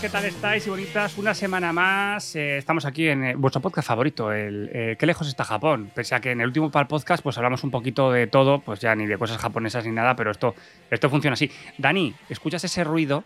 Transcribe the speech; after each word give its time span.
¿qué 0.00 0.08
tal 0.08 0.24
estáis? 0.24 0.66
Y 0.66 0.70
bonitas, 0.70 1.18
una 1.18 1.34
semana 1.34 1.72
más. 1.72 2.36
eh, 2.36 2.58
estamos 2.58 2.84
aquí 2.84 3.08
en 3.08 3.24
eh, 3.24 3.34
vuestro 3.36 3.60
podcast 3.60 3.88
favorito, 3.88 4.32
el 4.32 4.70
eh, 4.72 4.96
¿Qué 4.98 5.06
lejos 5.06 5.26
está 5.26 5.44
Japón? 5.44 5.90
Pese 5.94 6.14
a 6.14 6.20
que 6.20 6.30
en 6.30 6.40
el 6.40 6.46
último 6.46 6.70
par 6.70 6.86
podcast 6.86 7.22
pues 7.22 7.36
hablamos 7.36 7.64
un 7.64 7.70
poquito 7.70 8.12
de 8.12 8.26
todo, 8.26 8.60
pues 8.60 8.80
ya 8.80 8.94
ni 8.94 9.06
de 9.06 9.18
cosas 9.18 9.38
japonesas 9.38 9.84
ni 9.84 9.92
nada, 9.92 10.14
pero 10.14 10.30
esto, 10.30 10.54
esto 10.90 11.10
funciona 11.10 11.34
así. 11.34 11.50
Dani, 11.78 12.14
¿escuchas 12.28 12.62
ese 12.64 12.84
ruido? 12.84 13.24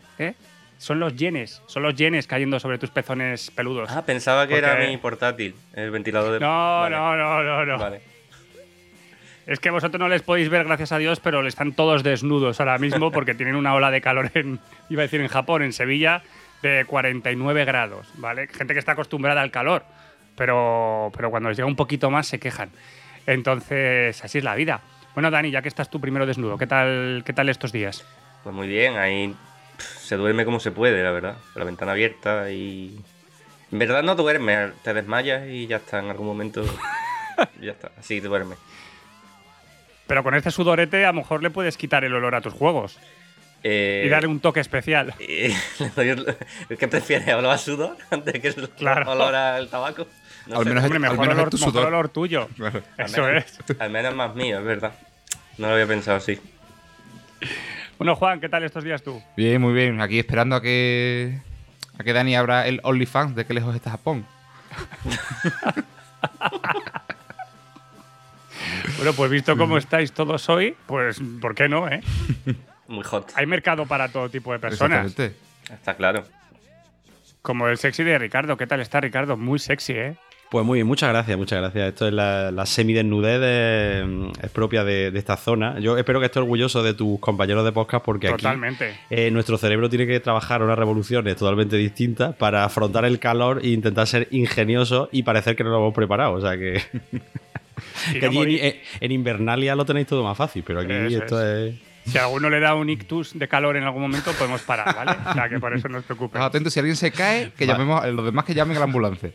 Son 0.78 0.98
los 0.98 1.14
yenes, 1.14 1.62
son 1.66 1.82
los 1.82 1.94
yenes 1.94 2.26
cayendo 2.26 2.58
sobre 2.58 2.78
tus 2.78 2.90
pezones 2.90 3.50
peludos. 3.50 3.90
Ah, 3.92 4.04
pensaba 4.04 4.46
que 4.46 4.56
era 4.56 4.76
mi 4.76 4.96
portátil, 4.96 5.54
el 5.74 5.90
ventilador 5.90 6.32
de. 6.32 6.40
no, 6.40 6.46
Vale, 6.48 6.96
no, 6.96 7.16
no, 7.16 7.42
no, 7.42 7.66
no. 7.66 7.78
Vale. 7.78 8.00
Es 9.46 9.58
que 9.58 9.70
vosotros 9.70 9.98
no 9.98 10.08
les 10.08 10.22
podéis 10.22 10.48
ver, 10.48 10.64
gracias 10.64 10.92
a 10.92 10.98
Dios, 10.98 11.18
pero 11.18 11.44
están 11.46 11.72
todos 11.72 12.04
desnudos 12.04 12.60
ahora 12.60 12.78
mismo 12.78 13.10
porque 13.10 13.34
tienen 13.34 13.56
una 13.56 13.74
ola 13.74 13.90
de 13.90 14.00
calor 14.00 14.30
en, 14.34 14.60
iba 14.88 15.02
a 15.02 15.04
decir 15.04 15.20
en 15.20 15.26
Japón, 15.26 15.62
en 15.62 15.72
Sevilla, 15.72 16.22
de 16.62 16.84
49 16.86 17.64
grados, 17.64 18.08
¿vale? 18.14 18.46
Gente 18.48 18.72
que 18.72 18.78
está 18.78 18.92
acostumbrada 18.92 19.42
al 19.42 19.50
calor, 19.50 19.84
pero, 20.36 21.10
pero 21.14 21.30
cuando 21.30 21.48
les 21.48 21.58
llega 21.58 21.66
un 21.66 21.76
poquito 21.76 22.10
más 22.10 22.26
se 22.26 22.38
quejan. 22.38 22.70
Entonces, 23.26 24.24
así 24.24 24.38
es 24.38 24.44
la 24.44 24.54
vida. 24.54 24.80
Bueno, 25.14 25.30
Dani, 25.30 25.50
ya 25.50 25.62
que 25.62 25.68
estás 25.68 25.90
tú 25.90 26.00
primero 26.00 26.24
desnudo, 26.24 26.56
¿qué 26.56 26.66
tal, 26.66 27.22
qué 27.26 27.32
tal 27.32 27.48
estos 27.48 27.72
días? 27.72 28.04
Pues 28.42 28.54
muy 28.54 28.68
bien, 28.68 28.96
ahí 28.96 29.34
se 29.78 30.16
duerme 30.16 30.44
como 30.44 30.60
se 30.60 30.70
puede, 30.70 31.02
la 31.02 31.10
verdad. 31.10 31.36
La 31.54 31.64
ventana 31.64 31.92
abierta 31.92 32.50
y. 32.50 32.98
En 33.70 33.78
verdad 33.78 34.02
no 34.02 34.14
duermes, 34.14 34.72
te 34.82 34.92
desmayas 34.92 35.48
y 35.48 35.66
ya 35.66 35.76
está, 35.76 35.98
en 35.98 36.10
algún 36.10 36.26
momento. 36.26 36.64
ya 37.60 37.72
está, 37.72 37.90
así 37.98 38.20
duermes. 38.20 38.58
Pero 40.06 40.22
con 40.22 40.34
este 40.34 40.50
sudorete 40.50 41.04
a 41.04 41.08
lo 41.08 41.20
mejor 41.20 41.42
le 41.42 41.50
puedes 41.50 41.76
quitar 41.76 42.04
el 42.04 42.14
olor 42.14 42.34
a 42.34 42.40
tus 42.40 42.52
juegos 42.52 42.98
Eh, 43.64 44.04
y 44.06 44.08
darle 44.08 44.28
un 44.28 44.40
toque 44.40 44.60
especial. 44.60 45.14
el- 45.96 46.36
¿Qué 46.78 46.88
prefieres? 46.88 47.32
¿Olor 47.34 47.52
a 47.52 47.58
sudor 47.58 47.96
antes 48.10 48.40
que 48.40 48.48
el 48.48 48.68
Claro. 48.70 49.10
olor 49.12 49.34
al 49.34 49.68
tabaco? 49.68 50.06
No 50.46 50.56
Al 50.58 50.64
sé, 50.64 50.68
menos 50.70 50.84
Hombre, 50.84 50.96
al 50.96 51.00
mejor 51.02 51.18
menos 51.18 51.32
es 51.34 51.38
olor, 51.38 51.50
tu 51.50 51.56
mejor 51.58 51.72
sudor. 51.72 51.86
olor 51.86 52.08
tuyo. 52.08 52.48
Claro. 52.56 52.82
al 52.98 53.06
Eso 53.06 53.22
menos- 53.22 53.44
es. 53.68 53.80
Al 53.80 53.90
menos 53.90 54.14
más 54.14 54.34
mío, 54.34 54.58
es 54.58 54.64
verdad. 54.64 54.92
No 55.58 55.68
lo 55.68 55.74
había 55.74 55.86
pensado 55.86 56.16
así. 56.16 56.40
Bueno, 57.98 58.16
Juan, 58.16 58.40
¿qué 58.40 58.48
tal 58.48 58.64
estos 58.64 58.82
días 58.82 59.02
tú? 59.02 59.22
Bien, 59.36 59.60
muy 59.60 59.72
bien. 59.74 60.00
Aquí 60.00 60.18
esperando 60.18 60.56
a 60.56 60.62
que 60.62 61.38
a 61.98 62.02
que 62.02 62.12
Dani 62.12 62.34
abra 62.34 62.66
el 62.66 62.80
OnlyFans 62.82 63.36
de 63.36 63.44
qué 63.46 63.54
lejos 63.54 63.76
está 63.76 63.90
Japón. 63.90 64.26
Bueno, 68.96 69.12
pues 69.14 69.30
visto 69.30 69.56
cómo 69.56 69.78
estáis 69.78 70.12
todos 70.12 70.48
hoy, 70.48 70.76
pues 70.86 71.20
¿por 71.40 71.54
qué 71.54 71.68
no, 71.68 71.88
eh? 71.88 72.02
Muy 72.92 73.04
hot, 73.04 73.30
Hay 73.34 73.46
mercado 73.46 73.86
para 73.86 74.08
todo 74.12 74.28
tipo 74.28 74.52
de 74.52 74.58
personas. 74.58 75.06
Exactamente. 75.06 75.36
está 75.72 75.94
claro. 75.94 76.24
Como 77.40 77.66
el 77.68 77.78
sexy 77.78 78.04
de 78.04 78.18
Ricardo. 78.18 78.56
¿Qué 78.56 78.66
tal 78.66 78.80
está 78.80 79.00
Ricardo? 79.00 79.36
Muy 79.36 79.58
sexy, 79.58 79.94
¿eh? 79.94 80.14
Pues 80.50 80.66
muy 80.66 80.76
bien, 80.76 80.86
muchas 80.86 81.08
gracias, 81.08 81.38
muchas 81.38 81.60
gracias. 81.60 81.88
Esto 81.88 82.06
es 82.06 82.12
la, 82.12 82.50
la 82.50 82.66
semidesnudez 82.66 83.40
de- 83.40 84.30
es 84.42 84.50
propia 84.50 84.84
de, 84.84 85.10
de 85.10 85.18
esta 85.18 85.38
zona. 85.38 85.78
Yo 85.80 85.96
espero 85.96 86.20
que 86.20 86.26
estés 86.26 86.42
orgulloso 86.42 86.82
de 86.82 86.92
tus 86.92 87.18
compañeros 87.20 87.64
de 87.64 87.72
podcast 87.72 88.04
porque 88.04 88.28
aquí 88.28 88.36
Totalmente. 88.36 88.94
eh, 89.08 89.30
nuestro 89.30 89.56
cerebro 89.56 89.88
tiene 89.88 90.06
que 90.06 90.20
trabajar 90.20 90.62
unas 90.62 90.78
revoluciones 90.78 91.34
totalmente 91.36 91.76
distintas 91.76 92.36
para 92.36 92.64
afrontar 92.64 93.06
el 93.06 93.18
calor 93.18 93.60
e 93.64 93.68
intentar 93.68 94.06
ser 94.06 94.28
ingenioso 94.30 95.08
y 95.10 95.22
parecer 95.22 95.56
que 95.56 95.64
no 95.64 95.70
lo 95.70 95.78
hemos 95.78 95.94
preparado. 95.94 96.34
O 96.34 96.40
sea 96.42 96.58
que, 96.58 96.82
Y 98.14 98.20
que 98.20 98.28
no 98.30 98.42
allí 98.42 98.60
en, 99.00 99.10
Invernalia 99.10 99.74
lo 99.74 99.86
tenéis 99.86 100.06
todo 100.06 100.22
más 100.22 100.36
fácil, 100.36 100.62
pero 100.66 100.80
aquí 100.80 101.14
esto 101.14 101.42
es... 101.42 101.74
Si 102.06 102.18
a 102.18 102.24
alguno 102.24 102.50
le 102.50 102.58
da 102.60 102.74
un 102.74 102.90
ictus 102.90 103.38
de 103.38 103.46
calor 103.48 103.76
en 103.76 103.84
algún 103.84 104.02
momento, 104.02 104.32
podemos 104.32 104.62
parar, 104.62 104.94
¿vale? 104.94 105.12
O 105.30 105.32
sea, 105.34 105.48
que 105.48 105.58
por 105.60 105.72
eso 105.74 105.88
no 105.88 105.98
os 105.98 106.04
preocupéis. 106.04 106.34
Estad 106.40 106.46
atentos, 106.46 106.72
si 106.72 106.80
alguien 106.80 106.96
se 106.96 107.10
cae, 107.12 107.52
que 107.56 107.64
Vale. 107.66 107.78
llamemos 107.78 108.02
a 108.02 108.06
los 108.08 108.24
demás 108.24 108.44
que 108.44 108.54
llamen 108.54 108.76
a 108.76 108.80
la 108.80 108.84
ambulancia. 108.84 109.30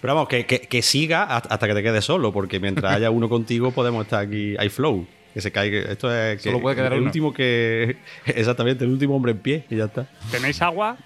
Pero 0.00 0.14
vamos, 0.14 0.28
que, 0.28 0.46
que- 0.46 0.60
que 0.60 0.82
siga 0.82 1.24
hasta 1.24 1.66
que 1.66 1.74
te 1.74 1.82
quedes 1.82 2.04
solo, 2.04 2.32
porque 2.32 2.60
mientras 2.60 2.94
haya 2.94 3.10
uno 3.10 3.28
contigo 3.28 3.70
podemos 3.72 4.04
estar 4.04 4.24
aquí. 4.24 4.54
Hay 4.58 4.68
flow. 4.68 5.06
Que 5.34 5.40
se 5.40 5.52
caiga. 5.52 5.90
Esto 5.92 6.12
es. 6.14 6.38
Que 6.42 6.48
Solo 6.50 6.60
puede 6.60 6.76
quedar 6.76 6.92
el 6.92 6.98
uno. 7.00 7.06
último 7.08 7.32
que. 7.32 7.96
Exactamente, 8.26 8.84
el 8.84 8.90
último 8.90 9.14
hombre 9.16 9.32
en 9.32 9.38
pie 9.38 9.64
y 9.70 9.76
ya 9.76 9.84
está. 9.84 10.06
¿Tenéis 10.30 10.60
agua? 10.62 10.96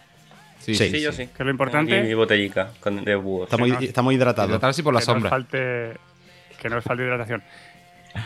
Sí, 0.61 0.75
Sí. 0.75 0.89
Sí, 0.91 1.01
yo 1.03 1.13
sí. 1.13 1.27
Que 1.27 1.43
es 1.43 1.45
lo 1.45 1.51
importante. 1.51 1.99
Y 1.99 2.03
mi 2.03 2.15
botellica 2.15 2.71
con, 2.81 3.05
de 3.05 3.15
búhos. 3.17 3.45
Estamos, 3.45 3.69
no- 3.69 3.81
estamos 3.81 4.15
hidratados. 4.15 4.51
Tratar 4.51 4.71
así 4.71 4.83
por 4.83 4.95
la 4.95 5.01
que 5.01 5.07
sombra. 5.07 5.29
falte, 5.31 5.93
que 6.61 6.69
no 6.71 6.77
os 6.79 6.85
falte 6.85 7.03
hidratación. 7.05 7.43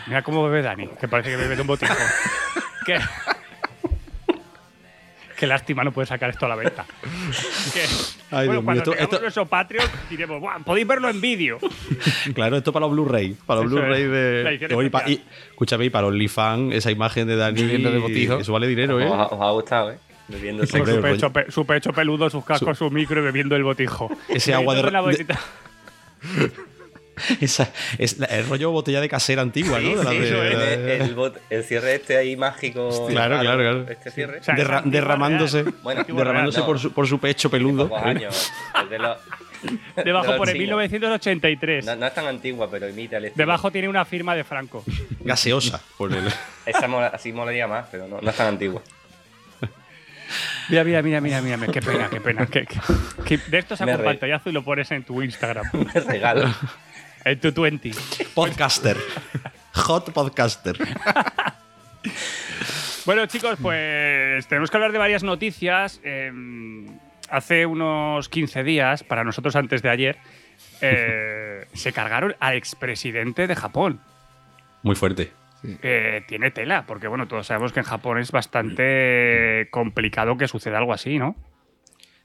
Mira 0.06 0.22
cómo 0.22 0.44
bebe 0.44 0.62
Dani, 0.62 0.88
que 1.00 1.08
parece 1.08 1.30
que 1.30 1.36
bebe 1.36 1.54
de 1.56 1.62
un 1.62 1.66
botijo. 1.68 1.94
Qué, 2.86 2.98
Qué 5.36 5.46
lástima 5.46 5.84
no 5.84 5.92
puede 5.92 6.06
sacar 6.06 6.30
esto 6.30 6.46
a 6.46 6.48
la 6.48 6.56
venta. 6.56 6.84
Que- 7.72 7.84
Ay, 8.30 8.48
bueno, 8.48 8.52
Dios 8.52 8.52
mío, 8.52 8.64
cuando 8.64 8.72
esto- 8.82 8.90
tengamos 8.90 9.12
esto- 9.12 9.20
nuestro 9.22 9.46
Patreon 9.46 9.86
diremos, 10.10 10.40
"Buah, 10.40 10.58
podéis 10.64 10.86
verlo 10.86 11.08
en 11.08 11.20
vídeo. 11.20 11.58
Claro, 12.34 12.56
esto 12.56 12.72
para 12.72 12.86
los 12.86 12.92
Blu-ray. 12.92 13.36
Para 13.46 13.60
los 13.60 13.70
Blu-ray 13.70 14.02
es. 14.02 14.10
de. 14.10 14.66
De- 14.68 14.84
y 14.84 14.90
pa- 14.90 15.08
y- 15.08 15.22
escúchame, 15.50 15.84
y 15.84 15.90
para 15.90 16.08
OnlyFans, 16.08 16.74
esa 16.74 16.90
imagen 16.90 17.28
de 17.28 17.36
Dani. 17.36 17.62
Bebiendo 17.62 17.92
de 17.92 17.98
botijo. 17.98 18.38
Eso 18.38 18.52
vale 18.52 18.66
dinero, 18.66 19.00
¿eh? 19.00 19.06
Os, 19.06 19.12
ha, 19.12 19.26
os 19.26 19.40
ha 19.40 19.50
gustado, 19.52 19.92
¿eh? 19.92 19.98
Bebiendo 20.26 20.66
su, 20.66 20.72
pecho, 21.00 21.32
pe- 21.32 21.50
su 21.52 21.64
pecho 21.64 21.92
peludo, 21.92 22.28
sus 22.28 22.44
cascos, 22.44 22.76
su 22.76 22.90
micro 22.90 23.20
y 23.20 23.24
bebiendo 23.24 23.54
el 23.54 23.62
botijo. 23.62 24.10
Ese 24.28 24.52
agua 24.54 24.74
de- 24.74 24.82
de-. 25.24 25.36
Esa- 27.40 27.70
es 27.98 28.18
la- 28.18 28.26
el 28.26 28.46
rollo 28.48 28.70
botella 28.70 29.00
de 29.00 29.08
casera 29.08 29.42
antigua, 29.42 29.78
¿no? 29.80 30.02
Sí, 30.10 30.18
de- 30.18 30.30
de- 30.30 30.96
El, 30.96 31.02
el 31.02 31.32
el 31.50 31.64
cierre 31.64 31.94
este 31.96 32.16
ahí 32.16 32.36
mágico. 32.36 33.06
Claro, 33.08 33.38
claro, 33.40 33.58
claro. 33.58 33.86
Este 33.88 34.10
cierre. 34.10 34.38
O 34.40 34.42
sea, 34.44 34.54
derra- 34.54 34.78
es 34.78 34.84
antigua 34.84 34.92
derramándose. 34.92 35.62
Bueno, 35.82 36.00
Antigua 36.00 36.20
derramándose 36.20 36.62
por, 36.62 36.78
su, 36.78 36.92
por 36.92 37.06
su 37.06 37.18
pecho 37.18 37.50
peludo. 37.50 37.94
Años. 37.96 38.50
De 38.90 38.98
los- 38.98 39.18
Debajo 40.04 40.36
pone 40.36 40.52
chingos. 40.52 40.58
1983. 40.68 41.84
No, 41.84 41.96
no 41.96 42.06
es 42.06 42.14
tan 42.14 42.26
antigua, 42.26 42.70
pero 42.70 42.88
imita 42.88 43.16
el 43.16 43.24
estilo. 43.24 43.42
Debajo 43.44 43.72
tiene 43.72 43.88
una 43.88 44.04
firma 44.04 44.36
de 44.36 44.44
Franco. 44.44 44.84
Gaseosa. 45.20 45.80
Por 45.96 46.12
el, 46.12 46.28
Esa 46.64 46.86
mola- 46.86 47.08
así 47.08 47.32
molaría 47.32 47.66
más, 47.66 47.86
pero 47.90 48.06
no, 48.06 48.20
no 48.20 48.30
es 48.30 48.36
tan 48.36 48.46
antigua. 48.46 48.80
Mira, 50.68 50.84
mira, 50.84 51.00
mira, 51.02 51.20
mira, 51.22 51.40
mira, 51.40 51.66
qué 51.72 51.80
pena, 51.80 52.08
qué 52.10 52.20
pena. 52.20 52.46
De 52.46 53.58
esto 53.58 53.74
sacas 53.74 53.94
Me 53.96 54.00
un 54.00 54.04
pantallazo 54.04 54.50
y 54.50 54.52
lo 54.52 54.62
pones 54.62 54.90
en 54.90 55.02
tu 55.02 55.22
Instagram, 55.22 55.64
Me 55.72 56.00
regalo. 56.00 56.54
En 57.24 57.40
tu 57.40 57.62
20. 57.62 57.92
podcaster. 58.34 58.96
Hot 59.72 60.12
podcaster. 60.12 60.76
Bueno, 63.06 63.24
chicos, 63.24 63.58
pues 63.62 64.46
tenemos 64.48 64.70
que 64.70 64.76
hablar 64.76 64.92
de 64.92 64.98
varias 64.98 65.22
noticias. 65.22 65.98
Eh, 66.04 66.30
hace 67.30 67.64
unos 67.64 68.28
15 68.28 68.62
días, 68.64 69.02
para 69.02 69.24
nosotros 69.24 69.56
antes 69.56 69.80
de 69.80 69.88
ayer, 69.88 70.18
eh, 70.82 71.66
se 71.72 71.92
cargaron 71.94 72.36
al 72.38 72.56
expresidente 72.56 73.46
de 73.46 73.56
Japón. 73.56 74.00
Muy 74.82 74.94
fuerte. 74.94 75.32
Eh, 75.82 76.22
tiene 76.28 76.50
tela, 76.50 76.84
porque 76.86 77.08
bueno, 77.08 77.26
todos 77.26 77.46
sabemos 77.46 77.72
que 77.72 77.80
en 77.80 77.86
Japón 77.86 78.18
es 78.18 78.30
bastante 78.30 79.68
complicado 79.70 80.36
que 80.36 80.46
suceda 80.46 80.78
algo 80.78 80.92
así, 80.92 81.18
¿no? 81.18 81.34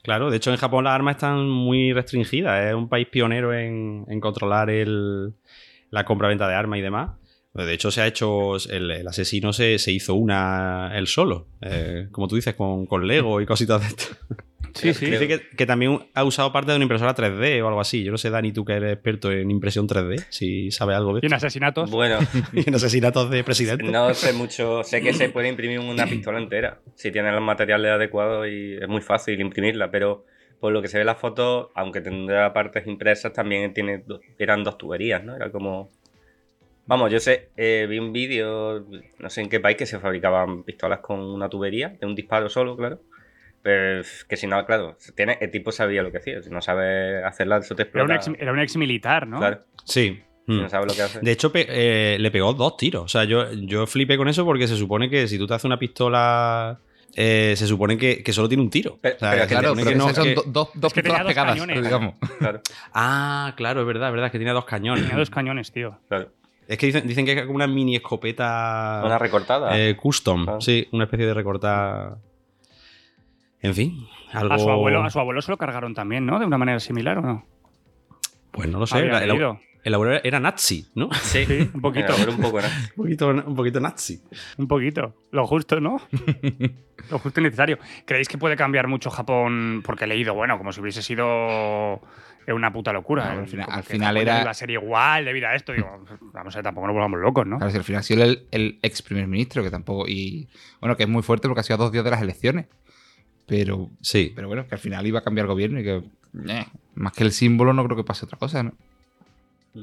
Claro, 0.04 0.30
de 0.30 0.38
hecho 0.38 0.52
en 0.52 0.58
Japón 0.58 0.84
las 0.84 0.94
armas 0.94 1.16
están 1.16 1.50
muy 1.50 1.94
restringidas. 1.94 2.66
Es 2.66 2.76
un 2.76 2.90
país 2.90 3.08
pionero 3.08 3.54
en, 3.54 4.06
controlar 4.20 4.70
la 4.70 6.06
compra-venta 6.06 6.48
de 6.48 6.56
armas 6.56 6.80
y 6.80 6.82
demás. 6.82 7.12
De 7.54 7.74
hecho, 7.74 7.90
se 7.90 8.02
ha 8.02 8.08
hecho. 8.08 8.58
El, 8.70 9.08
asesino 9.08 9.54
se, 9.54 9.78
hizo 9.88 10.16
una 10.16 10.92
él 10.96 11.08
solo. 11.08 11.48
eh, 11.62 12.08
como 12.12 12.28
tú 12.28 12.36
dices, 12.36 12.56
con, 12.56 12.86
con 12.86 13.08
Lego 13.08 13.40
y 13.40 13.46
cositas 13.46 13.80
de 13.82 13.88
esto. 13.88 14.06
Sí, 14.74 14.94
sí. 14.94 15.06
Dice 15.06 15.28
que, 15.28 15.42
que 15.56 15.66
también 15.66 16.00
ha 16.14 16.24
usado 16.24 16.52
parte 16.52 16.72
de 16.72 16.78
una 16.78 16.84
impresora 16.84 17.14
3D 17.14 17.62
o 17.62 17.68
algo 17.68 17.80
así. 17.82 18.04
Yo 18.04 18.12
no 18.12 18.18
sé, 18.18 18.30
Dani, 18.30 18.52
tú 18.52 18.66
que 18.66 18.74
eres 18.74 18.94
experto 18.94 19.32
en 19.32 19.52
impresión 19.52 19.88
3D, 19.88 20.26
si 20.30 20.72
sabes 20.72 20.96
algo 20.98 21.14
de 21.14 21.20
Y 21.22 21.26
en 21.28 21.34
esto. 21.34 21.46
asesinatos. 21.46 21.92
Bueno, 21.92 22.20
Y 22.54 22.68
en 22.68 22.76
asesinatos 22.76 23.30
de 23.30 23.44
presidente. 23.44 23.84
no 23.84 24.14
sé 24.14 24.34
mucho. 24.34 24.84
Sé 24.84 25.02
que 25.02 25.14
se 25.14 25.30
puede 25.30 25.50
imprimir 25.50 25.80
una 25.80 26.06
pistola 26.08 26.40
entera 26.40 26.80
si 26.96 27.12
tiene 27.12 27.32
los 27.32 27.42
materiales 27.42 27.92
adecuados 27.92 28.48
y 28.48 28.76
es 28.76 28.88
muy 28.88 29.02
fácil 29.02 29.40
imprimirla, 29.40 29.92
pero 29.92 30.26
por 30.60 30.72
lo 30.72 30.82
que 30.82 30.88
se 30.88 30.98
ve 30.98 31.02
en 31.02 31.08
las 31.08 31.18
fotos, 31.20 31.68
aunque 31.76 32.02
tendrá 32.02 32.52
partes 32.54 32.88
impresas, 32.88 33.34
también 33.34 33.74
tiene 33.74 34.00
do- 34.00 34.22
eran 34.40 34.64
dos 34.64 34.78
tuberías, 34.78 35.24
¿no? 35.24 35.36
Era 35.36 35.52
como. 35.52 35.92
Vamos, 36.86 37.12
yo 37.12 37.20
sé, 37.20 37.50
eh, 37.56 37.86
vi 37.90 37.98
un 38.00 38.12
vídeo, 38.12 38.86
no 39.20 39.30
sé 39.30 39.42
en 39.42 39.50
qué 39.50 39.60
país, 39.62 39.78
que 39.78 39.86
se 39.86 40.00
fabricaban 40.00 40.64
pistolas 40.64 41.00
con 41.00 41.20
una 41.20 41.48
tubería, 41.48 41.96
de 42.00 42.06
un 42.06 42.14
disparo 42.14 42.50
solo, 42.50 42.76
claro. 42.76 43.00
Pero 43.64 44.02
es 44.02 44.26
que 44.26 44.36
si 44.38 44.46
no, 44.46 44.64
claro, 44.66 44.98
tiene, 45.16 45.38
el 45.42 45.50
tipo 45.50 45.72
sabía 45.72 46.04
lo 46.04 46.12
que 46.12 46.18
hacía. 46.20 46.42
Si 46.44 46.50
no 46.50 46.62
sabe 46.62 47.24
hacerla, 47.24 47.58
eso 47.58 47.76
te 47.76 47.84
Era 47.84 48.04
un, 48.04 48.12
explota. 48.12 48.32
ex, 48.36 48.42
era 48.42 48.52
un 48.52 48.60
ex 48.60 48.76
militar, 48.78 49.26
¿no? 49.26 49.40
Claro, 49.40 49.62
Sí. 49.86 50.22
si 50.46 50.52
Mm. 50.52 50.62
no 50.64 50.70
sabe 50.70 50.86
lo 50.88 50.94
que 50.94 51.02
hace. 51.02 51.22
De 51.22 51.32
hecho, 51.32 51.52
pe- 51.52 51.66
eh, 51.70 52.18
le 52.20 52.30
pegó 52.30 52.54
dos 52.54 52.76
tiros. 52.76 53.04
O 53.04 53.08
sea, 53.08 53.24
yo, 53.24 53.52
yo 53.54 53.88
flipé 53.88 54.18
con 54.18 54.28
eso 54.28 54.44
porque 54.46 54.68
se 54.68 54.76
supone 54.76 55.10
que 55.10 55.28
si 55.30 55.38
tú 55.38 55.48
te 55.48 55.54
haces 55.54 55.64
una 55.64 55.80
pistola, 55.80 56.78
eh, 57.16 57.54
se 57.56 57.66
supone 57.66 57.98
que, 57.98 58.22
que 58.22 58.34
solo 58.34 58.50
tiene 58.50 58.62
un 58.64 58.70
tiro. 58.70 58.98
Pero- 59.02 59.16
O 59.16 59.20
sea, 59.20 59.48
Claro, 59.48 59.74
pero 59.76 59.88
que 59.90 59.96
no- 59.96 60.14
son 60.14 60.24
que- 60.26 60.34
do- 60.36 60.44
dos, 60.46 60.70
dos 60.74 60.94
que 60.94 61.02
tenía 61.02 61.20
pistolas 61.20 61.24
dos 61.24 61.28
pegadas, 61.34 61.52
cañones. 61.54 61.84
digamos. 61.84 62.16
Claro, 62.40 62.62
Ah, 62.94 63.54
claro, 63.56 63.80
es 63.82 63.88
verdad, 63.88 64.10
es 64.10 64.14
verdad, 64.14 64.26
es 64.26 64.32
que 64.34 64.40
tiene 64.40 64.52
dos 64.52 64.66
cañones. 64.66 65.04
Tenía 65.04 65.18
dos 65.18 65.30
cañones, 65.30 65.72
tío. 65.72 65.98
claro. 66.10 66.30
Es 66.68 66.78
que 66.78 66.86
dicen, 66.88 67.06
dicen 67.08 67.26
que 67.26 67.34
es 67.34 67.42
como 67.44 67.56
una 67.56 67.68
mini 67.68 67.96
escopeta 67.98 69.02
Una 69.06 69.20
recortada. 69.20 69.78
eh, 69.80 69.96
custom. 69.98 70.48
Ah. 70.50 70.58
Sí, 70.60 70.88
una 70.94 71.04
especie 71.06 71.26
de 71.28 71.34
recortada. 71.34 72.18
En 73.64 73.74
fin, 73.74 74.06
algo... 74.32 74.54
A 74.54 74.60
su, 74.60 74.70
abuelo, 74.70 75.04
a 75.04 75.10
su 75.10 75.20
abuelo 75.20 75.42
se 75.42 75.50
lo 75.52 75.58
cargaron 75.58 75.94
también, 75.96 76.26
¿no? 76.26 76.38
De 76.40 76.46
una 76.46 76.58
manera 76.60 76.80
similar, 76.80 77.18
¿o 77.18 77.22
no? 77.22 77.46
Pues 78.52 78.70
no 78.70 78.78
lo 78.80 78.86
sé. 78.86 79.00
El, 79.00 79.12
el- 79.16 79.30
leído. 79.30 79.60
el 79.84 79.94
abuelo 79.96 80.20
era 80.24 80.40
nazi, 80.40 80.86
¿no? 80.96 81.10
Sí, 81.22 81.46
un 81.74 81.82
poquito. 81.82 82.14
Era 82.14 82.30
un 82.32 82.38
poco, 82.42 82.60
poquito, 82.96 83.30
un 83.30 83.56
poquito 83.56 83.80
nazi. 83.80 84.22
Un 84.58 84.68
poquito. 84.68 85.16
Lo 85.32 85.48
justo, 85.48 85.80
¿no? 85.80 85.98
Lo 87.10 87.20
justo 87.20 87.40
y 87.40 87.44
necesario. 87.44 87.80
¿Creéis 88.06 88.28
que 88.28 88.38
puede 88.38 88.56
cambiar 88.56 88.88
mucho 88.88 89.10
Japón? 89.10 89.82
Porque 89.86 90.04
he 90.06 90.08
leído, 90.08 90.34
bueno, 90.36 90.58
como 90.58 90.72
si 90.72 90.80
hubiese 90.82 91.02
sido 91.02 92.02
una 92.48 92.72
puta 92.74 92.92
locura. 92.94 93.34
No, 93.34 93.40
¿eh? 93.42 93.66
al 93.68 93.84
final- 93.84 94.10
al 94.18 94.18
era- 94.18 94.42
Iba 94.42 94.52
a 94.52 94.54
ser 94.54 94.70
igual 94.72 95.26
debido 95.26 95.48
a 95.48 95.56
esto. 95.56 95.72
Digo, 95.74 96.06
vamos 96.34 96.54
a 96.56 96.58
ver, 96.60 96.64
tampoco 96.64 96.88
nos 96.88 96.94
volvamos 96.94 97.20
locos, 97.20 97.48
¿no? 97.48 97.58
Claro, 97.58 97.72
si 97.72 97.78
al 97.78 97.84
final 97.84 98.00
ha 98.02 98.04
sido 98.04 98.24
el, 98.24 98.48
el 98.52 98.80
ex 98.84 99.02
primer 99.02 99.28
ministro, 99.28 99.64
que 99.64 99.72
tampoco. 99.72 100.06
Y 100.08 100.48
bueno, 100.80 100.96
que 100.98 101.04
es 101.04 101.10
muy 101.10 101.24
fuerte 101.24 101.48
porque 101.48 101.62
ha 101.62 101.64
sido 101.64 101.76
a 101.76 101.84
dos 101.86 101.92
días 101.92 102.04
de 102.04 102.12
las 102.12 102.22
elecciones. 102.22 102.68
Pero, 103.46 103.90
Sí. 104.02 104.32
pero 104.36 104.48
bueno, 104.48 104.68
que 104.68 104.76
al 104.76 104.80
final 104.80 105.06
iba 105.06 105.20
a 105.20 105.24
cambiar 105.24 105.48
gobierno 105.48 105.80
y 105.80 105.84
que. 105.84 106.02
eh, 106.48 106.66
más 106.96 107.14
que 107.14 107.24
el 107.24 107.32
símbolo, 107.32 107.74
no 107.74 107.84
creo 107.86 107.98
que 107.98 108.04
pase 108.04 108.26
otra 108.26 108.38
cosa, 108.38 108.64
¿no? 108.64 108.74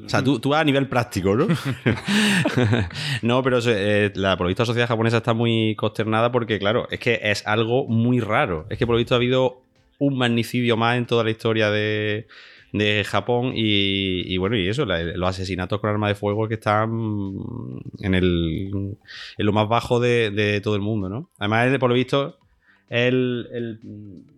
O 0.05 0.07
sea, 0.07 0.23
tú, 0.23 0.39
tú 0.39 0.49
vas 0.49 0.61
a 0.61 0.63
nivel 0.63 0.87
práctico, 0.87 1.35
¿no? 1.35 1.47
no, 3.21 3.43
pero 3.43 3.59
eh, 3.67 4.11
la, 4.15 4.37
por 4.37 4.45
lo 4.45 4.47
visto 4.49 4.63
la 4.63 4.67
sociedad 4.67 4.87
japonesa 4.87 5.17
está 5.17 5.33
muy 5.33 5.75
consternada 5.75 6.31
porque, 6.31 6.59
claro, 6.59 6.87
es 6.89 6.99
que 6.99 7.19
es 7.23 7.45
algo 7.45 7.87
muy 7.87 8.19
raro. 8.19 8.65
Es 8.69 8.77
que 8.77 8.85
por 8.85 8.93
lo 8.95 8.97
visto 8.99 9.13
ha 9.15 9.17
habido 9.17 9.61
un 9.99 10.17
magnicidio 10.17 10.77
más 10.77 10.97
en 10.97 11.05
toda 11.05 11.23
la 11.23 11.29
historia 11.31 11.69
de, 11.69 12.27
de 12.71 13.03
Japón 13.05 13.51
y, 13.55 14.33
y 14.33 14.37
bueno, 14.37 14.55
y 14.57 14.67
eso, 14.67 14.85
la- 14.85 15.03
los 15.03 15.29
asesinatos 15.29 15.79
con 15.79 15.89
arma 15.89 16.07
de 16.07 16.15
fuego 16.15 16.47
que 16.47 16.55
están 16.55 16.89
en, 17.99 18.15
el, 18.15 18.71
en 19.37 19.45
lo 19.45 19.51
más 19.53 19.67
bajo 19.67 19.99
de, 19.99 20.31
de 20.31 20.61
todo 20.61 20.75
el 20.75 20.81
mundo, 20.81 21.09
¿no? 21.09 21.29
Además, 21.37 21.77
por 21.79 21.89
lo 21.89 21.95
visto, 21.95 22.37
el, 22.93 23.47
el- 23.53 23.79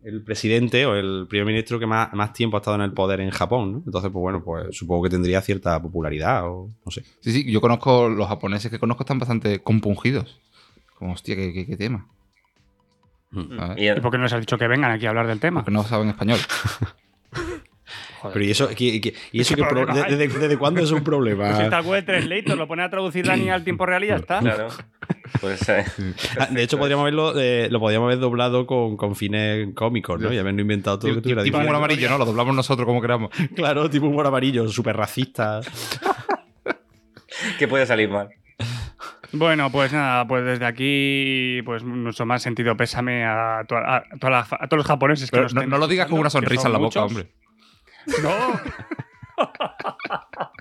el 0.03 0.21
presidente 0.21 0.85
o 0.85 0.95
el 0.95 1.25
primer 1.27 1.47
ministro 1.47 1.79
que 1.79 1.87
más, 1.87 2.13
más 2.13 2.33
tiempo 2.33 2.55
ha 2.55 2.59
estado 2.59 2.75
en 2.75 2.83
el 2.83 2.91
poder 2.93 3.19
en 3.19 3.31
Japón, 3.31 3.71
¿no? 3.71 3.77
Entonces, 3.85 4.11
pues 4.11 4.21
bueno, 4.21 4.43
pues 4.43 4.77
supongo 4.77 5.03
que 5.03 5.09
tendría 5.09 5.41
cierta 5.41 5.81
popularidad 5.81 6.47
o 6.47 6.69
no 6.85 6.91
sé. 6.91 7.03
Sí, 7.21 7.31
sí, 7.31 7.51
yo 7.51 7.59
conozco. 7.61 8.09
Los 8.09 8.27
japoneses 8.27 8.69
que 8.69 8.77
conozco 8.79 9.03
están 9.03 9.17
bastante 9.17 9.59
compungidos. 9.59 10.39
Como, 10.99 11.13
hostia, 11.13 11.35
qué, 11.35 11.51
qué- 11.51 11.65
qué 11.65 11.77
tema. 11.77 12.07
Mm. 13.31 13.77
Y 13.77 13.89
¿Y 13.89 13.99
por 14.01 14.11
qué 14.11 14.17
no 14.19 14.23
les 14.25 14.33
has 14.33 14.41
dicho 14.41 14.59
que 14.59 14.67
vengan 14.67 14.91
aquí 14.91 15.07
a 15.07 15.09
hablar 15.09 15.25
del 15.25 15.39
tema? 15.39 15.61
Porque 15.61 15.71
no 15.71 15.83
saben 15.83 16.09
español. 16.09 16.37
Joder. 18.23 18.33
Pero 18.33 18.45
¿y 18.45 18.51
eso, 18.51 18.69
y 18.77 19.41
eso 19.41 19.55
¿Qué 19.55 19.55
qué 19.61 19.67
pro- 19.67 19.85
problema 19.85 20.05
hay? 20.05 20.15
desde, 20.15 20.57
cuándo 20.57 20.81
es 20.81 20.91
un 20.91 21.03
problema? 21.03 21.45
Pues 21.45 21.57
si 21.57 21.63
está 21.63 21.77
el 21.79 21.83
Google 21.83 22.01
Translator, 22.03 22.57
lo 22.57 22.67
pone 22.67 22.83
a 22.83 22.89
traducir 22.89 23.25
Dani 23.27 23.49
al 23.49 23.63
tiempo 23.63 23.85
real 23.85 24.03
y 24.03 24.07
ya 24.07 24.15
está. 24.15 24.39
Claro. 24.39 24.69
Pues 25.41 25.67
eh, 25.69 25.83
Ah, 26.39 26.47
De 26.49 26.63
hecho, 26.63 26.77
podríamos 26.77 27.01
haberlo, 27.03 27.33
eh, 27.39 27.67
lo 27.69 27.79
podríamos 27.79 28.07
haber 28.07 28.19
doblado 28.19 28.65
con, 28.65 28.95
con 28.97 29.15
fines 29.15 29.73
cómicos, 29.75 30.19
¿no? 30.21 30.31
Y 30.33 30.37
habernos 30.37 30.61
inventado 30.61 30.99
todo 30.99 31.09
lo 31.09 31.15
que 31.15 31.21
tuviera 31.21 31.43
tipo 31.43 31.57
humor 31.57 31.75
amarillo, 31.75 32.09
¿no? 32.09 32.17
Lo 32.17 32.25
doblamos 32.25 32.55
nosotros 32.55 32.85
como 32.85 33.01
queramos. 33.01 33.29
Claro, 33.55 33.89
tipo 33.89 34.07
humor 34.07 34.25
amarillo, 34.25 34.67
súper 34.69 34.95
racista. 34.95 35.59
¿qué 37.59 37.67
puede 37.67 37.85
salir 37.85 38.09
mal? 38.09 38.29
Bueno, 39.31 39.71
pues 39.71 39.91
nada, 39.91 40.27
pues 40.27 40.45
desde 40.45 40.65
aquí, 40.65 41.61
pues 41.65 41.83
nuestro 41.83 42.25
más 42.25 42.43
sentido 42.43 42.77
pésame 42.77 43.25
a, 43.25 43.63
to- 43.67 43.75
a- 43.77 43.97
a 43.97 44.03
toda 44.19 44.29
la- 44.31 44.39
a 44.51 44.67
todos 44.67 44.77
los 44.77 44.85
japoneses 44.85 45.31
que 45.31 45.37
Pero 45.37 45.49
nos 45.49 45.67
no, 45.67 45.77
lo 45.79 45.87
digas 45.87 46.07
con 46.07 46.19
una 46.19 46.27
que 46.27 46.33
sonrisa 46.33 46.61
son 46.61 46.69
en 46.69 46.73
la 46.73 46.77
boca, 46.79 47.01
muchos. 47.01 47.17
hombre. 47.17 47.31
No, 48.23 48.59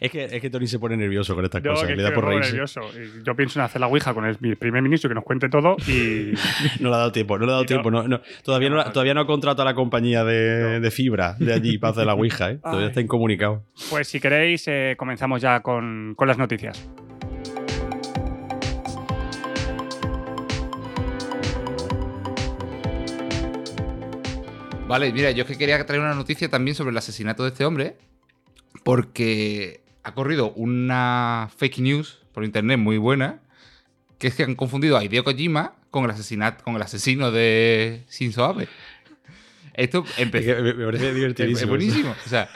Es 0.00 0.10
que, 0.10 0.24
es 0.24 0.40
que 0.40 0.48
Tony 0.50 0.66
se 0.66 0.78
pone 0.78 0.96
nervioso 0.96 1.34
con 1.34 1.44
estas 1.44 1.62
no, 1.62 1.72
cosas, 1.72 1.86
que, 1.88 1.94
le 1.94 2.02
da 2.02 2.14
por 2.14 2.24
reírse. 2.26 2.50
nervioso. 2.52 2.80
Yo 3.24 3.34
pienso 3.36 3.58
en 3.58 3.64
hacer 3.66 3.78
la 3.80 3.86
ouija 3.88 4.14
con 4.14 4.24
el 4.24 4.36
mi 4.40 4.54
primer 4.54 4.82
ministro 4.82 5.08
que 5.08 5.14
nos 5.14 5.22
cuente 5.24 5.48
todo 5.50 5.76
y 5.86 6.32
No 6.80 6.88
le 6.88 6.94
ha 6.94 6.98
dado 6.98 7.12
tiempo, 7.12 7.38
no 7.38 7.44
le 7.44 7.50
ha 7.52 7.54
dado 7.56 7.66
tiempo. 7.66 7.90
no- 7.90 8.08
no, 8.08 8.20
todavía, 8.42 8.70
no, 8.70 8.82
todavía 8.90 9.12
no 9.14 9.20
ha 9.20 9.26
contratado 9.26 9.62
a 9.68 9.72
la 9.72 9.74
compañía 9.74 10.24
de, 10.24 10.80
de 10.80 10.90
fibra 10.90 11.36
de 11.38 11.52
allí 11.52 11.76
para 11.78 11.92
hacer 11.92 12.06
la 12.06 12.14
Ouija, 12.14 12.50
¿eh? 12.52 12.58
Todavía 12.62 12.88
está 12.88 13.00
incomunicado. 13.02 13.64
pues 13.90 14.08
si 14.08 14.18
queréis 14.18 14.64
eh, 14.66 14.94
comenzamos 14.96 15.42
ya 15.42 15.60
con, 15.60 16.14
con 16.16 16.26
las 16.26 16.38
noticias. 16.38 16.88
Vale, 24.90 25.12
mira, 25.12 25.30
yo 25.30 25.44
es 25.44 25.48
que 25.48 25.56
quería 25.56 25.86
traer 25.86 26.02
una 26.02 26.16
noticia 26.16 26.48
también 26.48 26.74
sobre 26.74 26.90
el 26.90 26.96
asesinato 26.96 27.44
de 27.44 27.50
este 27.50 27.64
hombre, 27.64 27.96
porque 28.82 29.84
ha 30.02 30.14
corrido 30.14 30.52
una 30.54 31.48
fake 31.56 31.78
news 31.78 32.18
por 32.32 32.44
internet 32.44 32.76
muy 32.76 32.98
buena, 32.98 33.40
que 34.18 34.26
es 34.26 34.34
que 34.34 34.42
han 34.42 34.56
confundido 34.56 34.96
a 34.96 35.04
Hideo 35.04 35.22
Kojima 35.22 35.76
con 35.92 36.06
el, 36.06 36.10
asesinato, 36.10 36.64
con 36.64 36.74
el 36.74 36.82
asesino 36.82 37.30
de 37.30 38.02
Shinzo 38.10 38.44
Abe. 38.44 38.66
Esto 39.74 40.04
Es 40.04 40.18
empezó... 40.18 40.60
me, 40.60 40.74
me 40.74 40.84
parece 40.84 41.14
divertidísimo. 41.14 41.60
es 41.60 41.68
buenísimo. 41.68 42.16
O 42.26 42.28
sea, 42.28 42.50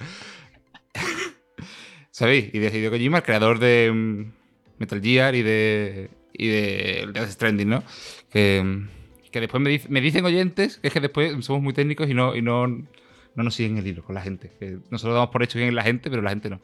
¿sabéis? 2.11 2.53
Y 2.53 2.59
de 2.59 2.77
Hideo 2.77 2.91
Kojima, 2.91 3.19
el 3.19 3.23
creador 3.23 3.61
de 3.61 3.93
mm, 3.95 4.33
Metal 4.79 5.01
Gear 5.01 5.37
y 5.37 5.43
de, 5.43 6.11
y 6.33 6.49
de 6.49 7.11
Death 7.13 7.31
Stranding, 7.31 7.69
¿no? 7.69 7.85
Que, 8.29 8.61
mm, 8.61 8.89
que 9.35 9.41
después 9.41 9.61
me, 9.61 9.81
me 9.89 10.01
dicen 10.01 10.25
oyentes 10.25 10.79
que 10.79 10.87
es 10.87 10.93
que 10.95 11.01
después 11.01 11.45
somos 11.45 11.61
muy 11.61 11.73
técnicos 11.73 12.09
y 12.09 12.15
no, 12.15 12.37
y 12.37 12.41
no, 12.41 12.69
no 12.69 13.43
nos 13.43 13.57
siguen 13.57 13.79
el 13.79 13.85
hilo 13.85 14.05
con 14.05 14.15
la 14.15 14.21
gente. 14.21 14.53
Que 14.61 14.79
nosotros 14.91 15.13
damos 15.13 15.31
por 15.31 15.43
hecho 15.43 15.59
que 15.59 15.67
es 15.67 15.75
la 15.75 15.83
gente, 15.83 16.09
pero 16.09 16.23
la 16.23 16.31
gente 16.31 16.51
no. 16.51 16.61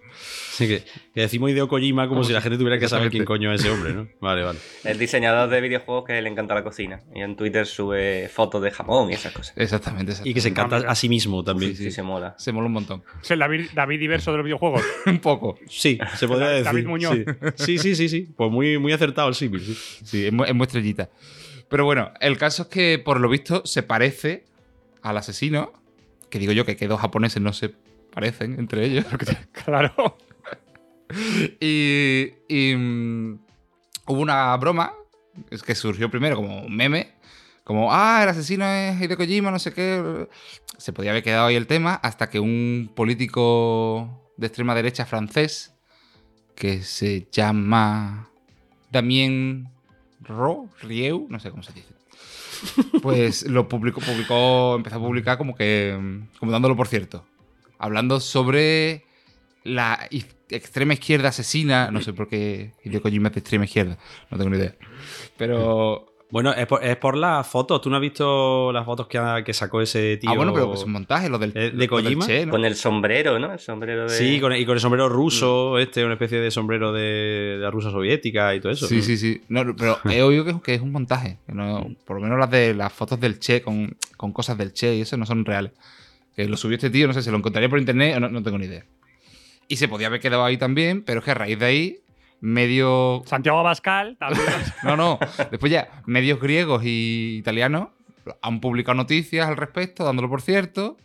Sí, 0.53 0.69
que, 0.69 0.85
que 1.13 1.23
decimos 1.23 1.51
Hideo 1.51 1.67
Kojima 1.67 2.05
como 2.05 2.21
Como 2.21 2.25
si 2.25 2.33
la 2.33 2.41
gente 2.41 2.59
tuviera 2.59 2.79
que 2.79 2.89
saber 2.89 3.09
exactamente. 3.09 3.17
quién 3.17 3.25
coño 3.25 3.53
es 3.53 3.61
ese 3.61 3.71
hombre, 3.71 3.93
¿no? 3.93 4.09
Vale, 4.21 4.45
vale. 4.45 4.61
El 4.85 5.01
diseñador 5.01 5.51
de 5.51 5.61
videojuegos 5.61 6.05
que 6.05 6.23
le 6.23 6.29
encanta 6.29 6.55
la 6.55 6.63
cocina. 6.63 7.01
Y 7.13 7.23
en 7.23 7.35
Twitter 7.35 7.67
sube 7.67 8.29
fotos 8.29 8.63
de 8.63 8.71
jamón 8.71 9.11
y 9.11 9.15
esas 9.15 9.33
cosas. 9.33 9.53
Exactamente, 9.57 10.13
Y 10.23 10.33
que 10.33 10.41
se 10.41 10.51
encanta 10.51 10.77
a 10.77 10.95
sí 10.95 11.09
mismo 11.09 11.43
también. 11.43 11.75
Sí, 11.75 11.91
se 11.91 12.05
mola. 12.05 12.37
Se 12.39 12.53
mola 12.53 12.69
un 12.69 12.73
montón. 12.75 13.03
Es 13.21 13.33
el 13.33 13.41
David, 13.41 13.71
David 13.75 13.99
diverso 13.99 14.31
de 14.31 14.37
los 14.37 14.45
videojuegos. 14.45 14.85
un 15.07 15.19
poco. 15.19 15.59
Sí, 15.69 15.99
se 16.15 16.29
podría 16.29 16.63
David 16.63 16.65
decir. 16.67 16.89
Muñoz. 16.89 17.17
Sí. 17.57 17.79
sí, 17.79 17.79
sí, 17.79 17.97
sí, 17.97 18.09
sí. 18.09 18.29
Pues 18.37 18.49
muy, 18.49 18.79
muy 18.79 18.93
acertado 18.93 19.29
el 19.29 19.35
símil. 19.35 19.61
sí. 19.61 19.75
Sí, 20.05 20.27
es 20.27 20.33
muy, 20.33 20.47
es 20.47 20.55
muy 20.55 20.67
estrellita. 20.67 21.11
Pero 21.71 21.85
bueno, 21.85 22.13
el 22.21 22.37
caso 22.37 22.63
es 22.65 22.69
que 22.69 22.99
por 22.99 23.21
lo 23.21 23.29
visto 23.31 23.65
se 23.65 23.83
parece 23.83 24.45
al 25.03 25.17
asesino. 25.17 25.73
Que 26.29 26.39
digo 26.39 26.53
yo 26.53 26.67
que, 26.67 26.77
que 26.77 26.89
dos 26.89 27.01
japoneses 27.01 27.41
no 27.41 27.53
se 27.53 27.71
parecen 28.13 28.59
entre 28.59 28.85
ellos. 28.85 29.07
claro. 29.65 30.19
Y, 31.59 32.35
y, 32.49 32.77
mm, 32.77 33.41
hubo 34.07 34.21
una 34.21 34.57
broma 34.59 34.93
es 35.51 35.65
que 35.65 35.75
surgió 35.75 36.11
primero 36.11 36.37
como 36.37 36.63
un 36.63 36.77
meme. 36.77 37.15
Como, 37.65 37.93
ah, 37.93 38.21
el 38.23 38.29
asesino 38.29 38.65
es 38.65 39.01
Hideo 39.01 39.17
Kojima, 39.17 39.51
no 39.51 39.59
sé 39.59 39.73
qué. 39.73 40.29
Se 40.79 40.93
podía 40.93 41.11
haber 41.11 41.23
quedado 41.23 41.47
ahí 41.47 41.57
el 41.57 41.67
tema 41.67 41.95
hasta 41.95 42.31
que 42.31 42.39
un 42.39 42.93
político 42.95 44.33
de 44.37 44.47
extrema 44.47 44.75
derecha 44.75 45.05
francés 45.05 45.75
que 46.55 46.83
se 46.83 47.29
llama 47.31 48.31
Damien 48.91 49.69
Ro, 50.23 50.69
Rieu, 50.83 51.27
no 51.29 51.41
sé 51.41 51.51
cómo 51.51 51.63
se 51.63 51.73
dice. 51.73 51.95
Pues 53.03 53.47
lo 53.49 53.69
publicó, 53.69 54.03
publicó, 54.03 54.75
empezó 54.77 54.97
a 54.97 55.01
publicar 55.01 55.39
como 55.39 55.55
que, 55.55 55.99
como 56.39 56.53
dándolo 56.53 56.77
por 56.77 56.89
cierto. 56.89 57.25
Hablando 57.79 58.21
sobre 58.21 59.05
la 59.65 60.09
extrema 60.51 60.95
izquierda 60.95 61.29
asesina. 61.29 61.91
No 61.91 62.01
sé 62.03 62.13
por 62.13 62.29
qué 62.29 62.73
Hideo 62.85 63.03
Kojima 63.03 63.29
es 63.29 63.35
de 63.35 63.41
extrema 63.41 63.65
izquierda. 63.65 63.99
No 64.31 64.39
tengo 64.39 64.51
ni 64.51 64.59
idea. 64.59 64.75
Pero. 65.37 66.10
Bueno, 66.31 66.53
es 66.53 66.67
por, 66.67 66.85
es 66.85 66.97
por 66.97 67.17
las 67.17 67.47
fotos. 67.47 67.81
¿Tú 67.81 67.91
no 67.91 67.97
has 67.97 68.03
visto 68.03 68.71
las 68.73 68.85
fotos 68.85 69.07
que, 69.09 69.19
ha- 69.19 69.43
que 69.45 69.53
sacó 69.53 69.81
ese 69.81 70.17
tío? 70.17 70.31
Ah, 70.31 70.35
bueno, 70.37 70.53
pero 70.53 70.73
es 70.75 70.85
un 70.85 70.93
montaje, 70.93 71.29
lo 71.29 71.39
del. 71.39 71.51
¿Eh, 71.57 71.61
de 71.61 71.73
lo 71.73 71.79
del 71.79 71.89
Kojima? 71.89 72.27
Che, 72.27 72.47
¿no? 72.47 72.53
Con 72.53 72.65
el 72.65 72.77
sombrero, 72.77 73.39
¿no? 73.39 73.53
El 73.53 73.59
sombrero 73.59 74.05
de. 74.05 74.11
Sí, 74.11 74.39
con, 74.41 74.55
y 74.55 74.65
con 74.65 74.75
el 74.75 74.81
sombrero 74.81 75.09
ruso, 75.09 75.79
este, 75.79 76.05
una 76.05 76.15
especie 76.15 76.39
de 76.39 76.51
sombrero 76.51 76.93
de, 76.93 77.03
de 77.03 77.59
la 77.59 77.71
Rusia 77.71 77.91
soviética 77.91 78.55
y 78.55 78.61
todo 78.61 78.71
eso. 78.73 78.87
Sí, 78.87 79.03
sí, 79.03 79.17
sí. 79.17 79.41
No, 79.49 79.75
pero 79.77 79.99
he 80.11 80.23
oído 80.23 80.45
que, 80.45 80.55
que 80.63 80.75
es 80.75 80.81
un 80.81 80.93
montaje. 80.93 81.39
que 81.47 81.53
no- 81.53 81.87
por 82.05 82.17
lo 82.17 82.23
menos 82.23 82.39
las 82.39 82.51
de 82.51 82.75
las 82.75 82.93
fotos 82.93 83.19
del 83.19 83.39
Che 83.41 83.61
con, 83.63 83.97
con 84.17 84.33
cosas 84.33 84.57
del 84.57 84.73
Che 84.73 84.95
y 84.97 85.01
eso 85.01 85.17
no 85.17 85.27
son 85.27 85.45
reales. 85.45 85.73
Que 86.37 86.47
lo 86.47 86.57
subió 86.57 86.77
este 86.77 86.91
tío, 86.91 87.07
no 87.09 87.13
sé, 87.13 87.23
se 87.23 87.31
lo 87.33 87.39
encontraría 87.39 87.69
por 87.69 87.79
internet 87.81 88.19
no, 88.21 88.29
no 88.29 88.43
tengo 88.43 88.57
ni 88.57 88.67
idea. 88.67 88.85
Y 89.67 89.77
se 89.77 89.89
podía 89.89 90.07
haber 90.07 90.21
quedado 90.21 90.45
ahí 90.45 90.57
también, 90.57 91.03
pero 91.03 91.19
es 91.19 91.25
que 91.25 91.31
a 91.33 91.35
raíz 91.35 91.59
de 91.59 91.65
ahí, 91.67 91.99
medio. 92.41 93.23
Santiago 93.27 93.63
Bascal 93.63 94.17
también. 94.19 94.45
No, 94.85 94.97
no. 94.97 95.19
Después 95.51 95.71
ya, 95.71 96.03
medios 96.07 96.41
griegos 96.41 96.83
y 96.85 97.37
italianos 97.39 97.89
han 98.43 98.61
publicado 98.61 98.95
noticias 98.97 99.49
al 99.49 99.57
respecto, 99.57 100.05
dándolo 100.05 100.29
por 100.29 100.43
cierto. 100.43 100.97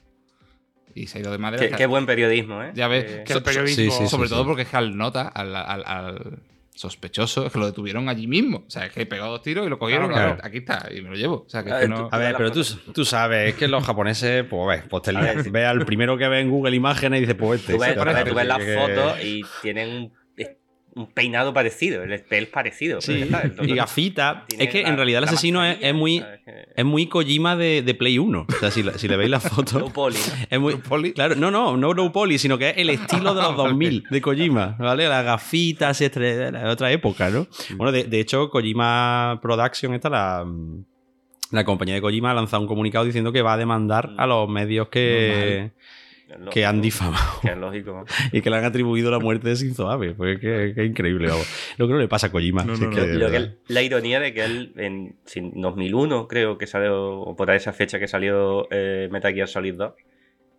Y 0.93 1.07
se 1.07 1.17
ha 1.17 1.21
ido 1.21 1.31
de 1.31 1.37
madera. 1.37 1.59
Qué, 1.59 1.65
hasta- 1.65 1.77
qué 1.77 1.85
buen 1.87 2.05
periodismo, 2.05 2.63
¿eh? 2.63 2.71
Ya 2.73 2.87
ves, 2.87 3.05
Eh, 3.05 3.23
que 3.27 3.33
el 3.33 3.43
periodismo. 3.43 3.91
sí, 3.91 3.91
sí, 3.91 4.07
sobre 4.07 4.27
sí, 4.29 4.33
todo 4.33 4.43
sí. 4.43 4.47
porque 4.47 4.61
es 4.61 4.69
que 4.69 4.77
al 4.77 4.95
nota, 4.95 5.27
al, 5.27 5.53
al- 5.55 5.83
al 5.85 6.39
sospechoso, 6.73 7.45
es 7.45 7.51
que 7.53 7.59
lo 7.59 7.65
detuvieron 7.65 8.07
allí 8.09 8.27
mismo. 8.27 8.63
O 8.67 8.69
sea, 8.69 8.85
es 8.85 8.93
que 8.93 9.05
pegó 9.05 9.25
dos 9.25 9.41
tiros 9.41 9.65
y 9.65 9.69
lo 9.69 9.77
cogieron. 9.79 10.09
Claro, 10.09 10.37
aquí 10.41 10.57
está, 10.59 10.87
y 10.93 11.01
me 11.01 11.09
lo 11.09 11.15
llevo. 11.15 11.43
O 11.45 11.49
sea, 11.49 11.63
que, 11.63 11.69
es 11.69 11.75
A 11.75 11.79
que 11.81 11.87
ver, 11.87 11.97
no. 11.97 12.09
A 12.11 12.17
ver, 12.17 12.35
pero 12.37 12.51
tú, 12.51 12.63
tú 12.93 13.03
sabes, 13.05 13.49
es 13.49 13.55
que 13.55 13.67
los 13.67 13.83
japoneses, 13.85 14.45
pues, 14.49 14.67
ves, 14.67 14.87
pues 14.89 15.03
te 15.03 15.11
ver, 15.13 15.49
ve 15.51 15.65
al 15.65 15.85
primero 15.85 16.17
que 16.17 16.27
ve 16.29 16.39
en 16.39 16.49
Google 16.49 16.75
Imágenes 16.75 17.17
y 17.17 17.21
dice, 17.21 17.35
pues 17.35 17.59
este. 17.61 17.73
Tú 17.73 17.79
ves, 17.79 17.89
sí, 17.89 17.95
tú 17.99 18.35
ves 18.35 18.43
sí, 18.43 18.47
las 18.47 18.57
que- 18.57 18.75
fotos 18.77 19.23
y 19.23 19.41
tienen 19.61 19.89
un- 19.89 20.13
un 20.95 21.07
peinado 21.11 21.53
parecido, 21.53 22.03
el 22.03 22.21
pel 22.21 22.47
parecido. 22.47 23.01
Sí, 23.01 23.29
y 23.63 23.75
gafita. 23.75 24.45
Es 24.57 24.69
que 24.69 24.81
la- 24.83 24.89
en 24.89 24.95
realidad 24.95 25.19
el 25.19 25.25
la 25.25 25.31
asesino 25.31 25.65
es, 25.65 25.77
es 25.81 25.93
muy, 25.93 26.23
es 26.73 26.85
muy 26.85 27.07
Kojima 27.07 27.57
de, 27.57 27.81
de 27.81 27.93
Play 27.95 28.17
1. 28.17 28.45
O 28.47 28.51
sea, 28.59 28.71
si, 28.71 28.81
la- 28.81 28.97
si 28.97 29.07
le 29.09 29.17
veis 29.17 29.29
la 29.29 29.39
foto. 29.41 29.79
¿no? 29.79 30.09
Es 30.49 30.57
muy, 30.59 30.71
¿Low 30.73 30.81
poly? 30.81 31.11
Claro, 31.13 31.35
no, 31.35 31.51
no, 31.51 31.75
no 31.75 31.93
low 31.93 32.11
poly, 32.13 32.37
sino 32.37 32.57
que 32.57 32.69
es 32.69 32.77
el 32.77 32.89
estilo 32.91 33.33
de 33.35 33.41
los 33.41 33.57
2000 33.57 34.03
de 34.09 34.21
Kojima, 34.21 34.77
¿vale? 34.79 35.09
Las 35.09 35.25
gafitas, 35.25 35.99
de 35.99 36.61
otra 36.65 36.91
época, 36.91 37.29
¿no? 37.29 37.45
Bueno, 37.75 37.91
de, 37.91 38.05
de 38.05 38.19
hecho, 38.21 38.49
Kojima 38.49 39.37
Production, 39.41 39.93
esta, 39.95 40.09
la, 40.09 40.45
la 41.51 41.65
compañía 41.65 41.95
de 41.95 42.01
Kojima, 42.01 42.31
ha 42.31 42.33
lanzado 42.33 42.61
un 42.61 42.67
comunicado 42.69 43.03
diciendo 43.03 43.33
que 43.33 43.41
va 43.41 43.53
a 43.53 43.57
demandar 43.57 44.11
a 44.17 44.25
los 44.25 44.47
medios 44.47 44.87
que, 44.87 45.65
Es 45.65 45.71
lógico, 46.29 46.49
que 46.51 46.65
han 46.65 46.81
difamado 46.81 47.39
Que 47.41 47.49
es 47.49 47.57
lógico. 47.57 47.91
¿no? 47.93 48.05
y 48.31 48.41
que 48.41 48.49
le 48.49 48.57
han 48.57 48.65
atribuido 48.65 49.11
la 49.11 49.19
muerte 49.19 49.49
de 49.49 49.55
Shinzo 49.55 49.89
Abe. 49.89 50.13
Pues 50.13 50.39
que, 50.39 50.73
que 50.75 50.83
increíble, 50.85 51.27
vamos. 51.27 51.47
Lo 51.77 51.87
que 51.87 51.93
no 51.93 51.99
le 51.99 52.07
pasa 52.07 52.27
a 52.27 52.31
Kojima. 52.31 52.63
No, 52.63 52.75
si 52.75 52.83
no, 52.83 52.89
es 52.91 52.95
no. 52.97 53.01
que, 53.03 53.07
de 53.09 53.13
Lo 53.19 53.25
que 53.27 53.31
verdad. 53.31 53.47
él- 53.49 53.57
la 53.67 53.81
ironía 53.83 54.19
de 54.19 54.33
que 54.33 54.43
él 54.45 54.73
en 54.77 55.15
si 55.25 55.39
en 55.39 55.61
2001 55.61 56.27
creo 56.27 56.57
que 56.57 56.67
salió, 56.67 57.19
o 57.21 57.35
por 57.35 57.49
esa 57.51 57.73
fecha 57.73 57.99
que 57.99 58.07
salió 58.07 58.67
eh, 58.71 59.07
Metal 59.11 59.33
Gear 59.33 59.47
Solid 59.47 59.75
2, 59.75 59.93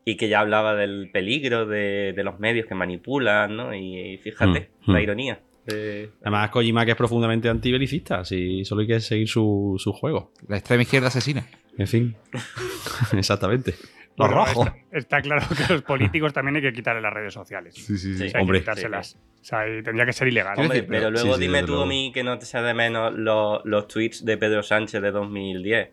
y 0.05 0.17
que 0.17 0.29
ya 0.29 0.41
hablaba 0.41 0.75
del 0.77 1.11
peligro 1.13 1.67
de, 1.67 2.13
de 2.15 2.23
los 2.25 2.39
medios 2.39 2.67
que 2.67 2.75
manipulan, 2.77 3.57
¿no? 3.57 3.75
Y, 3.75 3.99
y 4.15 4.19
fíjate, 4.19 4.71
Hmm, 4.87 4.93
la 4.93 4.99
hmm. 4.99 5.03
ironía. 5.03 5.41
de- 5.67 6.11
Además, 6.23 6.51
Kojima 6.51 6.85
que 6.85 6.93
es 6.93 6.97
profundamente 6.97 7.49
antibelicista, 7.49 8.25
si 8.25 8.65
solo 8.65 8.83
hay 8.83 8.87
que 8.87 9.01
seguir 9.01 9.29
su, 9.29 9.75
su 9.79 9.93
juego. 9.93 10.31
La 10.47 10.59
extrema 10.59 10.83
izquierda 10.85 11.09
asesina. 11.09 11.45
En 11.77 11.89
fin. 11.89 12.15
Exactamente. 13.13 13.75
Bueno, 14.17 14.35
rojos. 14.35 14.67
Está, 14.67 14.99
está 14.99 15.21
claro 15.23 15.47
que 15.67 15.73
los 15.75 15.83
políticos 15.83 16.33
también 16.33 16.57
hay 16.57 16.63
que 16.63 16.73
quitarle 16.73 17.01
las 17.03 17.13
redes 17.13 17.35
sociales. 17.35 17.75
Sí, 17.75 17.99
sí, 17.99 18.17
Sí. 18.17 18.25
O 18.27 18.29
sea, 18.31 18.39
hay 18.39 18.43
Hombre. 18.43 18.59
que 18.59 18.63
quitárselas. 18.63 19.17
O 19.41 19.45
sea, 19.45 19.69
y 19.69 19.83
tendría 19.83 20.07
que 20.07 20.13
ser 20.13 20.29
ilegal. 20.29 20.59
Hombre, 20.59 20.83
pero 20.83 20.89
pero- 21.03 21.11
luego 21.11 21.35
sí, 21.35 21.41
dime 21.41 21.63
tú 21.63 21.81
a 21.81 21.87
mí 21.87 22.11
que 22.13 22.25
no 22.25 22.39
te 22.39 22.47
sea 22.47 22.63
de 22.63 22.75
menos 22.75 23.13
los, 23.15 23.61
los 23.65 23.87
tweets 23.89 24.25
de 24.25 24.37
Pedro 24.39 24.63
Sánchez 24.63 25.01
de 25.03 25.11
2010. 25.11 25.91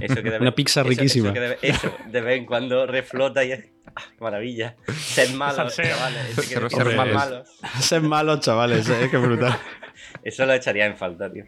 Eso 0.00 0.14
que 0.22 0.30
de 0.30 0.38
Una 0.40 0.54
pizza 0.54 0.80
eso- 0.80 0.88
riquísima. 0.90 1.28
Eso, 1.28 1.34
que 1.34 1.40
de, 1.40 1.58
eso, 1.62 1.94
de 2.10 2.20
vez 2.20 2.38
en 2.38 2.46
cuando 2.46 2.86
reflota 2.86 3.44
y 3.44 3.52
es. 3.52 3.68
¡ah, 3.94 4.02
maravilla. 4.20 4.74
Ser 4.94 5.32
malos, 5.34 5.56
Salseo. 5.56 5.86
chavales. 5.86 6.30
Eso, 6.30 6.40
que 6.42 6.46
Ser- 6.48 6.62
decimos, 6.64 6.84
ser 6.88 6.96
malos. 7.14 7.48
Ser 7.80 8.00
malos, 8.02 8.40
chavales, 8.44 8.88
es 8.88 9.10
que 9.10 9.16
brutal. 9.16 9.56
Eso 10.24 10.44
lo 10.46 10.52
echaría 10.52 10.86
en 10.86 10.96
falta, 10.96 11.32
tío. 11.32 11.44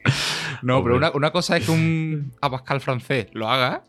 No, 0.63 0.83
pero 0.83 0.97
una, 0.97 1.11
una 1.11 1.31
cosa 1.33 1.57
es 1.57 1.67
que 1.67 1.73
un 1.73 2.33
Abascal 2.41 2.81
francés 2.81 3.27
lo 3.33 3.49
haga 3.51 3.83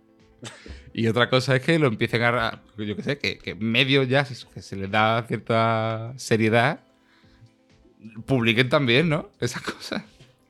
y 0.98 1.08
otra 1.10 1.30
cosa 1.30 1.58
es 1.58 1.62
que 1.62 1.78
lo 1.78 1.88
empiecen 1.88 2.24
a... 2.24 2.62
Yo 2.78 2.96
qué 2.96 3.04
sé, 3.04 3.18
que, 3.18 3.38
que 3.38 3.54
medios 3.54 4.08
ya, 4.08 4.24
que 4.24 4.62
se 4.62 4.78
les 4.78 4.90
da 4.90 5.24
cierta 5.28 6.14
seriedad, 6.16 6.80
publiquen 8.26 8.70
también, 8.70 9.10
¿no? 9.10 9.30
Esas 9.42 9.62
cosas. 9.62 10.04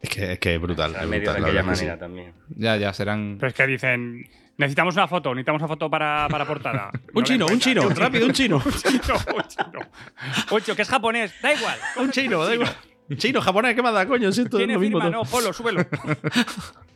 Es 0.04 0.10
que 0.12 0.34
es, 0.34 0.40
que 0.40 0.54
es 0.54 0.62
brutal. 0.62 0.96
Al 0.96 1.06
es 1.06 1.10
medio 1.10 1.34
de 1.34 1.40
aquella 1.40 1.62
sí. 1.62 1.66
manera 1.66 1.98
también. 1.98 2.34
Ya, 2.56 2.78
ya 2.78 2.94
serán... 2.94 3.38
Pero 3.40 3.48
es 3.48 3.54
que 3.56 3.66
dicen, 3.66 4.30
necesitamos 4.58 4.94
una 4.94 5.08
foto, 5.08 5.34
necesitamos 5.34 5.64
una 5.64 5.68
foto 5.68 5.90
para, 5.90 6.28
para 6.30 6.46
portada. 6.46 6.92
No 7.14 7.20
Un 7.22 7.24
chino, 7.24 7.48
un 7.48 7.60
chino, 7.60 7.90
rápido, 7.90 8.28
un 8.28 8.34
chino. 8.34 8.62
Un 8.64 8.72
chino, 8.72 9.16
un 9.16 9.48
chino. 9.48 9.80
Un 10.52 10.62
chino, 10.62 10.75
que 10.75 10.82
es 10.84 10.90
japonés, 10.90 11.34
da 11.42 11.54
igual. 11.56 11.80
Un 11.98 12.12
chino, 12.12 12.46
da 12.46 12.54
igual. 12.54 12.75
Chino, 13.18 13.42
japonés, 13.42 13.74
¿qué 13.74 13.82
más 13.82 13.96
da, 13.96 14.06
coño? 14.06 14.32
Si 14.32 14.42
esto 14.42 14.58
es 14.58 14.60
Tiene 14.60 14.75
lo 14.75 14.80
mismo. 14.80 15.00
firma, 15.00 15.16
no, 15.16 15.24
ponlo, 15.24 15.52
súbelo. 15.54 15.84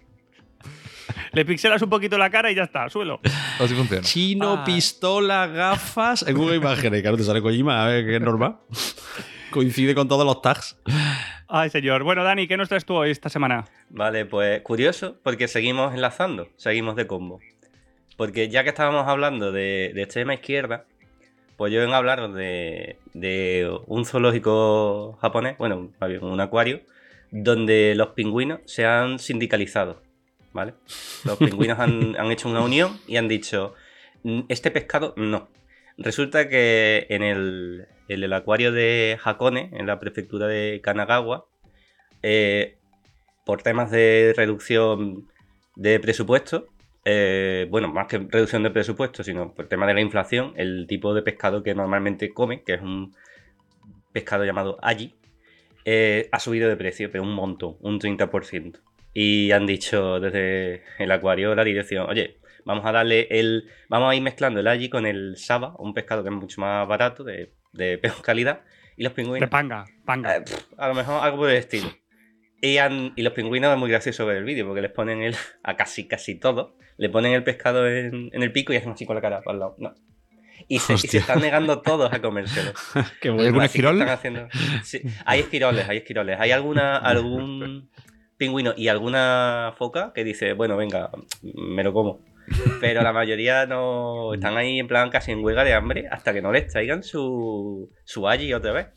Le 1.32 1.46
pixelas 1.46 1.82
un 1.82 1.90
poquito 1.90 2.18
la 2.18 2.30
cara 2.30 2.52
y 2.52 2.56
ya 2.56 2.64
está, 2.64 2.90
súbelo. 2.90 3.20
Así 3.60 3.76
funciona. 3.76 4.02
Chino, 4.04 4.54
Ah. 4.60 4.64
pistola, 4.64 5.48
gafas. 5.48 6.28
En 6.28 6.36
Google 6.38 6.56
Imágenes, 6.58 7.02
claro, 7.02 7.18
te 7.18 7.24
sale 7.24 7.42
Kojima, 7.42 7.84
a 7.84 7.88
ver, 7.88 8.06
que 8.06 8.16
es 8.16 8.22
normal. 8.22 8.58
Coincide 9.52 9.96
con 9.96 10.08
todos 10.08 10.26
los 10.26 10.42
tags. 10.42 10.78
Ay, 11.48 11.70
señor. 11.70 12.04
Bueno, 12.04 12.24
Dani, 12.24 12.48
¿qué 12.48 12.58
nos 12.58 12.70
traes 12.70 12.86
tú 12.86 12.94
hoy 12.96 13.10
esta 13.12 13.30
semana? 13.30 13.66
Vale, 13.90 14.26
pues 14.26 14.62
curioso, 14.62 15.18
porque 15.24 15.48
seguimos 15.48 15.94
enlazando, 15.96 16.50
seguimos 16.58 16.96
de 16.96 17.08
combo. 17.08 17.40
Porque 18.18 18.50
ya 18.50 18.64
que 18.64 18.70
estábamos 18.70 19.08
hablando 19.08 19.52
de, 19.52 19.92
de 19.96 20.02
extrema 20.04 20.34
izquierda, 20.36 20.86
pues 21.58 21.74
yo 21.74 21.80
vengo 21.80 21.94
a 21.96 21.98
hablaros 21.98 22.36
de, 22.36 22.98
de 23.14 23.72
un 23.88 24.06
zoológico 24.06 25.18
japonés, 25.22 25.58
bueno, 25.58 25.90
más 26.00 26.10
bien 26.10 26.24
un 26.24 26.40
acuario, 26.40 26.82
donde 27.32 27.94
los 27.96 28.10
pingüinos 28.10 28.60
se 28.66 28.86
han 28.86 29.18
sindicalizado, 29.20 30.02
¿vale? 30.54 30.74
Los 31.26 31.38
pingüinos 31.38 31.80
han, 31.80 32.16
han 32.20 32.32
hecho 32.32 32.50
una 32.50 32.62
unión 32.62 33.00
y 33.08 33.18
han 33.18 33.28
dicho, 33.28 33.74
"Mm, 34.24 34.42
este 34.50 34.72
pescado 34.72 35.14
no. 35.18 35.50
Resulta 35.98 36.48
que 36.48 37.08
en 37.10 37.24
el, 37.24 37.88
en 38.08 38.24
el 38.24 38.34
acuario 38.34 38.72
de 38.72 39.18
Hakone, 39.24 39.70
en 39.74 39.86
la 39.86 40.00
prefectura 40.00 40.48
de 40.48 40.80
Kanagawa, 40.82 41.46
eh, 42.24 42.78
por 43.46 43.62
temas 43.64 43.92
de 43.92 44.34
reducción 44.36 45.28
de 45.76 46.00
presupuesto, 46.00 46.68
eh, 47.06 47.68
bueno, 47.70 47.88
más 47.88 48.08
que 48.08 48.18
reducción 48.20 48.64
de 48.64 48.72
presupuesto, 48.72 49.24
sino 49.24 49.54
por 49.54 49.68
tema 49.68 49.88
de 49.88 49.94
la 49.94 50.02
inflación, 50.02 50.54
el 50.56 50.86
tipo 50.88 51.14
de 51.14 51.22
pescado 51.22 51.64
que 51.64 51.74
normalmente 51.74 52.30
come, 52.34 52.64
que 52.64 52.76
es 52.76 52.82
un 52.82 53.16
pescado 54.12 54.46
llamado 54.46 54.78
aji, 54.82 55.16
eh, 55.86 56.30
ha 56.32 56.40
subido 56.40 56.70
de 56.70 56.76
precio, 56.76 57.10
pero 57.12 57.24
un 57.24 57.34
montón, 57.34 57.78
un 57.82 58.00
30%. 58.00 58.80
Y 59.14 59.52
han 59.52 59.66
dicho 59.66 60.20
desde 60.20 60.84
el 61.00 61.12
acuario 61.12 61.56
la 61.56 61.64
dirección, 61.64 62.08
oye, 62.10 62.40
vamos 62.66 62.86
a 62.86 62.92
darle 62.92 63.28
el. 63.32 63.66
Vamos 63.90 64.12
a 64.12 64.16
ir 64.16 64.22
mezclando 64.22 64.60
el 64.60 64.68
aji 64.68 64.90
con 64.90 65.06
el 65.06 65.36
saba, 65.38 65.74
un 65.80 65.94
pescado 65.94 66.24
que 66.24 66.30
es 66.30 66.36
mucho 66.36 66.62
más 66.62 66.88
barato, 66.88 67.24
de, 67.24 67.54
de 67.74 67.98
peor 67.98 68.22
calidad. 68.24 68.62
Y 68.98 69.04
los 69.04 69.16
De 69.16 69.24
pingüinos. 69.24 69.50
panga, 69.50 69.86
panga. 70.06 70.36
Eh, 70.36 70.42
pff, 70.42 70.74
a 70.78 70.88
lo 70.90 70.94
mejor 70.94 71.24
algo 71.24 71.38
por 71.38 71.50
el 71.50 71.56
estilo. 71.58 71.90
Y, 72.62 72.78
han- 72.78 73.14
y 73.16 73.22
los 73.24 73.32
pingüinos 73.34 73.72
es 73.72 73.78
muy 73.80 73.90
gracioso 73.90 74.26
ver 74.26 74.38
el 74.38 74.44
vídeo 74.44 74.66
porque 74.66 74.82
les 74.82 74.92
ponen 74.92 75.22
el, 75.22 75.34
a 75.64 75.76
casi 75.78 76.08
casi 76.08 76.36
todo, 76.38 76.76
le 76.98 77.10
ponen 77.10 77.32
el 77.34 77.44
pescado 77.44 77.88
en, 77.88 78.30
en 78.34 78.44
el 78.44 78.52
pico 78.52 78.74
y 78.74 78.76
hacen 78.76 78.92
así 78.92 79.06
con 79.06 79.16
la 79.16 79.22
cara 79.22 79.42
para 79.42 79.54
el 79.54 79.60
lado. 79.60 79.76
No. 79.80 79.96
Y 80.68 80.80
se, 80.80 80.94
y 80.94 80.98
se 80.98 81.06
Hostia. 81.08 81.20
están 81.22 81.40
negando 81.42 81.82
todos 81.82 82.12
a 82.12 82.22
comérselo. 82.22 82.74
Qué 83.22 83.30
¿Hay 83.30 83.48
algún 83.48 83.64
esquirol? 83.64 83.94
están 84.02 84.10
haciendo- 84.14 84.48
Sí, 84.84 85.02
hay 85.26 85.40
esquiroles, 85.40 85.88
hay 85.88 85.98
esquiroles. 86.00 86.38
Hay 86.38 86.52
alguna, 86.52 86.98
algún 86.98 87.90
pingüino 88.40 88.74
y 88.76 88.88
alguna 88.88 89.74
foca 89.78 90.12
que 90.16 90.24
dice, 90.24 90.54
bueno, 90.54 90.76
venga, 90.78 91.12
me 91.44 91.84
lo 91.84 91.94
como. 91.94 92.22
Pero 92.82 93.04
la 93.04 93.14
mayoría 93.14 93.68
no 93.68 94.34
están 94.34 94.58
ahí 94.58 94.80
en 94.80 94.88
plan 94.88 95.12
casi 95.12 95.32
en 95.32 95.44
huelga 95.44 95.64
de 95.64 95.74
hambre 95.76 96.06
hasta 96.10 96.34
que 96.34 96.42
no 96.42 96.52
les 96.52 96.68
traigan 96.68 97.04
su, 97.04 97.92
su 98.06 98.28
allí 98.28 98.52
otra 98.54 98.72
vez. 98.72 98.88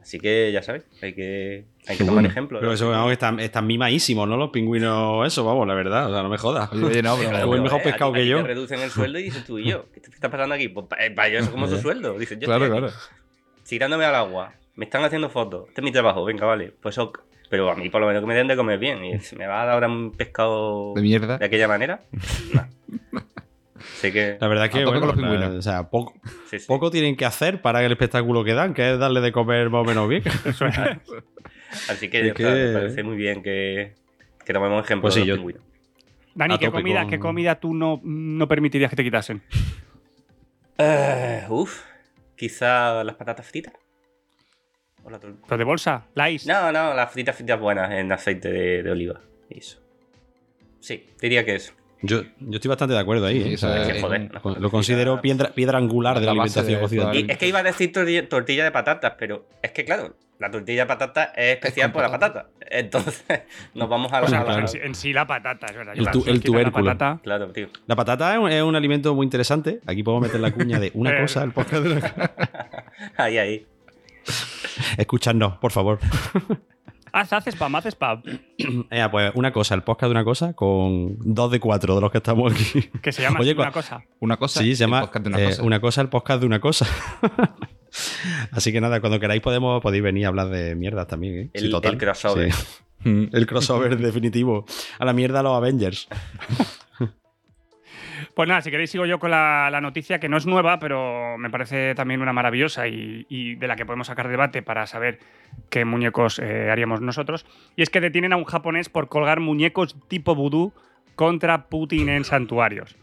Así 0.00 0.18
que 0.18 0.50
ya 0.52 0.62
sabéis, 0.62 0.84
hay 1.02 1.14
que, 1.14 1.66
hay 1.86 1.96
que 1.96 2.04
tomar 2.04 2.24
ejemplo. 2.24 2.58
Pero 2.60 2.72
eso, 2.72 2.88
vamos, 2.90 3.08
que 3.08 3.12
están, 3.14 3.38
están 3.40 3.66
mimadísimos, 3.66 4.26
¿no? 4.28 4.36
Los 4.36 4.48
pingüinos, 4.50 5.26
eso, 5.26 5.44
vamos, 5.44 5.66
la 5.66 5.74
verdad. 5.74 6.08
O 6.10 6.12
sea, 6.14 6.22
no 6.22 6.28
me 6.30 6.38
jodas. 6.38 6.72
Oye, 6.72 7.02
no, 7.02 7.16
pero... 7.18 7.30
Claro, 7.30 7.54
el 7.54 7.60
mejor 7.62 7.80
eh, 7.80 7.84
pescado 7.84 8.10
a 8.10 8.14
ti- 8.14 8.20
que 8.20 8.26
yo. 8.28 8.36
Te 8.38 8.42
reducen 8.44 8.80
el 8.80 8.90
sueldo 8.90 9.18
y 9.18 9.24
dices 9.24 9.44
tú 9.44 9.58
y 9.58 9.64
yo, 9.68 9.90
¿qué 9.92 10.00
te 10.00 10.10
está 10.10 10.30
pasando 10.30 10.54
aquí? 10.54 10.68
Pues 10.68 10.86
para 10.86 11.28
ellos 11.28 11.42
es 11.44 11.48
como 11.50 11.66
su 11.66 11.76
sueldo. 11.78 12.18
Dicen, 12.18 12.40
yo 12.40 12.46
Claro, 12.46 12.64
estoy 12.64 12.78
aquí 12.78 12.86
claro. 12.86 12.98
tirándome 13.68 14.04
al 14.06 14.14
agua, 14.14 14.54
me 14.74 14.84
están 14.86 15.04
haciendo 15.04 15.28
fotos, 15.28 15.66
este 15.68 15.80
es 15.80 15.84
mi 15.84 15.92
trabajo, 15.92 16.24
venga, 16.24 16.46
vale, 16.46 16.72
pues 16.80 16.96
ok. 16.98 17.20
Pero 17.50 17.68
a 17.70 17.74
mí 17.74 17.90
por 17.90 18.00
lo 18.00 18.06
menos 18.06 18.22
que 18.22 18.26
me 18.28 18.34
den 18.34 18.46
de 18.48 18.56
comer 18.56 18.78
bien. 18.78 19.04
Y 19.04 19.18
si 19.20 19.36
me 19.36 19.46
va 19.46 19.60
a 19.62 19.64
dar 19.66 19.74
ahora 19.74 19.88
un 19.88 20.12
pescado 20.12 20.94
De 20.94 21.02
mierda. 21.02 21.36
de 21.36 21.44
aquella 21.44 21.68
manera. 21.68 22.00
Sé 23.96 24.12
que. 24.12 24.36
La 24.40 24.46
verdad 24.48 24.66
es 24.66 24.70
que, 24.72 24.84
bueno, 24.84 25.00
con 25.00 25.08
los 25.08 25.16
pingüinos. 25.16 25.52
la- 25.52 25.58
o 25.58 25.62
sea, 25.62 25.90
poco, 25.90 26.14
sí, 26.50 26.58
sí. 26.58 26.66
poco 26.68 26.90
tienen 26.90 27.16
que 27.16 27.24
hacer 27.24 27.60
para 27.62 27.82
el 27.84 27.90
espectáculo 27.92 28.44
que 28.44 28.54
dan, 28.54 28.72
que 28.74 28.92
es 28.92 28.98
darle 28.98 29.20
de 29.20 29.32
comer 29.32 29.68
más 29.70 29.82
o 29.82 29.84
menos 29.84 30.08
bien. 30.08 30.22
Así 31.88 32.08
que, 32.08 32.28
Es 32.28 32.38
me 32.38 32.72
parece 32.72 33.02
muy 33.02 33.16
bien 33.16 33.42
que, 33.42 33.94
que 34.44 34.52
tomemos 34.52 34.84
ejemplo 34.84 35.02
Pues 35.02 35.14
sí, 35.14 35.20
de 35.20 35.26
los 35.26 35.36
yo- 35.36 35.40
pingüinos. 35.46 35.62
Dani, 36.34 36.58
¿qué 36.58 36.70
comida, 36.70 37.00
con- 37.02 37.10
¿qué 37.10 37.18
comida 37.18 37.54
tú 37.58 37.74
no, 37.74 38.00
no 38.04 38.46
permitirías 38.48 38.90
que 38.90 38.96
te 38.96 39.02
quitasen? 39.04 39.42
Eh, 40.78 41.44
uf, 41.48 41.82
quizá 42.36 43.02
las 43.02 43.16
patatas 43.16 43.46
fritas. 43.46 43.74
O 45.04 45.10
la 45.10 45.18
¿Los 45.48 45.58
de 45.58 45.64
bolsa? 45.64 46.06
¿Lais? 46.14 46.46
No, 46.46 46.70
no, 46.72 46.94
las 46.94 47.10
fritas 47.10 47.34
fritas 47.36 47.58
buenas 47.58 47.90
en 47.92 48.10
aceite 48.12 48.50
de, 48.50 48.82
de 48.82 48.90
oliva. 48.90 49.20
Eso. 49.48 49.78
Sí, 50.80 51.06
diría 51.20 51.44
que 51.44 51.54
eso. 51.56 51.72
Yo, 52.02 52.22
yo 52.38 52.54
estoy 52.54 52.68
bastante 52.70 52.94
de 52.94 53.00
acuerdo 53.00 53.26
ahí. 53.26 53.42
Sí, 53.42 53.50
¿eh? 53.50 53.54
O 53.54 53.58
sea, 53.58 53.82
eso 53.82 53.90
es 53.90 53.94
que 53.96 54.00
joder, 54.00 54.30
patatas 54.32 54.58
lo 54.62 54.70
considero 54.70 55.20
piedra, 55.20 55.50
piedra 55.52 55.76
angular 55.78 56.14
de 56.18 56.20
la, 56.26 56.34
La 56.34 56.42
alimentación. 56.42 57.14
Y 57.14 57.30
es 57.30 57.36
que 57.36 57.46
iba 57.46 57.58
a 57.58 57.62
decir 57.62 57.92
tortilla, 57.92 58.26
tortilla 58.28 58.64
de 58.64 58.70
patatas, 58.70 59.14
pero 59.18 59.44
es 59.60 59.72
que 59.72 59.84
claro, 59.84 60.14
la 60.38 60.50
tortilla 60.50 60.82
de 60.82 60.86
patata 60.86 61.24
es 61.36 61.56
especial 61.56 61.92
por 61.92 62.00
la 62.02 62.10
patata. 62.10 62.48
Entonces, 62.70 63.22
nos 63.74 63.88
vamos 63.90 64.10
a 64.14 64.20
la. 64.20 64.26
O 64.26 64.28
sea, 64.30 64.40
a 64.40 64.44
la- 64.44 64.58
en, 64.60 64.68
sí, 64.68 64.78
en 64.82 64.94
sí 64.94 65.12
la 65.12 65.26
patata, 65.26 65.66
es 65.66 65.76
verdad. 65.76 65.94
El 65.94 66.10
tu- 66.10 66.24
la- 66.24 66.30
el 66.32 66.38
quitas 66.40 66.44
la 66.44 66.44
tubérculo. 66.70 66.84
patata. 66.86 67.20
Claro, 67.22 67.52
tío. 67.52 67.68
La 67.86 67.96
patata 67.96 68.32
es 68.32 68.38
un, 68.38 68.50
es 68.50 68.62
un 68.62 68.76
alimento 68.76 69.14
muy 69.14 69.24
interesante. 69.24 69.80
Aquí 69.86 70.02
podemos 70.02 70.26
meter 70.26 70.40
la 70.40 70.52
cuña 70.52 70.80
de 70.80 70.90
una 70.94 71.10
Eh. 71.18 71.20
cosa, 71.20 71.42
el 71.44 71.52
podcast 71.52 71.82
de 71.84 71.92
una 71.92 72.12
Ahí, 73.18 73.36
ahí. 73.36 73.66
Escuchadnos, 74.96 75.56
por 75.58 75.72
favor. 75.72 75.98
Haz, 77.12 77.32
haces 77.32 77.54
spam, 77.56 77.74
haces 77.74 77.94
spam. 77.94 78.22
Eh, 78.90 79.04
pues 79.10 79.32
una 79.34 79.52
cosa, 79.52 79.74
el 79.74 79.82
podcast 79.82 80.08
de 80.08 80.12
una 80.12 80.24
cosa, 80.24 80.52
con 80.52 81.16
dos 81.18 81.50
de 81.50 81.58
cuatro 81.58 81.96
de 81.96 82.00
los 82.00 82.10
que 82.12 82.18
estamos 82.18 82.52
aquí. 82.52 82.88
Que 83.02 83.10
se 83.12 83.22
llama 83.22 83.40
Oye, 83.40 83.52
una 83.54 83.72
cosa. 83.72 84.04
Una 84.20 84.36
cosa. 84.36 84.60
Sí, 84.60 84.76
se 84.76 84.84
el 84.84 84.90
llama 84.90 85.00
podcast 85.00 85.24
de 85.24 85.28
una 85.30 85.40
eh, 85.40 85.46
cosa. 85.46 85.62
una 85.64 85.80
cosa, 85.80 86.00
el 86.02 86.08
podcast 86.08 86.40
de 86.40 86.46
una 86.46 86.60
cosa. 86.60 86.86
Así 88.52 88.70
que 88.72 88.80
nada, 88.80 89.00
cuando 89.00 89.18
queráis 89.18 89.42
podemos, 89.42 89.82
podéis 89.82 90.02
venir 90.04 90.26
a 90.26 90.28
hablar 90.28 90.48
de 90.50 90.76
mierdas 90.76 91.06
también. 91.08 91.34
¿eh? 91.38 91.50
El- 91.54 91.74
el 91.82 91.98
crossover. 91.98 92.52
Sí. 92.52 93.28
El 93.32 93.46
crossover 93.46 93.96
definitivo. 93.98 94.64
A 94.98 95.04
la 95.04 95.12
mierda 95.12 95.42
los 95.42 95.56
Avengers. 95.56 96.06
Pues 98.40 98.48
nada, 98.48 98.62
si 98.62 98.70
queréis 98.70 98.90
sigo 98.90 99.04
yo 99.04 99.18
con 99.18 99.30
la, 99.32 99.68
la 99.70 99.82
noticia 99.82 100.18
que 100.18 100.30
no 100.30 100.38
es 100.38 100.46
nueva, 100.46 100.78
pero 100.78 101.36
me 101.36 101.50
parece 101.50 101.94
también 101.94 102.22
una 102.22 102.32
maravillosa 102.32 102.88
y, 102.88 103.26
y 103.28 103.56
de 103.56 103.68
la 103.68 103.76
que 103.76 103.84
podemos 103.84 104.06
sacar 104.06 104.28
debate 104.28 104.62
para 104.62 104.86
saber 104.86 105.18
qué 105.68 105.84
muñecos 105.84 106.38
eh, 106.38 106.70
haríamos 106.70 107.02
nosotros. 107.02 107.44
Y 107.76 107.82
es 107.82 107.90
que 107.90 108.00
detienen 108.00 108.32
a 108.32 108.36
un 108.36 108.44
japonés 108.44 108.88
por 108.88 109.10
colgar 109.10 109.40
muñecos 109.40 109.94
tipo 110.08 110.34
vudú 110.34 110.72
contra 111.16 111.66
Putin 111.68 112.08
en 112.08 112.24
santuarios. 112.24 112.96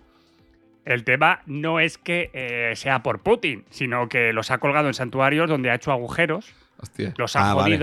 El 0.85 1.03
tema 1.03 1.43
no 1.45 1.79
es 1.79 1.99
que 1.99 2.31
eh, 2.33 2.71
sea 2.75 3.03
por 3.03 3.19
Putin, 3.19 3.63
sino 3.69 4.09
que 4.09 4.33
los 4.33 4.49
ha 4.49 4.57
colgado 4.57 4.87
en 4.87 4.95
santuarios 4.95 5.47
donde 5.47 5.69
ha 5.69 5.75
hecho 5.75 5.91
agujeros, 5.91 6.51
Hostia. 6.79 7.13
los 7.15 7.35
ha 7.35 7.51
Ah, 7.51 7.53
vale. 7.53 7.77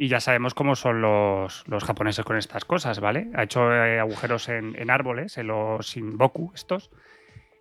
Y 0.00 0.08
ya 0.08 0.18
sabemos 0.18 0.54
cómo 0.54 0.76
son 0.76 1.02
los, 1.02 1.62
los 1.68 1.84
japoneses 1.84 2.24
con 2.24 2.38
estas 2.38 2.64
cosas, 2.64 3.00
¿vale? 3.00 3.28
Ha 3.34 3.42
hecho 3.42 3.70
eh, 3.70 4.00
agujeros 4.00 4.48
en, 4.48 4.74
en 4.78 4.90
árboles, 4.90 5.36
en 5.36 5.48
los 5.48 5.88
Shinboku 5.88 6.52
estos. 6.54 6.90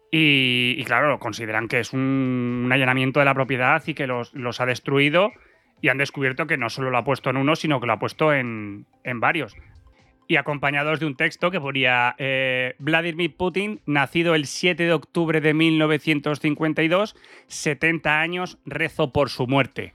Y, 0.10 0.76
y 0.78 0.84
claro, 0.86 1.20
consideran 1.20 1.68
que 1.68 1.82
es 1.82 1.92
un, 1.92 2.62
un 2.64 2.72
allanamiento 2.72 3.20
de 3.20 3.26
la 3.26 3.34
propiedad 3.34 3.84
y 3.86 3.94
que 3.94 4.08
los, 4.08 4.34
los 4.34 4.62
ha 4.62 4.66
destruido 4.66 5.34
y 5.82 5.90
han 5.90 5.98
descubierto 5.98 6.48
que 6.48 6.56
no 6.56 6.70
solo 6.70 6.92
lo 6.92 6.98
ha 7.00 7.04
puesto 7.04 7.30
en 7.30 7.36
uno, 7.36 7.58
sino 7.58 7.82
que 7.82 7.88
lo 7.88 7.92
ha 7.92 8.00
puesto 8.00 8.32
en, 8.32 8.86
en 9.04 9.20
varios. 9.20 9.58
Y 10.30 10.38
acompañados 10.38 11.02
de 11.02 11.08
un 11.08 11.18
texto 11.18 11.52
que 11.52 11.60
ponía 11.60 12.16
eh, 12.20 12.76
Vladimir 12.80 13.36
Putin, 13.36 13.82
nacido 13.86 14.34
el 14.34 14.46
7 14.46 14.82
de 14.86 14.94
octubre 14.94 15.42
de 15.42 15.54
1952, 15.54 17.18
70 17.48 18.22
años, 18.22 18.60
rezo 18.64 19.12
por 19.12 19.30
su 19.30 19.46
muerte. 19.46 19.94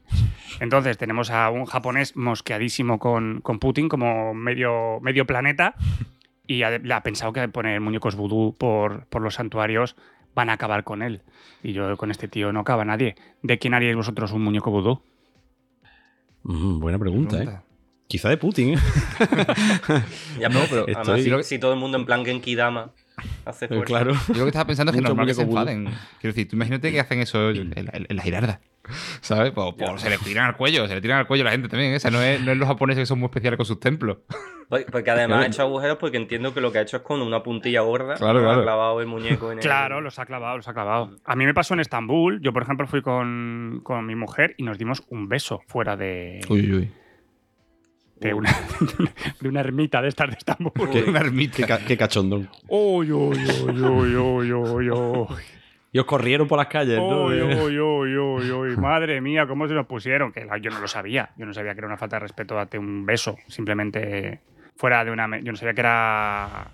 Entonces 0.61 0.97
tenemos 0.99 1.31
a 1.31 1.51
un 1.51 1.65
japonés 1.67 2.17
mosqueadísimo 2.17 2.99
con, 2.99 3.41
con 3.41 3.59
Putin 3.59 3.89
como 3.89 4.35
medio, 4.35 5.01
medio 5.01 5.27
planeta 5.27 5.75
y 6.47 6.63
ha, 6.63 6.79
le 6.79 6.95
ha 6.95 7.03
pensado 7.03 7.33
que 7.33 7.49
poner 7.49 7.81
muñecos 7.81 8.17
vudú 8.17 8.55
por, 8.57 9.07
por 9.07 9.23
los 9.23 9.35
santuarios 9.35 9.97
van 10.35 10.51
a 10.51 10.55
acabar 10.55 10.85
con 10.85 11.03
él. 11.03 11.23
Y 11.63 11.73
yo 11.73 11.97
con 11.97 12.11
este 12.11 12.29
tío 12.29 12.53
no 12.53 12.61
acaba 12.61 12.85
nadie. 12.85 13.15
¿De 13.43 13.59
quién 13.59 13.75
haríais 13.75 13.97
vosotros 13.97 14.33
un 14.33 14.43
muñeco 14.43 14.71
vudú? 14.71 15.01
Mm, 16.43 16.81
buena 16.81 16.99
pregunta, 16.99 17.43
¿eh? 17.43 17.49
Quizá 18.07 18.29
de 18.29 18.37
Putin, 18.37 18.75
¿eh? 18.75 18.79
Ya, 20.39 20.49
pero, 20.51 20.67
pero 20.69 20.87
Estoy- 20.87 21.21
además, 21.23 21.47
si, 21.47 21.55
si 21.55 21.59
todo 21.59 21.73
el 21.73 21.79
mundo 21.81 21.97
en 21.99 22.05
plan 22.05 22.25
Genki 22.25 22.55
Dama 22.55 22.91
hace 23.45 23.69
fuerza. 23.69 23.85
claro. 23.85 24.13
Yo 24.29 24.35
lo 24.35 24.45
que 24.45 24.49
estaba 24.49 24.67
pensando 24.67 24.91
es 24.91 24.97
que 24.97 25.03
Mucho 25.03 25.11
normal 25.11 25.27
que 25.27 25.35
se 25.35 25.43
enfaden. 25.43 25.85
Quiero 26.21 26.35
decir, 26.35 26.49
tú 26.49 26.57
imagínate 26.57 26.93
que 26.93 27.01
hacen 27.01 27.21
eso 27.21 27.51
en, 27.51 27.73
la 28.09 28.23
girarda. 28.23 28.61
¿Sabes? 29.21 29.53
Pues, 29.53 29.75
pues 29.79 30.01
se 30.03 30.11
le 30.11 30.19
tiran 30.19 30.47
al 30.47 30.57
cuello, 30.57 30.87
se 30.87 30.95
le 30.95 31.01
tiran 31.01 31.19
al 31.19 31.27
cuello 31.27 31.43
a 31.43 31.47
la 31.47 31.51
gente 31.53 31.69
también. 31.69 31.95
Esa 31.95 32.11
no 32.11 32.21
es, 32.21 32.41
no 32.41 32.53
es 32.53 32.59
los 32.59 32.69
japoneses 32.69 33.03
que 33.03 33.07
son 33.07 33.19
muy 33.19 33.27
especiales 33.27 33.57
con 33.57 33.67
sus 33.67 33.81
templos. 33.81 34.19
Porque- 34.69 35.11
además 35.11 35.45
ha 35.45 35.47
hecho 35.47 35.63
agujeros 35.63 35.99
porque 35.99 36.17
entiendo 36.17 36.53
que 36.55 36.61
lo 36.61 36.73
que 36.73 36.79
ha 36.79 36.81
hecho 36.81 36.97
es 36.97 37.03
con 37.03 37.21
una 37.21 37.43
puntilla 37.43 37.83
gorda. 37.83 38.15
Claro, 38.15 38.41
ha 38.41 38.43
claro. 38.43 38.63
clavado 38.63 39.01
el 39.01 39.07
muñeco 39.07 39.53
en 39.53 39.59
el... 39.59 39.63
Claro, 39.63 40.01
los 40.01 40.19
ha 40.19 40.27
clavado, 40.27 40.57
los 40.57 40.67
ha 40.67 40.73
clavado. 40.73 41.11
A 41.25 41.37
mí 41.37 41.45
me 41.45 41.55
pasó 41.55 41.75
en 41.75 41.81
Estambul. 41.81 42.41
Yo, 42.41 42.53
por 42.53 42.63
ejemplo, 42.63 42.87
fui 42.87 43.03
con, 43.03 43.83
con 43.85 44.07
mi 44.07 44.17
mujer 44.17 44.55
y 44.57 44.65
nos 44.65 44.79
dimos 44.79 45.05
un 45.11 45.29
beso 45.29 45.63
fuera 45.69 45.97
de, 45.97 46.41
uy, 46.49 46.73
uy. 46.73 46.91
De, 48.29 48.35
una, 48.35 48.51
de 49.41 49.49
una 49.49 49.61
ermita 49.61 50.01
de 50.01 50.09
estas 50.09 50.31
de 50.31 50.37
Estambul. 50.37 50.73
Uy. 50.79 51.05
Una 51.07 51.21
ermita. 51.21 51.67
Qué, 51.67 51.85
qué 51.87 51.97
cachondón. 51.97 52.49
Uy, 52.69 53.13
uy, 53.13 53.39
uy, 53.39 53.83
uy, 53.83 54.17
uy, 54.17 54.53
uy, 54.53 54.91
uy. 54.91 55.27
Y 55.93 55.99
os 56.01 56.07
corrieron 56.07 56.49
por 56.49 56.59
las 56.59 56.67
calles, 56.67 56.99
¿no? 56.99 57.27
Uy, 57.27 57.41
uy, 57.43 57.79
uy, 57.79 58.17
uy, 58.17 58.51
uy. 58.51 58.77
Madre 58.77 59.21
mía, 59.21 59.47
cómo 59.47 59.69
se 59.69 59.75
nos 59.75 59.87
pusieron. 59.87 60.33
Que 60.33 60.49
yo 60.61 60.71
no 60.71 60.81
lo 60.81 60.89
sabía. 60.89 61.31
Yo 61.37 61.47
no 61.47 61.55
sabía 61.55 61.73
que 61.75 61.79
era 61.81 61.87
una 61.87 61.97
falta 61.97 62.17
de 62.17 62.21
respeto 62.21 62.55
darte 62.55 62.79
un 62.79 63.07
beso. 63.07 63.37
Simplemente 63.47 64.41
fuera 64.77 65.05
de 65.05 65.11
una. 65.11 65.39
Yo 65.41 65.53
no 65.53 65.57
sabía 65.57 65.75
que 65.75 65.81
era. 65.81 66.69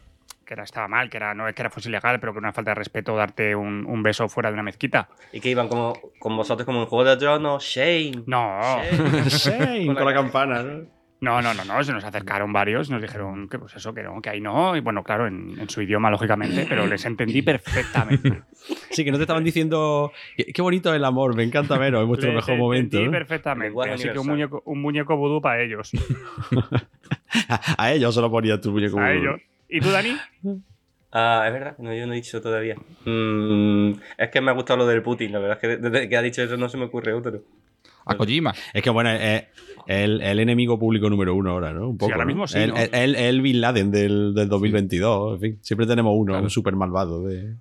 Que 0.46 0.54
era, 0.54 0.64
estaba 0.64 0.88
mal, 0.88 1.08
que 1.08 1.16
era, 1.16 1.32
no 1.32 1.46
es 1.46 1.54
que 1.54 1.62
era 1.62 1.70
fuese 1.70 1.90
ilegal, 1.90 2.18
pero 2.18 2.32
que 2.32 2.38
era 2.38 2.48
una 2.48 2.52
falta 2.52 2.72
de 2.72 2.74
respeto 2.74 3.14
darte 3.14 3.54
un, 3.54 3.86
un 3.86 4.02
beso 4.02 4.28
fuera 4.28 4.48
de 4.48 4.54
una 4.54 4.64
mezquita. 4.64 5.08
Y 5.32 5.38
que 5.38 5.48
iban 5.48 5.68
como 5.68 5.92
con 6.18 6.36
vosotros 6.36 6.66
como 6.66 6.80
en 6.80 6.86
Juego 6.86 7.04
de 7.04 7.16
Tronos, 7.18 7.62
Shane. 7.62 8.24
No, 8.26 8.58
Shane. 8.82 9.30
Sí, 9.30 9.86
con 9.86 10.04
la 10.04 10.12
campana, 10.12 10.62
¿no? 10.64 10.99
No, 11.20 11.42
no, 11.42 11.52
no, 11.54 11.64
no. 11.64 11.84
Se 11.84 11.92
nos 11.92 12.04
acercaron 12.04 12.52
varios 12.52 12.88
y 12.88 12.92
nos 12.92 13.02
dijeron 13.02 13.48
que 13.48 13.58
pues 13.58 13.74
eso, 13.76 13.92
que 13.92 14.02
no, 14.02 14.20
que 14.22 14.30
ahí 14.30 14.40
no. 14.40 14.76
Y 14.76 14.80
bueno, 14.80 15.02
claro, 15.04 15.26
en, 15.26 15.58
en 15.58 15.68
su 15.68 15.82
idioma, 15.82 16.10
lógicamente, 16.10 16.66
pero 16.68 16.86
les 16.86 17.04
entendí 17.04 17.42
perfectamente. 17.42 18.42
Sí, 18.90 19.04
que 19.04 19.10
no 19.10 19.18
te 19.18 19.24
estaban 19.24 19.44
diciendo 19.44 20.12
qué, 20.36 20.46
qué 20.46 20.62
bonito 20.62 20.90
es 20.90 20.96
el 20.96 21.04
amor, 21.04 21.36
me 21.36 21.42
encanta 21.42 21.78
veros, 21.78 22.02
es 22.02 22.08
vuestro 22.08 22.28
Les 22.32 22.36
mejor 22.36 22.56
momento. 22.56 22.96
entendí 22.96 23.06
¿no? 23.06 23.12
perfectamente. 23.12 23.90
Así 23.90 24.08
que 24.10 24.18
un 24.18 24.26
muñeco, 24.26 24.62
un 24.64 24.80
muñeco 24.80 25.16
vudú 25.16 25.40
para 25.40 25.62
ellos. 25.62 25.92
A 27.78 27.92
ellos 27.92 28.14
se 28.14 28.20
lo 28.20 28.30
ponía 28.30 28.60
tu 28.60 28.72
muñeco. 28.72 28.98
A 28.98 29.12
ellos. 29.12 29.40
¿Y 29.68 29.80
tú, 29.80 29.90
Dani? 29.90 30.16
Ah, 31.12 31.44
es 31.46 31.52
verdad, 31.52 31.76
no, 31.78 31.92
yo 31.94 32.06
no 32.06 32.12
he 32.12 32.16
dicho 32.16 32.40
todavía. 32.40 32.76
Mm, 33.04 33.92
es 34.16 34.28
que 34.30 34.40
me 34.40 34.50
ha 34.50 34.54
gustado 34.54 34.78
lo 34.78 34.86
del 34.86 35.02
Putin, 35.02 35.32
la 35.32 35.38
verdad 35.40 35.58
es 35.60 35.60
que 35.60 35.76
desde 35.76 36.08
que 36.08 36.16
ha 36.16 36.22
dicho 36.22 36.42
eso 36.42 36.56
no 36.56 36.68
se 36.68 36.76
me 36.76 36.84
ocurre 36.84 37.12
otro. 37.12 37.42
A 38.06 38.16
Kojima. 38.16 38.54
Es 38.72 38.82
que 38.82 38.90
bueno, 38.90 39.10
es 39.10 39.44
el, 39.86 40.20
el 40.22 40.40
enemigo 40.40 40.78
público 40.78 41.08
número 41.10 41.34
uno 41.34 41.50
ahora, 41.50 41.72
¿no? 41.72 41.88
Un 41.88 41.98
poco, 41.98 42.12
ahora 42.12 42.24
¿no? 42.24 42.28
mismo 42.28 42.46
sí, 42.48 42.58
El, 42.58 42.70
¿no? 42.70 42.76
el- 42.76 42.94
el- 42.94 43.14
el 43.16 43.40
Bin 43.42 43.60
Laden 43.60 43.90
del, 43.90 44.34
del 44.34 44.48
2022, 44.48 45.34
en 45.34 45.40
fin. 45.40 45.58
Siempre 45.62 45.86
tenemos 45.86 46.12
uno, 46.16 46.38
un 46.40 46.50
súper 46.50 46.74
malvado 46.76 47.22
de, 47.24 47.56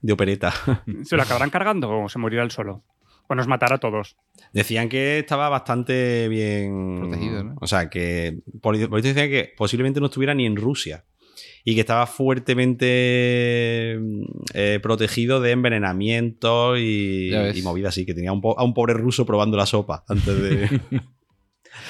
de 0.00 0.12
opereta. 0.12 0.52
¿Se 1.04 1.16
lo 1.16 1.22
acabarán 1.22 1.50
cargando 1.50 1.90
o 1.90 2.08
se 2.08 2.18
morirá 2.18 2.42
él 2.42 2.50
solo? 2.50 2.82
O 3.28 3.34
nos 3.34 3.48
matará 3.48 3.74
a 3.76 3.78
todos. 3.78 4.16
Decían 4.52 4.88
que 4.88 5.18
estaba 5.18 5.48
bastante 5.48 6.28
bien. 6.28 6.96
Protegido, 7.00 7.42
¿no? 7.42 7.56
O 7.60 7.66
sea, 7.66 7.90
que. 7.90 8.38
Por, 8.60 8.76
por 8.88 8.98
eso 9.00 9.08
decían 9.08 9.28
que 9.30 9.52
posiblemente 9.56 9.98
no 9.98 10.06
estuviera 10.06 10.32
ni 10.32 10.46
en 10.46 10.54
Rusia. 10.54 11.04
Y 11.68 11.74
que 11.74 11.80
estaba 11.80 12.06
fuertemente 12.06 13.98
eh, 14.54 14.78
protegido 14.82 15.40
de 15.40 15.50
envenenamiento 15.50 16.76
y, 16.76 17.34
y 17.34 17.62
movidas 17.62 17.94
así. 17.94 18.06
Que 18.06 18.14
tenía 18.14 18.30
a 18.30 18.32
un, 18.32 18.40
po- 18.40 18.58
a 18.58 18.62
un 18.64 18.72
pobre 18.72 18.94
ruso 18.94 19.26
probando 19.26 19.56
la 19.56 19.66
sopa 19.66 20.04
antes 20.08 20.40
de. 20.42 20.80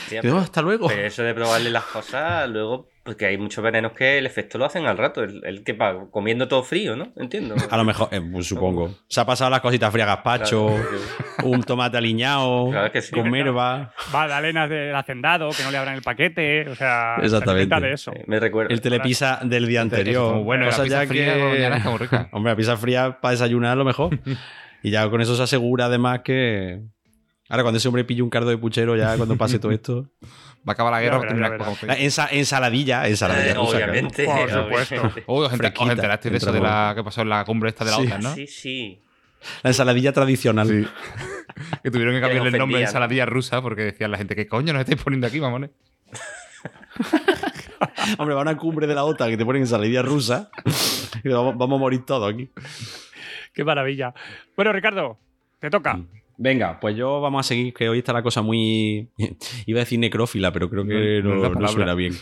Tía, 0.09 0.21
Que, 0.21 0.31
"Oh, 0.31 0.39
hasta 0.39 0.63
luego. 0.63 0.89
Pero 0.89 1.03
eso 1.07 1.23
de 1.23 1.35
probarle 1.35 1.71
las 1.71 1.85
cosas, 1.85 2.49
luego, 2.49 2.89
porque 3.05 3.27
hay 3.27 3.39
muchos 3.39 3.63
venenos 3.63 3.93
que 3.93 4.19
el 4.19 4.27
efecto 4.27 4.57
lo 4.59 4.65
hacen 4.65 4.87
al 4.87 4.99
rato. 4.99 5.23
El, 5.23 5.45
el 5.45 5.63
que 5.63 5.73
va 5.75 6.11
comiendo 6.11 6.49
todo 6.49 6.63
frío, 6.63 6.97
¿no? 6.97 7.13
Entiendo. 7.17 7.55
A 7.71 7.77
lo 7.77 7.85
mejor, 7.85 8.09
eh, 8.13 8.21
pues 8.21 8.47
supongo. 8.47 8.95
Se 9.09 9.21
ha 9.21 9.27
pasado 9.27 9.51
las 9.51 9.61
cositas 9.61 9.93
frías 9.93 10.09
gazpacho, 10.09 10.67
Claro, 10.69 10.85
un 11.49 11.63
tomate 11.63 11.97
aliñado, 11.97 12.71
Claro 12.71 12.93
que 12.93 13.01
sí. 13.03 13.15
con 13.15 13.31
merva. 13.31 13.93
Magdalenas 14.13 14.69
del 14.71 14.95
hacendado, 14.95 15.51
que 15.51 15.63
no 15.63 15.71
le 15.71 15.79
abran 15.79 15.95
el 15.95 16.03
paquete. 16.03 16.69
O 16.69 16.75
sea, 16.75 17.17
se 17.21 17.27
Exactamente. 17.27 17.75
alimenta 17.75 17.81
de 17.81 17.93
eso. 17.95 18.13
Eh, 18.13 18.25
Me 18.27 18.39
recuerda. 18.41 18.73
El 18.73 18.81
telepisa 18.81 19.41
del 19.43 19.67
día 19.67 19.81
anterior. 19.83 20.31
como, 20.33 20.45
bueno, 20.45 20.65
la 20.67 20.71
pizza 20.71 20.87
ya 20.87 21.07
fría 21.07 21.35
que- 21.35 21.81
muy 21.89 21.99
rica. 21.99 22.29
Hombre, 22.33 22.53
la 22.53 22.57
pizza 22.57 22.77
fría 22.77 23.19
para 23.21 23.33
desayunar 23.33 23.73
a 23.73 23.77
lo 23.77 23.85
mejor. 23.85 24.19
y 24.83 24.91
ya 24.91 25.09
con 25.11 25.21
eso 25.21 25.35
se 25.37 25.43
asegura 25.43 25.87
además 25.87 26.21
que. 26.25 26.81
Ahora, 27.49 27.63
cuando 27.63 27.79
ese 27.79 27.87
hombre 27.87 28.03
pille 28.05 28.23
un 28.23 28.31
cardo 28.31 28.51
de 28.51 28.59
puchero, 28.59 28.97
ya 28.97 29.17
cuando 29.17 29.37
pase 29.37 29.61
todo 29.61 29.71
esto. 29.71 30.09
Va 30.69 30.71
a 30.71 30.73
acabar 30.73 30.93
la 30.93 31.01
guerra 31.01 31.19
verás, 31.19 31.33
para 31.35 31.41
ya 31.43 31.49
terminar 31.49 31.51
verás. 31.53 31.79
con 31.79 31.89
La 31.89 31.97
ensa- 31.97 32.29
ensaladilla, 32.33 33.07
ensaladilla 33.07 33.51
Eh, 33.53 33.55
rusa, 33.55 33.77
claro. 33.77 33.93
obviamente. 33.93 34.25
Por 34.25 34.51
supuesto. 34.51 35.23
Uy, 35.29 35.45
os, 35.47 35.53
os 35.53 35.91
enterasteis 35.91 36.33
de 36.33 36.39
eso 36.39 36.51
de 36.51 36.59
la 36.61 36.93
que 36.97 37.05
pasó 37.05 37.23
en 37.23 37.29
la 37.29 37.45
cumbre 37.45 37.69
esta 37.69 37.85
de 37.85 37.93
la 37.93 37.97
Sí. 37.99 38.07
OTAN, 38.07 38.21
¿no? 38.21 38.35
Sí, 38.35 38.47
sí. 38.49 39.01
La 39.63 39.71
ensaladilla 39.71 40.13
tradicional. 40.13 40.89
Que 41.83 41.91
tuvieron 41.91 42.15
que 42.15 42.21
cambiarle 42.21 42.51
el 42.51 42.59
nombre 42.59 42.79
de 42.79 42.85
ensaladilla 42.85 43.27
rusa 43.27 43.63
porque 43.63 43.83
decían 43.83 44.11
la 44.11 44.19
gente, 44.19 44.35
¿qué 44.37 44.47
coño 44.47 44.73
nos 44.73 44.81
estáis 44.81 45.03
poniendo 45.03 45.27
aquí, 45.27 45.41
mamones? 45.41 45.71
Hombre, 48.19 48.35
va 48.35 48.41
a 48.41 48.43
una 48.43 48.57
cumbre 48.57 48.87
de 48.87 48.95
la 48.95 49.05
OTAN 49.05 49.31
que 49.31 49.37
te 49.37 49.45
ponen 49.45 49.63
ensaladilla 49.63 50.03
rusa. 50.03 50.51
Y 51.25 51.31
vamos, 51.31 51.57
vamos 51.57 51.79
a 51.79 51.81
morir 51.81 52.05
todos 52.05 52.33
aquí. 52.33 52.51
Qué 53.53 53.65
maravilla. 53.65 54.15
Bueno, 54.55 54.71
Ricardo, 54.73 55.19
te 55.59 55.71
toca. 55.71 55.99
Venga, 56.37 56.79
pues 56.79 56.95
yo 56.95 57.21
vamos 57.23 57.45
a 57.45 57.49
seguir, 57.49 57.73
que 57.73 57.89
hoy 57.89 57.99
está 57.99 58.13
la 58.13 58.23
cosa 58.23 58.43
muy... 58.43 59.09
Iba 59.65 59.79
a 59.79 59.85
decir 59.85 59.99
necrófila, 59.99 60.53
pero 60.53 60.69
creo 60.69 60.87
que 60.87 61.23
No, 61.25 61.69
suena 61.69 61.95
bien. 61.95 62.13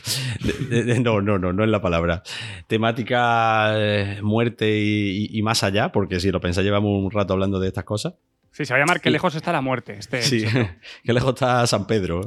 De- 0.41 0.53
de- 0.77 0.85
de- 0.85 1.01
no, 1.01 1.21
no, 1.21 1.39
no, 1.39 1.53
no 1.53 1.65
es 1.65 1.71
la 1.71 1.83
palabra. 1.83 2.23
Temática 2.69 3.73
eh, 3.77 4.21
muerte 4.23 4.79
y, 4.79 5.27
y- 5.31 5.39
y 5.39 5.43
más 5.43 5.65
allá, 5.65 5.91
porque 5.91 6.21
si 6.21 6.31
lo 6.31 6.41
pensáis 6.41 6.65
llevamos 6.65 6.93
un 7.05 7.11
rato 7.11 7.33
hablando 7.35 7.59
de 7.59 7.67
estas 7.69 7.85
cosas. 7.85 8.15
Sí, 8.57 8.64
se 8.64 8.73
va 8.73 8.77
a 8.77 8.81
llamar 8.83 9.01
Qué 9.01 9.11
lejos 9.11 9.35
está 9.35 9.51
la 9.51 9.61
muerte. 9.61 9.97
Este, 9.99 10.23
Sí, 10.23 10.45
que 11.05 11.12
lejos 11.12 11.31
está 11.35 11.67
San 11.67 11.88
Pedro. 11.88 12.21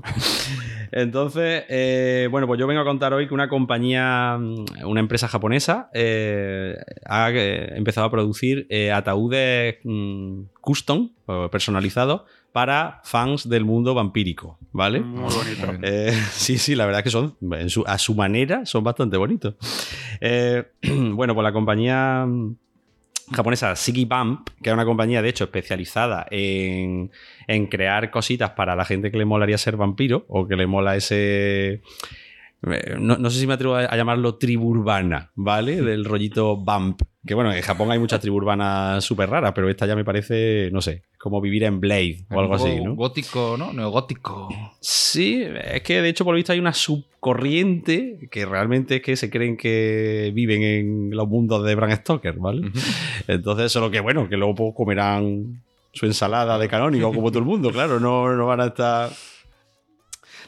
Entonces, 0.92 1.64
eh, 1.70 2.28
bueno, 2.30 2.48
pues 2.48 2.60
yo 2.60 2.68
vengo 2.68 2.82
a 2.82 2.86
contar 2.86 3.14
hoy 3.14 3.28
que 3.30 3.34
una 3.34 3.48
compañía, 3.48 4.38
mm, 4.38 4.66
una 4.86 5.00
empresa 5.00 5.30
japonesa, 5.30 5.90
eh, 5.94 6.76
ha 7.06 7.30
eh, 7.32 7.78
empezado 7.78 8.08
a 8.08 8.12
producir 8.12 8.68
eh, 8.70 8.92
ataúdes 8.92 9.78
mm, 9.86 10.42
custom, 10.60 11.12
personalizados, 11.50 12.24
para 12.52 13.02
fans 13.04 13.48
del 13.48 13.64
mundo 13.64 13.94
vampírico, 13.94 14.58
¿vale? 14.72 15.00
Muy 15.00 15.32
bonito. 15.34 15.80
Eh, 15.84 16.12
sí, 16.32 16.58
sí, 16.58 16.76
la 16.76 16.86
verdad 16.86 17.00
es 17.00 17.04
que 17.06 17.10
son, 17.12 17.38
en 17.52 17.70
su- 17.70 17.84
a 17.88 17.98
su 17.98 18.16
manera, 18.16 18.66
son 18.66 18.84
bastante 18.84 19.16
bonitos. 19.16 19.56
Eh, 20.20 20.64
bueno, 21.14 21.36
pues 21.36 21.44
la 21.44 21.54
compañía 21.54 22.26
mm, 22.28 22.56
japonesa 23.36 23.76
Sigi 23.76 24.06
Bump, 24.06 24.50
que 24.62 24.70
es 24.70 24.74
una 24.74 24.86
compañía 24.86 25.22
de 25.22 25.30
hecho 25.30 25.46
especializada 25.46 26.26
en, 26.32 27.12
en 27.48 27.68
crear 27.68 28.10
cositas 28.10 28.52
para 28.52 28.76
la 28.76 28.86
gente 28.86 29.12
que 29.12 29.18
le 29.18 29.26
molaría 29.26 29.58
ser 29.58 29.78
vampiro 29.78 30.26
o 30.28 30.48
que 30.48 30.56
le 30.56 30.68
mola 30.68 30.96
ese... 30.96 31.82
No, 32.62 33.18
no 33.18 33.30
sé 33.30 33.40
si 33.40 33.48
me 33.48 33.54
atrevo 33.54 33.76
a, 33.76 33.82
a 33.82 33.96
llamarlo 33.96 34.36
tribu 34.36 34.70
urbana, 34.70 35.32
¿vale? 35.36 35.82
Del 35.82 36.06
rollito 36.06 36.58
Bump. 36.58 37.02
Que 37.26 37.34
bueno, 37.34 37.54
en 37.54 37.62
Japón 37.62 37.92
hay 37.92 38.00
muchas 38.00 38.22
tribus 38.22 38.42
urbanas 38.42 39.04
súper 39.04 39.30
raras, 39.30 39.52
pero 39.54 39.70
esta 39.70 39.86
ya 39.86 39.96
me 39.96 40.06
parece, 40.06 40.70
no 40.72 40.82
sé, 40.82 41.04
como 41.20 41.42
vivir 41.42 41.66
en 41.66 41.82
Blade 41.82 42.26
o 42.32 42.40
algo 42.40 42.56
así, 42.56 42.80
¿no? 42.80 42.96
Gótico, 42.96 43.56
¿no? 43.60 43.74
Neogótico. 43.74 44.48
Sí, 44.80 45.44
es 45.44 45.82
que 45.82 46.02
de 46.02 46.10
hecho 46.10 46.24
por 46.24 46.34
lo 46.34 46.38
visto 46.38 46.54
hay 46.54 46.60
una 46.60 46.74
subcorriente 46.74 48.30
que 48.32 48.46
realmente 48.46 48.98
es 48.98 49.02
que 49.02 49.18
se 49.18 49.30
creen 49.30 49.58
que 49.58 50.32
viven 50.34 50.64
en 50.64 51.10
los 51.12 51.28
mundos 51.28 51.66
de 51.66 51.76
Bram 51.76 51.92
Stoker, 51.98 52.36
¿vale? 52.40 52.72
Entonces, 53.28 53.74
solo 53.74 53.92
que 53.92 54.00
bueno, 54.00 54.30
que 54.30 54.38
luego 54.38 54.56
pues, 54.56 54.74
comerán 54.74 55.62
su 55.92 56.06
ensalada 56.06 56.58
de 56.58 56.70
canónigo 56.70 57.14
como 57.14 57.30
todo 57.30 57.40
el 57.40 57.46
mundo, 57.46 57.72
claro, 57.72 58.00
no, 58.00 58.34
no 58.36 58.46
van 58.46 58.62
a 58.62 58.68
estar... 58.68 59.10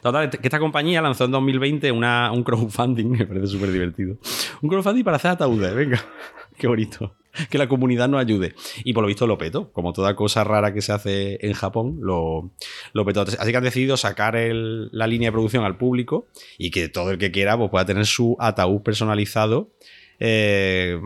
Total, 0.02 0.30
que 0.30 0.40
esta 0.42 0.60
compañía 0.60 1.02
lanzó 1.02 1.26
en 1.26 1.32
2020 1.32 1.92
una, 1.92 2.32
un 2.32 2.44
crowdfunding, 2.44 3.06
me 3.10 3.26
parece 3.26 3.48
súper 3.48 3.72
divertido. 3.72 4.18
Un 4.62 4.70
crowdfunding 4.70 5.04
para 5.04 5.18
hacer 5.18 5.32
ataúdes, 5.32 5.74
venga, 5.74 6.04
qué 6.58 6.68
bonito. 6.68 7.16
Que 7.50 7.60
la 7.60 7.70
comunidad 7.70 8.10
nos 8.10 8.20
ayude. 8.20 8.56
Y 8.84 8.94
por 8.94 9.04
lo 9.04 9.08
visto 9.08 9.28
lo 9.28 9.38
petó, 9.38 9.72
como 9.72 9.94
toda 9.94 10.16
cosa 10.16 10.44
rara 10.44 10.74
que 10.74 10.82
se 10.82 10.92
hace 10.92 11.38
en 11.46 11.54
Japón, 11.54 12.00
lo, 12.02 12.52
lo 12.92 13.06
petó. 13.06 13.22
Así 13.22 13.52
que 13.52 13.58
han 13.58 13.64
decidido 13.64 13.98
sacar 13.98 14.36
la 14.36 15.08
línea 15.08 15.28
de 15.28 15.32
producción 15.32 15.64
al 15.64 15.78
público 15.78 16.28
y 16.58 16.72
que 16.72 16.90
todo 16.90 17.12
el 17.12 17.18
que 17.18 17.32
quiera 17.32 17.56
pues, 17.56 17.70
pueda 17.70 17.86
tener 17.86 18.08
su 18.08 18.36
ataúd 18.40 18.82
personalizado 18.82 19.70
eh, 20.20 21.00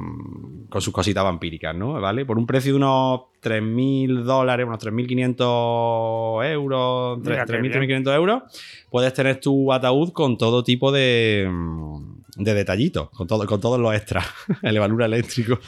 con 0.70 0.82
sus 0.82 0.94
cositas 0.94 1.24
vampíricas, 1.24 1.76
¿no? 1.76 1.94
¿Vale? 2.02 2.26
Por 2.26 2.38
un 2.38 2.48
precio 2.48 2.74
de 2.74 2.78
unos 2.78 3.22
3.000 3.42 4.24
dólares, 4.24 4.66
unos 4.66 4.84
3.500 4.84 6.52
euros, 6.52 7.20
Mira, 7.20 7.46
qué 7.46 7.54
3.000, 7.54 8.04
3.500 8.04 8.16
euros, 8.16 8.44
puedes 8.90 9.14
tener 9.14 9.40
tu 9.40 9.72
ataúd 9.72 10.12
con 10.12 10.38
todo 10.38 10.64
tipo 10.64 10.92
de, 10.92 11.48
de 12.36 12.54
detallitos, 12.54 13.10
con, 13.12 13.28
todo, 13.28 13.46
con 13.46 13.62
todos 13.62 13.80
los 13.80 13.94
extras, 13.94 14.26
el 14.62 14.76
evalura 14.76 15.06
eléctrico. 15.06 15.60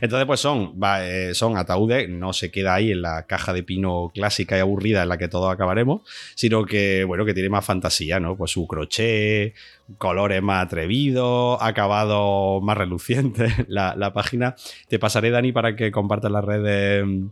Entonces, 0.00 0.26
pues 0.26 0.40
son, 0.40 0.74
eh, 1.00 1.30
son 1.34 1.56
ataúdes, 1.56 2.08
no 2.08 2.32
se 2.32 2.50
queda 2.50 2.74
ahí 2.74 2.92
en 2.92 3.02
la 3.02 3.26
caja 3.26 3.52
de 3.52 3.62
pino 3.62 4.10
clásica 4.14 4.56
y 4.56 4.60
aburrida 4.60 5.02
en 5.02 5.08
la 5.08 5.18
que 5.18 5.28
todos 5.28 5.52
acabaremos, 5.52 6.02
sino 6.34 6.64
que, 6.64 7.04
bueno, 7.04 7.24
que 7.24 7.34
tiene 7.34 7.48
más 7.48 7.64
fantasía, 7.64 8.20
¿no? 8.20 8.36
Pues 8.36 8.52
su 8.52 8.66
crochet, 8.66 9.54
colores 9.98 10.42
más 10.42 10.64
atrevidos, 10.64 11.58
acabados 11.60 12.62
más 12.62 12.76
relucientes. 12.76 13.52
La, 13.68 13.94
la 13.96 14.12
página 14.12 14.54
te 14.88 14.98
pasaré, 14.98 15.30
Dani, 15.30 15.52
para 15.52 15.76
que 15.76 15.90
compartas 15.90 16.30
las 16.30 16.44
redes 16.44 17.04
mm, 17.04 17.26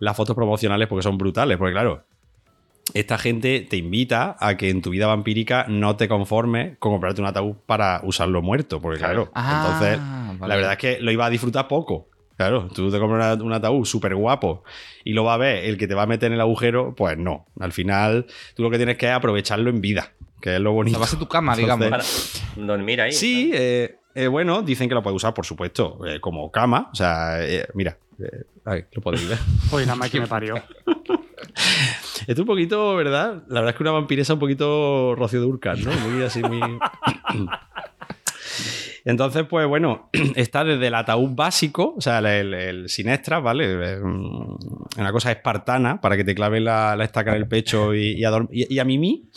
las 0.00 0.16
fotos 0.16 0.34
promocionales 0.36 0.88
porque 0.88 1.02
son 1.02 1.18
brutales, 1.18 1.56
porque 1.56 1.72
claro, 1.72 2.04
esta 2.94 3.18
gente 3.18 3.60
te 3.68 3.76
invita 3.76 4.36
a 4.40 4.56
que 4.56 4.70
en 4.70 4.82
tu 4.82 4.90
vida 4.90 5.06
vampírica 5.06 5.66
no 5.68 5.96
te 5.96 6.08
conformes 6.08 6.76
con 6.78 6.92
comprarte 6.92 7.20
un 7.20 7.26
ataúd 7.26 7.56
para 7.66 8.00
usarlo 8.04 8.42
muerto, 8.42 8.80
porque 8.80 8.98
claro, 8.98 9.30
Ah, 9.34 9.62
entonces 9.62 9.98
vale. 10.38 10.48
la 10.48 10.56
verdad 10.56 10.72
es 10.72 10.78
que 10.78 10.98
lo 11.00 11.10
iba 11.12 11.26
a 11.26 11.30
disfrutar 11.30 11.68
poco. 11.68 12.08
Claro, 12.36 12.68
tú 12.72 12.88
te 12.90 13.00
compras 13.00 13.38
un 13.40 13.52
ataúd 13.52 13.84
súper 13.84 14.14
guapo 14.14 14.62
y 15.04 15.12
lo 15.12 15.24
va 15.24 15.34
a 15.34 15.38
ver 15.38 15.64
el 15.64 15.76
que 15.76 15.88
te 15.88 15.94
va 15.94 16.02
a 16.04 16.06
meter 16.06 16.28
en 16.28 16.34
el 16.34 16.40
agujero, 16.40 16.94
pues 16.94 17.18
no. 17.18 17.46
Al 17.58 17.72
final, 17.72 18.26
tú 18.54 18.62
lo 18.62 18.70
que 18.70 18.76
tienes 18.76 18.96
que 18.96 19.06
es 19.06 19.12
aprovecharlo 19.12 19.70
en 19.70 19.80
vida, 19.80 20.12
que 20.40 20.54
es 20.54 20.60
lo 20.60 20.70
O 20.70 20.74
bonito. 20.74 20.94
sea, 20.94 21.00
va 21.00 21.06
a 21.06 21.08
ser 21.08 21.18
tu 21.18 21.26
cama, 21.26 21.56
digamos. 21.56 21.88
Para 21.88 22.04
dormir 22.56 23.00
ahí. 23.00 23.10
Sí, 23.12 23.50
eh, 23.52 23.96
eh, 24.14 24.28
bueno, 24.28 24.62
dicen 24.62 24.88
que 24.88 24.94
lo 24.94 25.02
puedes 25.02 25.16
usar, 25.16 25.34
por 25.34 25.46
supuesto, 25.46 25.98
eh, 26.06 26.20
como 26.20 26.48
cama. 26.52 26.90
O 26.92 26.94
sea, 26.94 27.44
eh, 27.44 27.66
mira, 27.74 27.96
eh, 28.20 28.44
ahí, 28.64 28.84
lo 28.92 29.02
podéis 29.02 29.28
ver. 29.28 29.38
Uy, 29.72 29.84
la 29.84 29.96
máquina 29.96 30.22
me 30.22 30.28
parió. 30.28 30.54
Esto 32.20 32.32
es 32.32 32.38
un 32.38 32.46
poquito, 32.46 32.94
¿verdad? 32.96 33.42
La 33.48 33.60
verdad 33.60 33.70
es 33.70 33.76
que 33.76 33.82
una 33.82 33.92
vampiresa 33.92 34.34
un 34.34 34.40
poquito 34.40 35.14
Rocío 35.16 35.40
Durcal, 35.40 35.82
¿no? 35.84 35.90
Muy 36.08 36.22
así, 36.22 36.42
muy. 36.42 36.60
Entonces, 39.04 39.46
pues 39.48 39.66
bueno, 39.66 40.10
está 40.36 40.64
desde 40.64 40.88
el 40.88 40.94
ataúd 40.94 41.30
básico, 41.34 41.94
o 41.96 42.00
sea, 42.00 42.18
el, 42.18 42.26
el, 42.26 42.54
el 42.54 42.88
sin 42.88 43.08
extras, 43.08 43.42
¿vale? 43.42 43.98
Una 44.00 45.12
cosa 45.12 45.30
espartana 45.32 46.00
para 46.00 46.16
que 46.16 46.24
te 46.24 46.34
clave 46.34 46.60
la, 46.60 46.96
estaca 47.02 47.30
en 47.30 47.36
el 47.38 47.48
pecho 47.48 47.94
y, 47.94 48.22
a, 48.24 48.30
y- 48.50 48.78
y 48.78 48.84
mimí. 48.84 49.28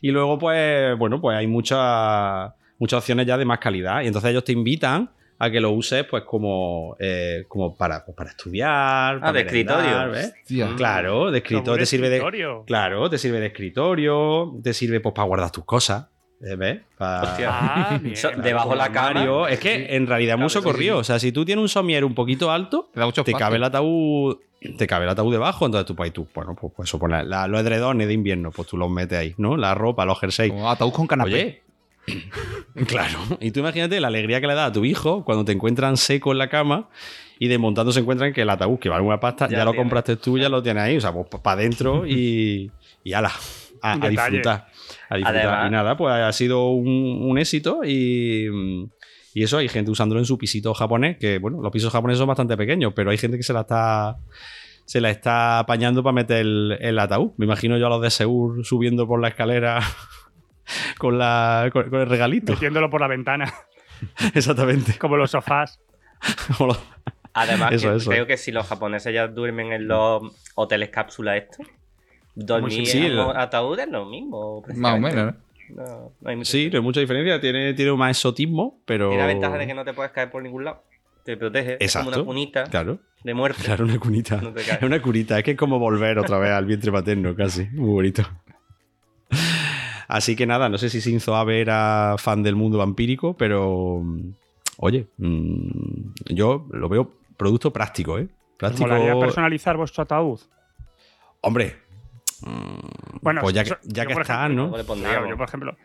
Y 0.00 0.10
luego, 0.10 0.38
pues, 0.38 0.96
bueno, 0.98 1.20
pues 1.20 1.36
hay 1.36 1.46
muchas 1.46 2.52
muchas 2.78 2.98
opciones 2.98 3.26
ya 3.26 3.36
de 3.36 3.44
más 3.44 3.58
calidad. 3.58 4.02
Y 4.02 4.06
entonces 4.06 4.30
ellos 4.30 4.42
te 4.44 4.52
invitan 4.52 5.10
a 5.42 5.50
que 5.50 5.58
lo 5.58 5.70
uses, 5.72 6.04
pues, 6.04 6.22
como, 6.24 6.96
eh, 7.00 7.44
como 7.48 7.74
para, 7.74 8.04
pues, 8.04 8.14
para 8.16 8.30
estudiar. 8.30 9.18
para 9.20 9.32
de 9.32 9.44
merendar, 9.44 10.10
escritorio. 10.14 10.76
Claro, 10.76 11.30
de 11.30 11.38
escritorio. 11.38 11.78
Te 11.80 11.86
sirve 11.86 12.10
de. 12.10 12.62
Claro, 12.66 13.08
te 13.10 13.16
sirve 13.18 13.40
de 13.40 13.46
escritorio, 13.46 14.54
te 14.62 14.74
sirve 14.74 15.00
pues, 15.00 15.14
para 15.14 15.26
guardar 15.26 15.50
tus 15.50 15.64
cosas. 15.64 16.06
¿eh? 16.42 16.56
¿Ves? 16.56 16.80
Pa- 16.96 17.22
Hostia. 17.22 17.48
Ah, 17.52 17.98
bien. 18.02 18.14
So- 18.16 18.28
Claro, 18.28 18.42
debajo 18.42 18.74
la 18.74 18.92
cama. 18.92 19.14
Mario, 19.14 19.48
es 19.48 19.58
que 19.60 19.96
en 19.96 20.06
realidad 20.06 20.34
es 20.34 20.40
muy 20.40 20.50
socorrido. 20.50 20.98
O 20.98 21.04
sea, 21.04 21.18
si 21.18 21.32
tú 21.32 21.44
tienes 21.44 21.62
un 21.62 21.68
somier 21.68 22.04
un 22.04 22.14
poquito 22.14 22.50
alto, 22.50 22.90
Te 22.92 23.00
da 23.00 23.06
mucho 23.06 23.24
te 23.24 23.30
espacio. 23.30 23.46
cabe 23.46 23.56
el 23.56 23.64
ataúd. 23.64 24.36
Te 24.76 24.86
cabe 24.86 25.04
el 25.06 25.10
ataúd 25.10 25.32
debajo, 25.32 25.64
entonces 25.64 25.86
tú, 25.86 25.96
pues, 25.96 26.12
tú 26.12 26.26
bueno, 26.34 26.54
pues, 26.54 26.70
pues 26.76 26.86
eso, 26.86 26.98
poner 26.98 27.26
la- 27.26 27.48
los 27.48 27.60
edredones 27.62 28.06
de 28.08 28.12
invierno, 28.12 28.50
pues 28.50 28.68
tú 28.68 28.76
los 28.76 28.90
metes 28.90 29.18
ahí, 29.18 29.34
¿no? 29.38 29.56
La 29.56 29.74
ropa, 29.74 30.04
los 30.04 30.20
jerseys. 30.20 30.52
Como 30.52 30.70
ataúd 30.70 30.92
con 30.92 31.06
canapé. 31.06 31.32
Oye, 31.32 31.62
claro. 32.86 33.18
Y 33.40 33.50
tú 33.50 33.60
imagínate 33.60 34.00
la 34.00 34.08
alegría 34.08 34.40
que 34.40 34.46
le 34.46 34.54
da 34.54 34.66
a 34.66 34.72
tu 34.72 34.84
hijo 34.84 35.24
cuando 35.24 35.44
te 35.44 35.52
encuentran 35.52 35.96
seco 35.96 36.32
en 36.32 36.38
la 36.38 36.48
cama 36.48 36.88
y 37.38 37.48
desmontando 37.48 37.92
se 37.92 38.00
encuentran 38.00 38.32
que 38.32 38.42
el 38.42 38.50
ataúd, 38.50 38.78
que 38.78 38.88
vale 38.88 39.02
una 39.04 39.20
pasta, 39.20 39.48
ya, 39.48 39.58
Ya 39.58 39.64
lo 39.64 39.70
tiene. 39.72 39.82
compraste 39.84 40.16
tú, 40.16 40.38
ya 40.38 40.48
lo 40.48 40.62
tienes 40.62 40.82
ahí. 40.82 40.96
O 40.96 41.00
sea, 41.00 41.12
pues 41.12 41.26
para 41.42 41.60
adentro 41.60 42.06
y, 42.06 42.70
y 43.04 43.12
ala, 43.12 43.32
a, 43.82 43.92
a 43.92 44.08
disfrutar. 44.08 44.66
A 45.08 45.16
disfrutar. 45.16 45.36
Además- 45.46 45.68
y 45.68 45.70
nada, 45.72 45.96
pues 45.96 46.12
ha 46.14 46.32
sido 46.32 46.68
un, 46.70 46.88
un 47.22 47.38
éxito 47.38 47.80
y, 47.84 48.48
y 49.32 49.42
eso, 49.42 49.58
hay 49.58 49.68
gente 49.68 49.90
usándolo 49.90 50.20
en 50.20 50.26
su 50.26 50.36
pisito 50.36 50.74
japonés, 50.74 51.16
que 51.18 51.38
bueno, 51.38 51.62
los 51.62 51.70
pisos 51.72 51.92
japoneses 51.92 52.18
son 52.18 52.28
bastante 52.28 52.56
pequeños, 52.56 52.92
pero 52.94 53.10
hay 53.10 53.18
gente 53.18 53.36
que 53.36 53.42
se 53.42 53.52
la 53.52 53.60
está 53.60 54.16
se 54.84 55.00
la 55.00 55.08
está 55.10 55.60
apañando 55.60 56.02
para 56.02 56.14
meter 56.14 56.38
el, 56.38 56.76
el 56.80 56.98
ataúd. 56.98 57.30
Me 57.36 57.46
imagino 57.46 57.78
yo 57.78 57.86
a 57.86 57.90
los 57.90 58.02
de 58.02 58.10
Seur 58.10 58.64
subiendo 58.64 59.06
por 59.06 59.20
la 59.20 59.28
escalera 59.28 59.80
con, 60.98 61.18
la, 61.18 61.68
con, 61.72 61.90
con 61.90 62.00
el 62.00 62.08
regalito. 62.08 62.52
Metiéndolo 62.52 62.90
por 62.90 63.00
la 63.00 63.06
ventana, 63.08 63.52
Exactamente. 64.34 64.98
como 64.98 65.16
los 65.16 65.30
sofás. 65.30 65.80
Como 66.56 66.68
los- 66.68 66.80
Además, 67.32 67.72
Eso, 67.72 67.90
que 67.90 67.96
eso. 67.96 68.10
creo 68.10 68.26
que 68.26 68.36
si 68.36 68.50
los 68.50 68.66
japoneses 68.66 69.14
ya 69.14 69.28
duermen 69.28 69.72
en 69.72 69.86
los 69.86 70.22
hoteles 70.56 70.88
cápsula 70.90 71.36
estos, 71.36 71.64
dormir 72.34 72.86
Sí, 72.86 73.06
en 73.06 73.16
lo- 73.16 73.30
ataúd 73.36 73.78
es 73.78 73.88
lo 73.88 74.04
mismo. 74.06 74.62
Más 74.74 74.94
o 74.94 74.98
menos, 74.98 75.34
¿no? 75.34 75.50
No, 75.76 76.12
no 76.20 76.30
hay 76.30 76.34
mucha 76.34 76.50
Sí, 76.50 76.68
no 76.68 76.78
hay 76.78 76.82
mucha 76.82 76.98
diferencia. 76.98 77.40
Tiene, 77.40 77.72
tiene 77.74 77.92
más 77.92 78.16
exotismo, 78.16 78.80
pero. 78.84 79.08
Tiene 79.10 79.22
la 79.22 79.28
ventaja 79.28 79.56
de 79.56 79.66
que 79.68 79.74
no 79.74 79.84
te 79.84 79.92
puedes 79.92 80.10
caer 80.10 80.28
por 80.28 80.42
ningún 80.42 80.64
lado. 80.64 80.82
Te 81.24 81.36
protege. 81.36 81.76
Es 81.78 81.92
como 81.92 82.06
Exacto. 82.08 82.18
una 82.22 82.26
cunita 82.26 82.64
Claro, 82.64 82.98
de 83.22 83.34
muerte. 83.34 83.62
claro, 83.62 83.84
una 83.84 83.98
cunita. 84.00 84.40
No 84.40 84.52
te 84.52 84.62
caes. 84.64 84.78
Es 84.78 84.82
una 84.82 85.00
curita, 85.00 85.38
es 85.38 85.44
que 85.44 85.52
es 85.52 85.56
como 85.56 85.78
volver 85.78 86.18
otra 86.18 86.38
vez 86.38 86.50
al 86.50 86.64
vientre 86.66 86.90
materno, 86.90 87.36
casi. 87.36 87.66
Muy 87.66 87.90
bonito. 87.90 88.28
Así 90.12 90.34
que 90.34 90.44
nada, 90.44 90.68
no 90.68 90.76
sé 90.76 90.90
si 90.90 90.98
Shinzo 90.98 91.36
Abe 91.36 91.60
era 91.60 92.16
fan 92.18 92.42
del 92.42 92.56
mundo 92.56 92.78
vampírico, 92.78 93.36
pero. 93.36 94.00
mm, 94.02 94.32
Oye, 94.82 95.06
mm, 95.18 96.12
yo 96.34 96.66
lo 96.72 96.88
veo 96.88 97.12
producto 97.36 97.70
práctico, 97.72 98.18
¿eh? 98.18 98.22
¿Os 98.30 98.56
Práctico. 98.58 98.88
molaría 98.88 99.18
personalizar 99.18 99.76
vuestro 99.76 100.02
ataúd? 100.02 100.40
Hombre. 101.42 101.76
mm, 102.42 103.18
Bueno, 103.22 103.40
pues 103.42 103.54
ya 103.54 103.62
que, 103.64 103.70
eso- 103.70 103.78
ya 103.84 104.06
que 104.06 104.14
está, 104.14 104.46
ejemplo, 104.46 104.68
¿no? 104.78 104.84
Claro, 104.96 105.28
yo 105.28 105.36
por 105.36 105.46
ejemplo, 105.48 105.76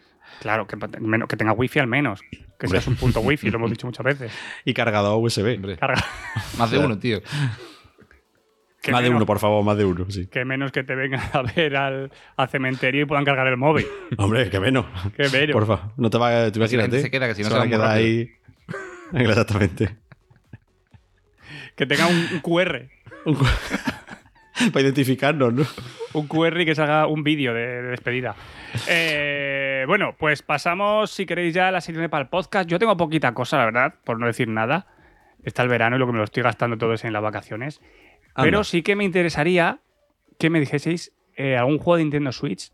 claro, 0.41 0.65
que, 0.65 0.77
menos- 1.01 1.27
que 1.27 1.35
tenga 1.37 1.51
wifi 1.51 1.79
al 1.79 1.87
menos. 1.87 2.21
Que 2.57 2.67
seas 2.69 2.87
un 2.87 2.95
punto 2.95 3.19
wifi, 3.19 3.49
lo 3.51 3.57
hemos 3.57 3.69
dicho 3.69 3.85
muchas 3.85 4.05
veces. 4.05 4.31
Y 4.65 4.73
cargador 4.73 5.21
USB. 5.21 5.55
Hombre, 5.57 5.77
Carga. 5.77 6.03
más 6.57 6.71
de 6.71 6.79
uno, 6.85 6.97
tío. 6.97 7.19
Que 8.85 8.91
más 8.91 9.03
de 9.03 9.09
uno, 9.09 9.25
por 9.25 9.39
favor, 9.39 9.63
más 9.63 9.77
de 9.77 9.85
uno, 9.85 10.05
sí. 10.09 10.27
Que 10.27 10.45
menos 10.45 10.71
que 10.71 10.83
te 10.83 10.95
vengan 10.95 11.21
a 11.33 11.41
ver 11.41 11.75
al, 11.75 12.11
al 12.37 12.49
cementerio 12.49 13.01
y 13.01 13.05
puedan 13.05 13.25
cargar 13.25 13.47
el 13.47 13.57
móvil. 13.57 13.85
Hombre, 14.17 14.49
que 14.49 14.59
menos. 14.59 14.85
Que 15.17 15.27
menos. 15.29 15.53
Por 15.53 15.65
favor, 15.67 15.91
no 15.97 16.09
te 16.09 16.17
va 16.17 16.29
tú 16.51 16.59
La 16.59 16.67
gente 16.67 16.77
imagínate. 16.77 17.01
se 17.01 17.11
queda, 17.11 17.27
que 17.27 17.35
si 17.35 17.41
no 17.43 17.49
se 17.49 17.53
se 17.55 17.59
va 17.59 17.65
a 17.65 17.67
quedar 17.69 17.89
ahí. 17.91 18.29
Exactamente. 19.13 19.95
Que 21.75 21.85
tenga 21.85 22.07
un, 22.07 22.15
un 22.31 22.39
QR. 22.39 22.83
Un 23.25 23.35
cu- 23.35 23.45
Para 24.71 24.81
identificarnos, 24.81 25.53
¿no? 25.53 25.63
Un 26.13 26.27
QR 26.27 26.61
y 26.61 26.65
que 26.65 26.75
salga 26.75 27.07
un 27.07 27.23
vídeo 27.23 27.53
de, 27.53 27.61
de 27.81 27.89
despedida. 27.89 28.35
Eh, 28.87 29.83
bueno, 29.87 30.15
pues 30.17 30.41
pasamos, 30.41 31.11
si 31.11 31.25
queréis, 31.25 31.53
ya 31.53 31.67
a 31.67 31.71
la 31.71 31.81
sección 31.81 32.09
para 32.09 32.23
el 32.23 32.29
podcast. 32.29 32.69
Yo 32.69 32.79
tengo 32.79 32.95
poquita 32.95 33.33
cosa, 33.33 33.57
la 33.57 33.65
verdad, 33.65 33.95
por 34.05 34.19
no 34.19 34.27
decir 34.27 34.47
nada. 34.47 34.87
Está 35.43 35.61
el 35.63 35.69
verano 35.69 35.97
y 35.97 35.99
lo 35.99 36.05
que 36.07 36.13
me 36.13 36.17
lo 36.19 36.23
estoy 36.23 36.41
gastando 36.43 36.77
todo 36.77 36.93
es 36.93 37.03
en 37.03 37.13
las 37.13 37.21
vacaciones. 37.21 37.81
Pero 38.35 38.63
sí 38.63 38.81
que 38.83 38.95
me 38.95 39.03
interesaría 39.03 39.79
que 40.37 40.49
me 40.49 40.59
dijeseis 40.59 41.11
eh, 41.37 41.55
algún 41.57 41.77
juego 41.77 41.97
de 41.97 42.03
Nintendo 42.03 42.31
Switch 42.31 42.71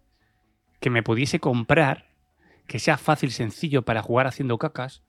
que 0.79 0.89
me 0.89 1.03
pudiese 1.03 1.39
comprar, 1.39 2.07
que 2.67 2.79
sea 2.79 2.97
fácil, 2.97 3.31
sencillo 3.31 3.83
para 3.83 4.01
jugar 4.01 4.25
haciendo 4.27 4.57
cacas. 4.57 5.03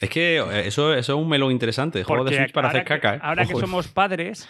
Es 0.00 0.10
que 0.10 0.38
eh, 0.38 0.66
eso, 0.66 0.94
eso 0.94 1.12
es 1.14 1.18
un 1.18 1.28
melón 1.28 1.50
interesante. 1.52 2.04
Juego 2.04 2.24
de 2.24 2.36
Switch 2.36 2.52
para 2.52 2.68
hacer 2.68 2.82
que- 2.84 2.88
caca, 3.00 3.16
¿eh? 3.16 3.20
Ahora 3.22 3.46
que 3.46 3.54
somos 3.54 3.88
padres. 3.88 4.48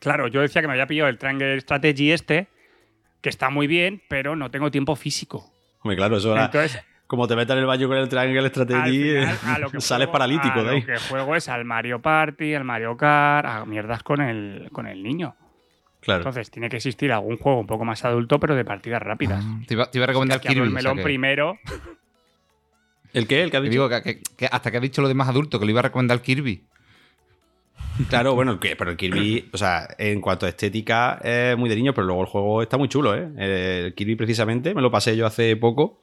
Claro, 0.00 0.28
yo 0.28 0.40
decía 0.40 0.62
que 0.62 0.68
me 0.68 0.74
había 0.74 0.86
pillado 0.86 1.08
el 1.08 1.18
Triangle 1.18 1.60
Strategy 1.60 2.12
este, 2.12 2.48
que 3.20 3.28
está 3.28 3.50
muy 3.50 3.66
bien, 3.66 4.02
pero 4.08 4.36
no 4.36 4.50
tengo 4.50 4.70
tiempo 4.70 4.94
físico. 4.94 5.52
Hombre, 5.80 5.96
claro, 5.96 6.16
eso 6.18 6.30
ahora, 6.30 6.46
Entonces, 6.46 6.82
como 7.08 7.26
te 7.26 7.34
metas 7.34 7.54
en 7.56 7.60
el 7.62 7.66
baño 7.66 7.88
con 7.88 7.96
el 7.96 8.08
Triangle 8.08 8.46
Strategy, 8.48 9.02
final, 9.16 9.38
a 9.44 9.58
lo 9.58 9.70
que 9.70 9.80
sales 9.80 10.06
juego- 10.06 10.12
paralítico 10.12 10.60
a 10.60 10.62
de 10.62 10.70
ahí. 10.70 10.80
Lo 10.82 10.86
que 10.86 10.98
juego 10.98 11.34
es 11.34 11.48
al 11.48 11.64
Mario 11.64 12.00
Party, 12.00 12.54
al 12.54 12.62
Mario 12.64 12.96
Kart, 12.96 13.46
a 13.48 13.64
mierdas 13.64 14.02
con 14.04 14.20
el, 14.20 14.68
con 14.70 14.86
el 14.86 15.02
niño. 15.02 15.34
Claro. 16.00 16.20
Entonces, 16.20 16.48
tiene 16.52 16.68
que 16.68 16.76
existir 16.76 17.10
algún 17.12 17.36
juego 17.38 17.58
un 17.58 17.66
poco 17.66 17.84
más 17.84 18.04
adulto, 18.04 18.38
pero 18.38 18.54
de 18.54 18.64
partidas 18.64 19.02
rápidas. 19.02 19.44
Ah, 19.44 19.58
Te 19.66 19.74
iba, 19.74 19.90
te 19.90 19.98
iba 19.98 20.04
a 20.04 20.06
recomendar 20.06 20.40
Kirby. 20.40 20.54
el 20.60 20.62
o 20.62 20.64
sea 20.66 20.74
melón 20.74 20.96
que- 20.98 21.02
primero. 21.02 21.58
¿El 23.14 23.26
qué? 23.26 23.42
¿El 23.42 23.50
que 23.50 23.56
ha 23.56 23.60
dicho? 23.60 23.70
digo 23.72 23.88
que, 23.88 24.02
que- 24.02 24.22
que 24.36 24.46
hasta 24.46 24.70
que 24.70 24.76
ha 24.76 24.80
dicho 24.80 25.02
lo 25.02 25.08
de 25.08 25.14
más 25.14 25.28
adulto, 25.28 25.58
que 25.58 25.64
le 25.66 25.72
iba 25.72 25.80
a 25.80 25.84
recomendar 25.84 26.20
Kirby. 26.22 26.62
Claro, 28.08 28.34
bueno, 28.34 28.52
el 28.52 28.58
pero 28.76 28.90
el 28.92 28.96
Kirby, 28.96 29.48
o 29.52 29.56
sea, 29.58 29.88
en 29.98 30.20
cuanto 30.20 30.46
a 30.46 30.48
estética 30.50 31.18
es 31.22 31.56
muy 31.56 31.68
de 31.68 31.74
niño, 31.76 31.94
pero 31.94 32.06
luego 32.06 32.22
el 32.22 32.28
juego 32.28 32.62
está 32.62 32.76
muy 32.76 32.88
chulo, 32.88 33.14
¿eh? 33.16 33.28
El 33.36 33.94
Kirby 33.94 34.14
precisamente, 34.14 34.74
me 34.74 34.82
lo 34.82 34.90
pasé 34.90 35.16
yo 35.16 35.26
hace 35.26 35.56
poco. 35.56 36.00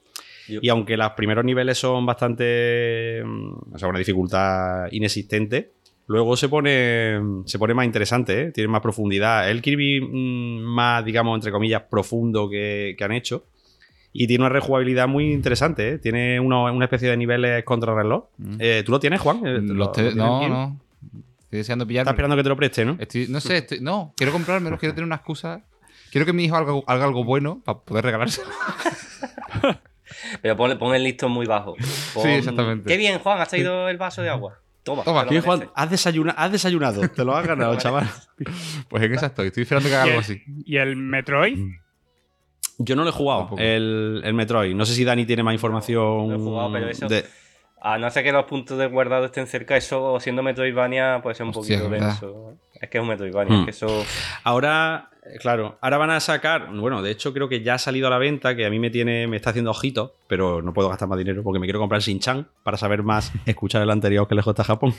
Yo- 0.48 0.60
Y 0.62 0.70
aunque 0.70 0.96
los 0.98 1.12
primeros 1.12 1.44
niveles 1.46 1.78
son 1.78 2.06
bastante. 2.06 3.22
mm, 3.26 3.74
O 3.74 3.78
sea, 3.80 3.88
una 3.88 4.00
dificultad 4.00 4.88
inexistente, 4.92 5.72
luego 6.08 6.38
se 6.38 6.50
pone, 6.50 7.20
se 7.46 7.58
pone 7.60 7.74
más 7.74 7.86
interesante, 7.86 8.42
¿eh? 8.44 8.52
tiene 8.52 8.68
más 8.68 8.82
profundidad. 8.82 9.50
El 9.50 9.62
Kirby 9.62 10.02
mm, 10.02 10.62
más, 10.64 11.04
digamos, 11.04 11.36
entre 11.38 11.52
comillas, 11.52 11.84
profundo 11.90 12.50
que, 12.50 12.96
que 12.98 13.04
han 13.04 13.12
hecho. 13.12 13.46
Y 14.18 14.28
tiene 14.28 14.44
una 14.46 14.50
rejugabilidad 14.54 15.08
muy 15.10 15.34
interesante, 15.34 15.90
¿eh? 15.90 15.98
Tiene 15.98 16.40
uno- 16.40 16.72
una 16.74 16.86
especie 16.86 17.10
de 17.10 17.18
niveles 17.18 17.64
contrarreloj. 17.66 18.26
Mm. 18.38 18.56
Eh, 18.60 18.84
¿Tú 18.86 18.92
lo 18.94 19.00
tienes, 19.00 19.20
Juan? 19.20 19.46
Eh, 19.46 19.54
¿lo- 19.62 19.74
Los 19.74 19.78
lo 19.78 19.92
te- 19.92 20.02
tienes 20.04 20.16
no, 20.16 20.48
no. 20.48 20.80
Estoy 21.42 21.58
deseando 21.60 21.84
Estás 21.84 21.88
pillarlo. 21.90 22.12
esperando 22.12 22.36
que 22.38 22.44
te 22.44 22.50
lo 22.50 22.56
preste, 22.56 22.86
¿no? 22.86 22.96
Estoy- 23.00 23.28
no 23.28 23.40
sé, 23.42 23.58
estoy- 23.58 23.80
no, 23.82 24.14
quiero 24.16 24.32
comprármelo, 24.32 24.78
quiero 24.78 24.96
tener 24.96 25.06
una 25.06 25.16
excusa. 25.18 25.64
Quiero 26.12 26.26
que 26.26 26.32
mi 26.34 26.46
hijo 26.46 26.56
haga, 26.56 26.74
haga 26.88 27.06
algo 27.06 27.24
bueno 27.26 27.62
para 27.66 27.80
poder 27.80 28.06
regalárselo. 28.06 28.48
Pero 30.41 30.56
pon, 30.58 30.78
pon 30.78 30.94
el 30.96 31.04
listón 31.04 31.32
muy 31.32 31.46
bajo. 31.46 31.76
Pon- 32.13 32.24
Sí, 32.24 32.30
exactamente. 32.30 32.88
Qué 32.88 32.98
bien, 32.98 33.20
Juan, 33.20 33.41
has 33.41 33.50
traído 33.50 33.89
el 33.89 33.98
vaso 33.98 34.22
de 34.22 34.30
agua. 34.30 34.60
Toma. 34.84 35.04
Toma, 35.04 35.24
Bien, 35.26 35.41
Juan, 35.41 35.70
has, 35.74 35.89
desayuna- 35.89 36.36
has 36.38 36.52
desayunado, 36.52 37.08
te 37.10 37.24
lo 37.26 37.36
has 37.36 37.46
ganado, 37.48 37.76
chaval. 37.78 38.08
Pues 38.88 39.02
en 39.04 39.13
esa 39.15 39.28
estoy, 39.28 39.48
estoy 39.48 39.63
esperando 39.63 39.89
que 39.89 39.96
haga 39.96 40.04
algo 40.04 40.20
así. 40.20 40.41
¿Y 40.65 40.78
el 40.78 40.96
Metroid? 40.96 41.58
Yo 42.78 42.96
no 42.96 43.04
lo 43.04 43.10
he 43.10 43.13
jugado, 43.13 43.50
el, 43.58 44.22
el 44.24 44.34
Metroid. 44.34 44.76
No 44.76 44.86
sé 44.86 44.94
si 44.94 45.04
Dani 45.06 45.26
tiene 45.26 45.44
más 45.44 45.54
información. 45.54 46.28
No 46.28 46.36
he 46.36 46.38
jugado, 46.38 46.72
pero 46.74 46.89
eso- 46.89 47.08
de- 47.08 47.26
A 47.82 47.98
no 47.98 48.10
ser 48.12 48.24
que 48.24 48.32
los 48.32 48.46
puntos 48.46 48.78
de 48.78 48.88
guardado 48.88 49.26
estén 49.26 49.48
cerca, 49.48 49.78
eso 49.78 50.20
siendo 50.20 50.44
Metroidvania 50.44 51.20
puede 51.24 51.36
ser 51.36 51.46
un 51.46 51.54
Hostia, 51.56 51.78
poquito 51.80 51.89
denso. 52.04 52.58
Es 52.86 52.89
que 52.91 52.98
es 53.00 53.02
un 53.02 53.08
Metroidvania, 53.10 53.56
Hmm. 53.58 53.60
es 53.62 53.65
que 53.65 53.71
eso. 53.71 54.06
Ahora, 54.43 55.10
claro, 55.39 55.78
ahora 55.82 55.98
van 55.98 56.12
a 56.12 56.19
sacar. 56.19 56.69
Bueno, 56.71 57.02
de 57.02 57.12
hecho, 57.12 57.34
creo 57.34 57.50
que 57.50 57.62
ya 57.62 57.74
ha 57.76 57.78
salido 57.78 58.08
a 58.08 58.10
la 58.12 58.17
venta, 58.17 58.56
que 58.56 58.65
a 58.65 58.69
mí 58.69 58.80
me 58.80 58.89
tiene, 58.91 59.28
me 59.28 59.36
está 59.38 59.50
haciendo 59.50 59.71
ojitos, 59.71 60.12
pero 60.28 60.62
no 60.62 60.74
puedo 60.74 60.89
gastar 60.89 61.08
más 61.08 61.17
dinero 61.17 61.41
porque 61.43 61.60
me 61.60 61.65
quiero 61.65 61.80
comprar 61.80 62.02
Shin-Chan 62.02 62.48
para 62.63 62.78
saber 62.78 63.04
más, 63.04 63.32
escuchar 63.45 63.82
el 63.82 63.89
anterior 63.89 64.28
que 64.28 64.36
lejos 64.36 64.52
está 64.52 64.63
Japón. 64.63 64.93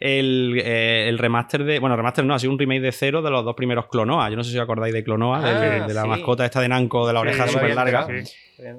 El, 0.00 0.60
eh, 0.64 1.08
el 1.08 1.18
remaster 1.18 1.64
de. 1.64 1.78
Bueno, 1.78 1.96
remaster 1.96 2.24
no, 2.24 2.34
ha 2.34 2.38
sido 2.38 2.52
un 2.52 2.58
remake 2.58 2.80
de 2.80 2.92
cero 2.92 3.22
de 3.22 3.30
los 3.30 3.44
dos 3.44 3.54
primeros 3.54 3.86
Clonoa. 3.86 4.30
Yo 4.30 4.36
no 4.36 4.42
sé 4.44 4.50
si 4.50 4.58
os 4.58 4.62
acordáis 4.64 4.92
de 4.92 5.04
Clonoa, 5.04 5.38
Ah, 5.44 5.60
de, 5.60 5.80
de 5.86 5.94
la 5.94 6.02
sí. 6.02 6.08
mascota 6.08 6.44
esta 6.44 6.60
de 6.60 6.68
Nanco 6.68 7.06
de 7.06 7.12
la 7.12 7.20
oreja 7.20 7.46
súper 7.46 7.74
larga. 7.74 8.06
Sí. 8.06 8.34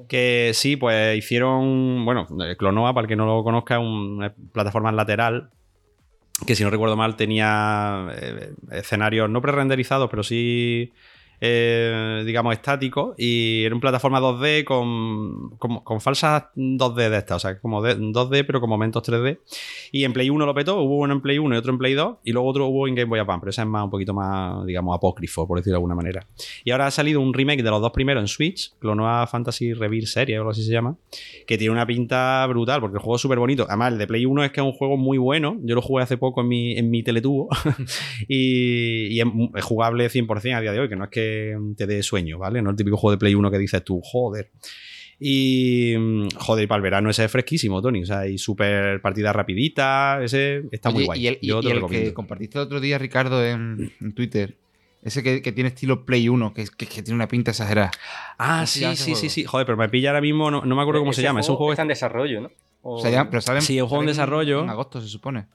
Que 0.08 0.52
sí, 0.54 0.76
pues 0.78 1.18
hicieron, 1.18 2.04
bueno, 2.06 2.28
Clonoa, 2.58 2.94
para 2.94 3.04
el 3.06 3.10
que 3.10 3.16
no 3.16 3.26
lo 3.26 3.44
conozca, 3.44 3.80
una 3.80 4.34
plataforma 4.52 4.92
lateral 4.92 5.50
que 6.46 6.56
si 6.56 6.64
no 6.64 6.70
recuerdo 6.70 6.98
mal 6.98 7.16
tenía 7.16 8.08
eh, 8.16 8.54
escenarios 8.72 9.30
no 9.30 9.42
pre-renderizados, 9.42 10.10
pero 10.10 10.24
sí, 10.24 10.94
eh, 11.46 12.24
digamos, 12.26 12.54
estáticos 12.54 13.16
y 13.18 13.64
era 13.66 13.76
una 13.76 13.82
plataforma 13.82 14.22
2D 14.22 14.64
con, 14.64 15.58
con, 15.58 16.00
falsas 16.00 16.46
2D 16.56 17.10
de 17.10 17.18
estas, 17.18 17.36
o 17.36 17.40
sea, 17.40 17.60
como 17.60 17.82
de- 17.82 17.98
2D 17.98 18.46
pero 18.48 18.62
con 18.62 18.70
momentos 18.70 19.04
3D. 19.04 19.40
Y 19.92 20.06
en 20.06 20.14
Play 20.14 20.30
1 20.30 20.46
lo 20.46 20.54
petó, 20.54 20.80
hubo 20.80 21.00
uno 21.00 21.14
en 21.14 21.20
Play 21.22 21.40
1 21.40 21.54
y 21.54 21.58
otro 21.58 21.74
en 21.74 21.80
Play 21.80 21.96
2 21.96 22.20
y 22.24 22.32
luego 22.32 22.48
otro 22.48 22.68
hubo 22.68 22.88
en 22.88 22.96
Game 22.96 23.10
Boy 23.10 23.20
Advance, 23.20 23.42
pero 23.42 23.50
ese 23.50 23.62
es 23.62 23.68
más 23.68 23.84
un 23.84 23.90
poquito 23.90 24.14
más, 24.14 24.66
digamos, 24.66 24.96
apócrifo, 24.96 25.46
por 25.46 25.58
decirlo 25.58 25.74
de 25.74 25.78
alguna 25.80 25.96
manera. 25.96 26.26
Y 26.64 26.72
ahora 26.72 26.88
ha 26.88 26.92
salido 26.92 27.20
un 27.20 27.34
remake 27.34 27.62
de 27.62 27.70
los 27.70 27.82
dos 27.82 27.92
primeros 27.92 28.24
en 28.24 28.30
Switch, 28.30 28.72
Clonoa 28.80 29.28
Fantasy 29.28 29.74
Rebirth 29.74 30.08
Series 30.08 30.38
o 30.38 30.42
algo 30.44 30.52
así 30.52 30.64
se 30.64 30.72
llama, 30.72 30.96
que 31.46 31.58
tiene 31.58 31.74
una 31.74 31.86
pinta 31.86 32.48
brutal, 32.48 32.80
porque 32.80 32.96
el 32.96 33.02
juego 33.02 33.18
es 33.18 33.22
súper 33.22 33.40
bonito. 33.40 33.66
Además, 33.68 33.92
el 33.92 33.98
de 34.00 34.08
Play 34.08 34.26
1 34.26 34.46
es 34.46 34.52
que 34.54 34.62
es 34.62 34.66
un 34.66 34.72
juego 34.72 34.96
muy 34.96 35.18
bueno. 35.18 35.58
Yo 35.64 35.76
lo 35.76 35.82
jugué 35.82 36.04
hace 36.04 36.16
poco 36.16 36.40
en 36.40 36.48
mi, 36.48 36.78
en 36.78 36.90
mi 36.90 37.04
teletubo 37.04 37.50
y, 38.30 39.08
y 39.08 39.20
es 39.20 39.64
jugable 39.66 40.08
100% 40.08 40.56
a 40.56 40.62
día 40.62 40.72
de 40.72 40.80
hoy, 40.80 40.88
que 40.88 40.96
no 40.96 41.04
es 41.04 41.10
que 41.10 41.33
te 41.78 41.88
dé 41.88 42.02
sueño, 42.04 42.38
¿vale? 42.38 42.62
No 42.62 42.70
es 42.70 42.74
el 42.74 42.78
típico 42.78 42.98
juego 42.98 43.12
de 43.12 43.18
Play 43.18 43.36
1 43.36 43.50
que 43.52 43.58
dices 43.58 43.84
tú, 43.84 44.02
joder. 44.04 44.52
Y 45.20 45.96
mm, 45.98 46.28
joder, 46.38 46.64
y 46.66 46.68
para 46.68 46.78
el 46.78 46.84
verano 46.84 47.10
ese 47.10 47.24
es 47.26 47.32
fresquísimo, 47.32 47.82
Tony. 47.82 48.04
O 48.04 48.06
sea, 48.06 48.28
y 48.28 48.38
súper 48.38 49.02
partida 49.02 49.32
rapidita. 49.32 50.20
Ese 50.24 50.64
está 50.72 50.90
muy 50.92 51.06
guay. 51.06 51.22
Y 51.22 51.28
el, 51.28 51.38
y- 51.42 51.48
Yo 51.48 51.62
te 51.62 51.68
y 51.68 51.70
lo 51.70 51.76
el 51.76 51.76
recomiendo. 51.82 52.10
que 52.10 52.14
compartiste 52.14 52.58
el 52.58 52.64
otro 52.66 52.80
día, 52.80 52.98
Ricardo, 52.98 53.46
en, 53.46 53.92
en 54.02 54.14
Twitter. 54.14 54.58
Ese 55.02 55.22
que, 55.22 55.42
que 55.42 55.52
tiene 55.52 55.68
estilo 55.70 56.06
Play 56.06 56.30
1, 56.30 56.54
que, 56.54 56.66
que- 56.78 56.86
que 56.88 57.04
tiene 57.04 57.16
una 57.16 57.28
pinta 57.28 57.52
exagerada. 57.52 57.92
Ah, 58.38 58.56
¿Cómo 58.60 58.68
se 58.68 58.80
sí, 58.80 58.96
sí, 58.96 59.16
sí, 59.16 59.30
sí. 59.30 59.44
Joder, 59.44 59.66
pero 59.66 59.78
me 59.78 59.90
pilla 59.90 60.10
ahora 60.10 60.22
mismo, 60.22 60.50
no, 60.50 60.62
no 60.66 60.76
me 60.76 60.82
acuerdo 60.82 61.02
cómo 61.02 61.14
se 61.14 61.22
llama. 61.22 61.42
Es 61.42 61.50
un 61.50 61.56
juego 61.58 61.74
está 61.74 61.82
en 61.84 61.90
desarrollo, 61.90 62.42
¿no? 62.42 62.52
O- 62.82 62.96
O 62.96 63.00
sea, 63.02 63.12
ya- 63.12 63.30
pero 63.30 63.42
sale, 63.42 63.62
Sí, 63.62 63.78
es 63.78 63.84
un 63.84 63.90
juego 63.90 64.04
en 64.04 64.08
desarrollo. 64.08 64.64
En 64.64 64.70
agosto, 64.70 65.00
se 65.02 65.08
supone. 65.08 65.46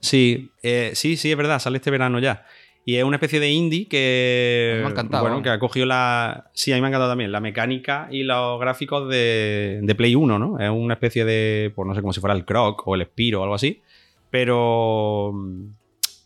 Sí, 0.00 0.50
eh, 0.62 0.92
sí, 0.94 1.16
sí, 1.16 1.30
es 1.30 1.36
verdad, 1.36 1.58
sale 1.58 1.78
este 1.78 1.90
verano 1.90 2.20
ya. 2.20 2.46
Y 2.88 2.96
es 2.96 3.04
una 3.04 3.16
especie 3.16 3.38
de 3.38 3.50
indie 3.50 3.86
que. 3.86 4.78
Me 4.80 4.86
ha 4.86 4.88
encantado, 4.88 5.22
Bueno, 5.22 5.36
¿no? 5.36 5.42
que 5.42 5.50
ha 5.50 5.58
cogido 5.58 5.84
la. 5.84 6.48
Sí, 6.54 6.72
a 6.72 6.76
mí 6.76 6.80
me 6.80 6.86
ha 6.86 6.88
encantado 6.88 7.10
también. 7.10 7.30
La 7.30 7.38
mecánica 7.38 8.08
y 8.10 8.22
los 8.22 8.58
gráficos 8.58 9.10
de, 9.10 9.80
de 9.82 9.94
Play 9.94 10.14
1, 10.14 10.38
¿no? 10.38 10.58
Es 10.58 10.70
una 10.70 10.94
especie 10.94 11.26
de. 11.26 11.70
Pues 11.76 11.86
no 11.86 11.94
sé, 11.94 12.00
como 12.00 12.14
si 12.14 12.20
fuera 12.20 12.34
el 12.34 12.46
Croc 12.46 12.88
o 12.88 12.94
el 12.94 13.04
Spiro 13.04 13.40
o 13.40 13.42
algo 13.42 13.56
así. 13.56 13.82
Pero. 14.30 15.34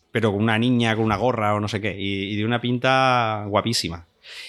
Pero 0.09 0.31
con 0.31 0.41
una 0.41 0.57
niña, 0.57 0.95
con 0.95 1.03
una 1.03 1.17
gorra 1.17 1.53
o 1.53 1.59
no 1.59 1.67
sé 1.67 1.81
qué. 1.81 1.99
Y, 1.99 2.31
y 2.31 2.37
de 2.37 2.45
una 2.45 2.61
pinta 2.61 3.43
guapísima. 3.49 4.07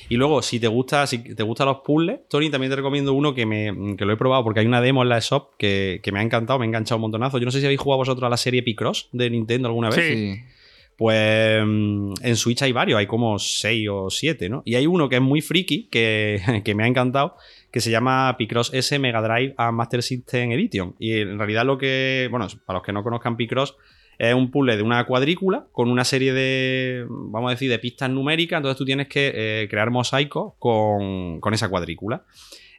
Y 0.09 0.15
luego, 0.15 0.41
si 0.41 0.61
te 0.61 0.69
gusta, 0.69 1.09
si 1.09 1.19
te 1.35 1.43
gustan 1.43 1.67
los 1.67 1.79
puzzles, 1.79 2.21
Tony, 2.29 2.49
también 2.49 2.71
te 2.71 2.77
recomiendo 2.77 3.13
uno 3.13 3.35
que, 3.35 3.45
me, 3.45 3.97
que 3.97 4.05
lo 4.05 4.13
he 4.13 4.17
probado 4.17 4.45
porque 4.45 4.61
hay 4.61 4.67
una 4.67 4.81
demo 4.81 5.03
en 5.03 5.09
la 5.09 5.19
shop 5.19 5.57
que, 5.59 5.99
que 6.01 6.13
me 6.13 6.21
ha 6.21 6.23
encantado, 6.23 6.61
me 6.61 6.65
ha 6.65 6.69
enganchado 6.69 6.99
un 6.99 7.03
montonazo. 7.03 7.39
Yo 7.39 7.45
no 7.45 7.51
sé 7.51 7.59
si 7.59 7.67
habéis 7.67 7.81
jugado 7.81 7.99
vosotros 7.99 8.25
a 8.25 8.31
la 8.31 8.37
serie 8.37 8.63
Picross 8.63 9.09
de 9.11 9.31
Nintendo 9.31 9.67
alguna 9.67 9.91
vez. 9.91 9.97
Sí. 9.97 10.54
Pues 10.97 11.63
mm, 11.65 12.15
en 12.23 12.37
Switch 12.37 12.63
hay 12.63 12.73
varios, 12.73 12.99
hay 12.99 13.07
como 13.07 13.39
6 13.39 13.89
o 13.91 14.11
7, 14.11 14.49
¿no? 14.49 14.63
Y 14.65 14.77
hay 14.77 14.87
uno 14.87 15.09
que 15.09 15.17
es 15.17 15.23
muy 15.23 15.41
friki, 15.41 15.89
que, 15.89 16.41
que 16.65 16.75
me 16.75 16.85
ha 16.85 16.87
encantado, 16.87 17.37
que 17.71 17.81
se 17.81 17.91
llama 17.91 18.35
Picross 18.39 18.73
S 18.73 18.99
Mega 18.99 19.21
Drive 19.21 19.55
and 19.57 19.77
Master 19.77 20.03
System 20.03 20.53
Edition. 20.53 20.95
Y 20.99 21.21
en 21.21 21.39
realidad 21.39 21.65
lo 21.65 21.79
que, 21.79 22.29
bueno, 22.31 22.47
para 22.67 22.79
los 22.79 22.87
que 22.87 22.93
no 22.93 23.03
conozcan 23.03 23.37
Picross, 23.37 23.77
es 24.19 24.35
un 24.35 24.51
puzzle 24.51 24.77
de 24.77 24.83
una 24.83 25.05
cuadrícula 25.07 25.67
con 25.73 25.91
una 25.91 26.05
serie 26.05 26.33
de, 26.33 27.05
vamos 27.09 27.49
a 27.49 27.55
decir, 27.55 27.71
de 27.71 27.79
pistas 27.79 28.11
numéricas. 28.11 28.59
Entonces 28.59 28.79
tú 28.79 28.85
tienes 28.85 29.09
que 29.09 29.33
eh, 29.35 29.69
crear 29.69 29.91
mosaicos 29.91 30.55
con, 30.59 31.41
con 31.41 31.55
esa 31.55 31.69
cuadrícula. 31.69 32.25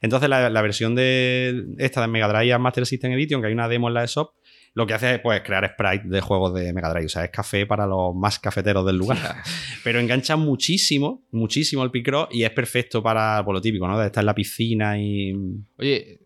Entonces 0.01 0.29
la, 0.29 0.61
versión 0.61 0.93
de 0.93 1.65
esta 1.77 2.01
de 2.01 2.07
Mega 2.07 2.27
Drive 2.27 2.53
and 2.53 2.61
Master 2.61 2.85
System 2.85 3.11
Edition, 3.13 3.41
que 3.41 3.47
hay 3.47 3.53
una 3.53 3.67
demo 3.67 3.87
en 3.87 3.95
la 3.95 4.03
eShop, 4.03 4.33
lo 4.75 4.85
que 4.85 4.93
hace 4.93 5.15
es 5.15 5.19
pues, 5.21 5.41
crear 5.41 5.67
sprites 5.73 6.09
de 6.09 6.21
juegos 6.21 6.53
de 6.53 6.71
Mega 6.73 6.89
Drive. 6.89 7.05
O 7.07 7.09
sea, 7.09 7.23
es 7.25 7.31
café 7.31 7.65
para 7.65 7.87
los 7.87 8.13
más 8.13 8.37
cafeteros 8.39 8.85
del 8.85 8.97
lugar. 8.97 9.17
Pero 9.83 9.99
engancha 9.99 10.35
muchísimo, 10.35 11.23
muchísimo 11.31 11.83
el 11.83 11.91
Picross 11.91 12.27
y 12.31 12.43
es 12.43 12.51
perfecto 12.51 13.01
para 13.01 13.43
pues, 13.43 13.53
lo 13.53 13.61
típico, 13.61 13.87
¿no? 13.87 13.97
De 13.97 14.05
estar 14.07 14.21
en 14.21 14.25
la 14.27 14.35
piscina 14.35 14.99
y, 14.99 15.33
Oye, 15.77 16.19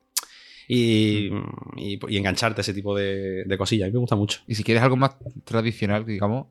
y, 0.68 1.30
y- 1.78 2.00
y 2.08 2.18
engancharte 2.18 2.62
a 2.62 2.64
ese 2.64 2.74
tipo 2.74 2.96
de, 2.96 3.44
de 3.46 3.58
cosillas. 3.58 3.86
A 3.86 3.90
mí 3.90 3.94
me 3.94 4.00
gusta 4.00 4.16
mucho. 4.16 4.42
y 4.48 4.56
si 4.56 4.64
quieres 4.64 4.84
algo 4.84 4.96
más 4.98 5.16
tradicional, 5.44 6.06
digamos, 6.06 6.48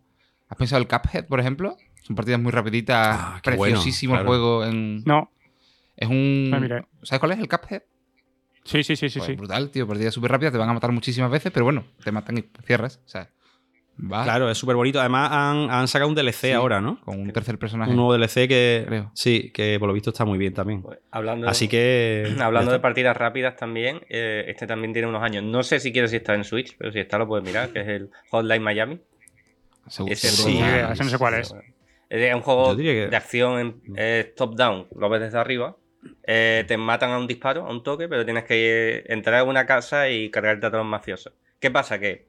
¿has 0.48 0.56
pensado 0.56 0.80
el 0.82 0.88
Cuphead, 0.88 1.26
por 1.26 1.40
ejemplo? 1.40 1.76
Son 2.02 2.16
partidas 2.16 2.40
muy 2.40 2.52
rapiditas, 2.52 3.16
Ah, 3.18 3.40
bueno, 3.44 3.74
preciosísimo 3.74 4.16
el 4.16 4.24
juego. 4.26 4.64
En... 4.64 5.02
No. 5.04 5.30
Es 5.96 6.08
un. 6.08 6.50
Ah, 6.54 6.60
mira. 6.60 6.86
¿Sabes 7.02 7.18
cuál 7.20 7.32
es 7.32 7.38
el 7.40 7.48
Cuphead? 7.48 7.82
Sí, 8.68 8.82
sí, 8.84 8.96
sí, 8.96 9.08
sí. 9.08 9.18
Pues 9.18 9.26
sí. 9.26 9.34
Brutal, 9.34 9.70
tío. 9.70 9.86
Partidas 9.86 10.12
súper 10.14 10.30
rápidas, 10.30 10.52
te 10.52 10.58
van 10.58 10.68
a 10.68 10.74
matar 10.74 10.92
muchísimas 10.92 11.30
veces, 11.30 11.50
pero 11.52 11.64
bueno, 11.64 11.84
te 12.04 12.12
matan 12.12 12.38
y 12.38 12.44
cierras. 12.66 13.00
O 13.04 13.08
sea, 13.08 13.30
va 14.00 14.24
Claro, 14.24 14.50
es 14.50 14.58
súper 14.58 14.76
bonito. 14.76 15.00
Además, 15.00 15.30
han, 15.32 15.70
han 15.70 15.88
sacado 15.88 16.08
un 16.08 16.14
DLC 16.14 16.32
Sí. 16.48 16.50
ahora, 16.52 16.80
¿no? 16.80 17.00
con 17.00 17.18
un 17.20 17.32
tercer 17.32 17.58
personaje. 17.58 17.90
Un 17.90 17.96
nuevo 17.96 18.12
DLC 18.16 18.46
que. 18.46 18.84
Creo. 18.86 19.10
Sí, 19.14 19.50
que 19.52 19.76
por 19.78 19.88
lo 19.88 19.94
visto 19.94 20.10
está 20.10 20.24
muy 20.24 20.38
bien 20.38 20.52
también. 20.54 20.82
Pues, 20.82 20.98
hablando, 21.10 21.48
Así 21.48 21.66
que. 21.66 22.34
hablando 22.40 22.70
de 22.72 22.78
partidas 22.80 23.16
rápidas 23.16 23.56
también, 23.56 24.00
eh, 24.10 24.44
este 24.48 24.66
también 24.66 24.92
tiene 24.92 25.08
unos 25.08 25.22
años. 25.22 25.42
No 25.44 25.62
sé 25.62 25.80
si 25.80 25.90
quiero 25.92 26.06
si 26.06 26.16
está 26.16 26.34
en 26.34 26.44
Switch, 26.44 26.76
pero 26.76 26.92
si 26.92 26.98
está 27.00 27.18
lo 27.18 27.26
puedes 27.26 27.44
mirar, 27.46 27.70
que 27.70 27.80
es 27.80 27.88
el 27.88 28.10
Hotline 28.30 28.62
Miami. 28.62 29.00
Seguro- 29.86 30.12
Ese 30.12 30.28
sí, 30.28 30.60
no 30.60 31.04
sé 31.08 31.16
cuál 31.18 31.34
es. 31.34 31.54
Es 32.10 32.34
un 32.34 32.40
juego 32.42 32.76
que- 32.76 33.08
de 33.08 33.16
acción 33.16 33.80
en, 33.96 34.34
top-down, 34.36 34.88
lo 34.96 35.08
ves 35.08 35.20
desde 35.22 35.38
arriba 35.38 35.76
eh, 36.24 36.64
te 36.66 36.76
matan 36.76 37.10
a 37.10 37.18
un 37.18 37.26
disparo, 37.26 37.66
a 37.66 37.70
un 37.70 37.82
toque, 37.82 38.08
pero 38.08 38.24
tienes 38.24 38.44
que 38.44 39.04
entrar 39.08 39.40
a 39.40 39.44
una 39.44 39.66
casa 39.66 40.08
y 40.10 40.30
cargarte 40.30 40.66
a 40.66 40.70
todos 40.70 40.84
los 40.84 40.90
mafiosos. 40.90 41.32
¿Qué 41.58 41.70
pasa? 41.70 41.98
Que 41.98 42.28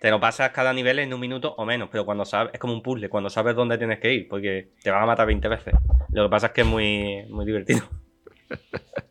te 0.00 0.10
lo 0.10 0.18
pasas 0.20 0.50
cada 0.50 0.72
nivel 0.72 0.98
en 0.98 1.12
un 1.12 1.20
minuto 1.20 1.54
o 1.56 1.64
menos, 1.64 1.88
pero 1.92 2.04
cuando 2.04 2.24
sabes, 2.24 2.54
es 2.54 2.60
como 2.60 2.72
un 2.72 2.82
puzzle, 2.82 3.08
cuando 3.08 3.28
sabes 3.28 3.54
dónde 3.54 3.76
tienes 3.76 3.98
que 3.98 4.14
ir, 4.14 4.28
porque 4.28 4.70
te 4.82 4.90
van 4.90 5.02
a 5.02 5.06
matar 5.06 5.26
20 5.26 5.48
veces. 5.48 5.74
Lo 6.12 6.24
que 6.24 6.30
pasa 6.30 6.46
es 6.48 6.52
que 6.52 6.62
es 6.62 6.66
muy, 6.66 7.24
muy 7.28 7.44
divertido. 7.44 7.88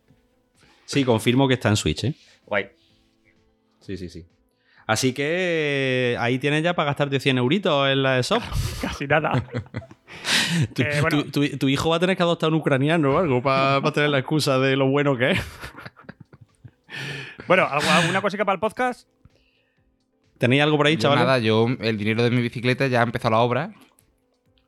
Sí, 0.90 1.04
confirmo 1.04 1.46
que 1.46 1.54
está 1.54 1.68
en 1.68 1.76
Switch, 1.76 2.02
¿eh? 2.02 2.14
Guay. 2.46 2.68
Sí, 3.78 3.96
sí, 3.96 4.08
sí. 4.08 4.26
Así 4.88 5.12
que 5.12 6.16
ahí 6.18 6.40
tienes 6.40 6.64
ya 6.64 6.74
para 6.74 6.86
gastarte 6.86 7.20
100 7.20 7.38
euritos 7.38 7.88
en 7.88 8.02
la 8.02 8.20
shop. 8.22 8.42
Casi 8.82 9.06
nada. 9.06 9.44
Tu, 10.74 10.82
Eh, 10.82 11.00
bueno. 11.00 11.24
tu- 11.24 11.30
tu- 11.48 11.58
tu 11.58 11.68
hijo 11.68 11.90
va 11.90 11.96
a 11.96 12.00
tener 12.00 12.16
que 12.16 12.22
adoptar 12.22 12.48
un 12.50 12.56
ucraniano 12.56 13.10
o 13.14 13.18
algo 13.18 13.42
para 13.42 13.80
tener 13.92 14.10
la 14.10 14.18
excusa 14.18 14.58
de 14.58 14.76
lo 14.76 14.86
bueno 14.88 15.16
que 15.16 15.32
es. 15.32 15.40
Bueno, 17.46 17.64
¿algo- 17.68 17.88
¿alguna 17.90 18.20
cosita 18.20 18.44
para 18.44 18.54
el 18.54 18.60
podcast? 18.60 19.08
¿Tenéis 20.38 20.62
algo 20.62 20.76
por 20.76 20.86
ahí, 20.86 20.94
Yo 20.96 21.02
chavales? 21.02 21.24
nada, 21.24 21.38
yo 21.38 21.66
el 21.80 21.96
dinero 21.98 22.22
de 22.22 22.30
mi 22.30 22.40
bicicleta 22.42 22.86
ya 22.86 23.00
ha 23.00 23.02
empezado 23.02 23.32
la 23.34 23.40
obra. 23.40 23.72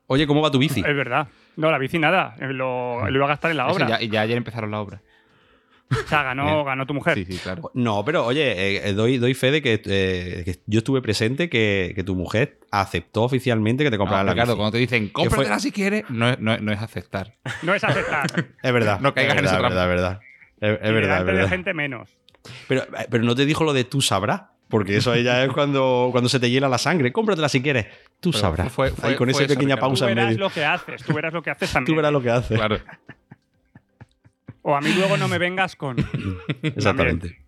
Oye, 0.07 0.27
¿cómo 0.27 0.41
va 0.41 0.51
tu 0.51 0.59
bici? 0.59 0.81
Es 0.81 0.95
verdad. 0.95 1.27
No, 1.55 1.71
la 1.71 1.77
bici 1.77 1.97
nada. 1.99 2.35
eh, 2.39 2.47
Lo, 2.53 3.09
lo 3.09 3.15
iba 3.15 3.25
a 3.25 3.29
gastar 3.29 3.51
en 3.51 3.57
la 3.57 3.65
Eso, 3.67 3.75
obra. 3.75 3.87
ya, 3.87 4.01
y 4.01 4.09
ya 4.09 4.21
ayer 4.21 4.37
empezaron 4.37 4.71
la 4.71 4.79
obra. 4.81 5.01
O 6.05 6.07
sea, 6.07 6.23
ganó, 6.23 6.63
ganó 6.63 6.85
tu 6.85 6.93
mujer. 6.93 7.15
Sí, 7.15 7.25
sí, 7.25 7.37
claro. 7.37 7.71
No, 7.73 8.03
pero 8.05 8.25
oye, 8.25 8.51
eh, 8.51 8.89
eh, 8.89 8.93
doy, 8.93 9.17
doy 9.17 9.33
fe 9.33 9.51
de 9.51 9.61
que, 9.61 9.73
eh, 9.85 10.41
que 10.45 10.59
yo 10.65 10.79
estuve 10.79 11.01
presente, 11.01 11.49
que, 11.49 11.93
que 11.95 12.03
tu 12.03 12.15
mujer 12.15 12.59
aceptó 12.71 13.23
oficialmente 13.23 13.83
que 13.83 13.89
te 13.91 13.97
No, 13.97 14.01
comprara 14.03 14.23
la 14.23 14.31
Ricardo, 14.33 14.53
bici. 14.53 14.57
cuando 14.57 14.71
te 14.71 14.77
dicen, 14.79 15.09
cómpratela 15.09 15.59
si 15.59 15.71
quieres, 15.71 16.03
no, 16.09 16.29
es- 16.29 16.39
no 16.39 16.53
es- 16.53 16.61
no 16.61 16.71
es 16.71 16.79
aceptar. 16.81 17.35
No 17.61 17.73
es 17.73 17.83
aceptar. 17.83 18.27
Es 18.63 18.73
verdad. 18.73 18.99
No 18.99 19.13
caigas 19.13 19.37
en 19.37 19.45
esa 19.45 19.55
verdad, 19.59 19.69
trampa. 19.69 19.83
Es 19.83 19.89
verdad, 19.89 20.19
es 20.21 20.61
verdad. 20.61 20.85
Es, 20.87 20.93
verdad, 20.93 21.19
es 21.19 21.25
de 21.25 21.31
verdad. 21.33 21.49
gente 21.49 21.73
menos. 21.73 22.09
Pero, 22.67 22.83
pero 23.09 23.23
no 23.23 23.35
te 23.35 23.45
dijo 23.45 23.63
lo 23.63 23.73
de 23.73 23.83
tú 23.83 24.01
sabrás. 24.01 24.41
Porque 24.69 24.95
eso 24.97 25.15
ya 25.15 25.43
es 25.43 25.51
cuando, 25.51 26.09
cuando 26.11 26.29
se 26.29 26.39
te 26.39 26.49
hiela 26.49 26.67
la 26.67 26.79
sangre. 26.79 27.11
Cómpratela 27.11 27.47
si 27.47 27.61
quieres. 27.61 27.85
Tú 28.19 28.31
Pero 28.31 28.41
sabrás. 28.41 28.71
fue- 28.71 28.89
fue- 28.89 29.09
Ahí 29.11 29.15
con 29.15 29.29
fue 29.29 29.43
esa 29.43 29.53
pequeña 29.53 29.77
pausa 29.77 30.05
Tú 30.05 30.09
en 30.09 30.15
verás 30.15 30.29
medio. 30.31 30.39
lo 30.45 30.49
que 30.49 30.65
haces. 30.65 31.03
Tú 31.03 31.13
verás 31.13 31.31
lo 31.31 31.43
que 31.43 31.51
haces 31.51 31.69
Tú 31.69 31.73
también. 31.73 31.95
verás 31.97 32.11
lo 32.11 32.21
que 32.23 32.29
haces. 32.31 32.57
Claro. 32.57 32.79
O 34.63 34.75
a 34.75 34.81
mí 34.81 34.89
luego 34.97 35.17
no 35.17 35.27
me 35.27 35.37
vengas 35.37 35.75
con. 35.75 35.97
Exactamente. 36.63 37.39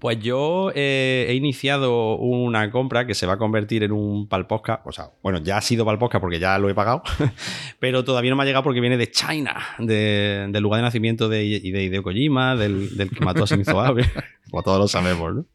Pues 0.00 0.18
yo 0.18 0.70
eh, 0.74 1.26
he 1.28 1.34
iniciado 1.34 2.16
una 2.16 2.70
compra 2.70 3.06
que 3.06 3.14
se 3.14 3.26
va 3.26 3.34
a 3.34 3.38
convertir 3.38 3.82
en 3.84 3.92
un 3.92 4.28
palposca. 4.28 4.82
O 4.84 4.92
sea, 4.92 5.10
bueno, 5.22 5.38
ya 5.38 5.58
ha 5.58 5.60
sido 5.60 5.84
palposca 5.84 6.20
porque 6.20 6.38
ya 6.38 6.58
lo 6.58 6.68
he 6.68 6.74
pagado, 6.74 7.02
pero 7.80 8.04
todavía 8.04 8.30
no 8.30 8.36
me 8.36 8.42
ha 8.42 8.46
llegado 8.46 8.62
porque 8.64 8.80
viene 8.80 8.96
de 8.96 9.10
China, 9.10 9.56
de- 9.78 10.46
del 10.50 10.62
lugar 10.62 10.78
de 10.78 10.82
nacimiento 10.84 11.28
de, 11.28 11.44
y 11.44 11.70
de 11.70 11.82
Hideo 11.84 12.02
Kojima, 12.02 12.56
del, 12.56 12.96
del 12.96 13.10
que 13.10 13.24
mató 13.24 13.44
a 13.44 13.46
Shinzo 13.46 13.80
Abe, 13.80 14.04
como 14.50 14.62
todos 14.64 14.78
lo 14.78 14.88
sabemos, 14.88 15.34
¿no? 15.34 15.46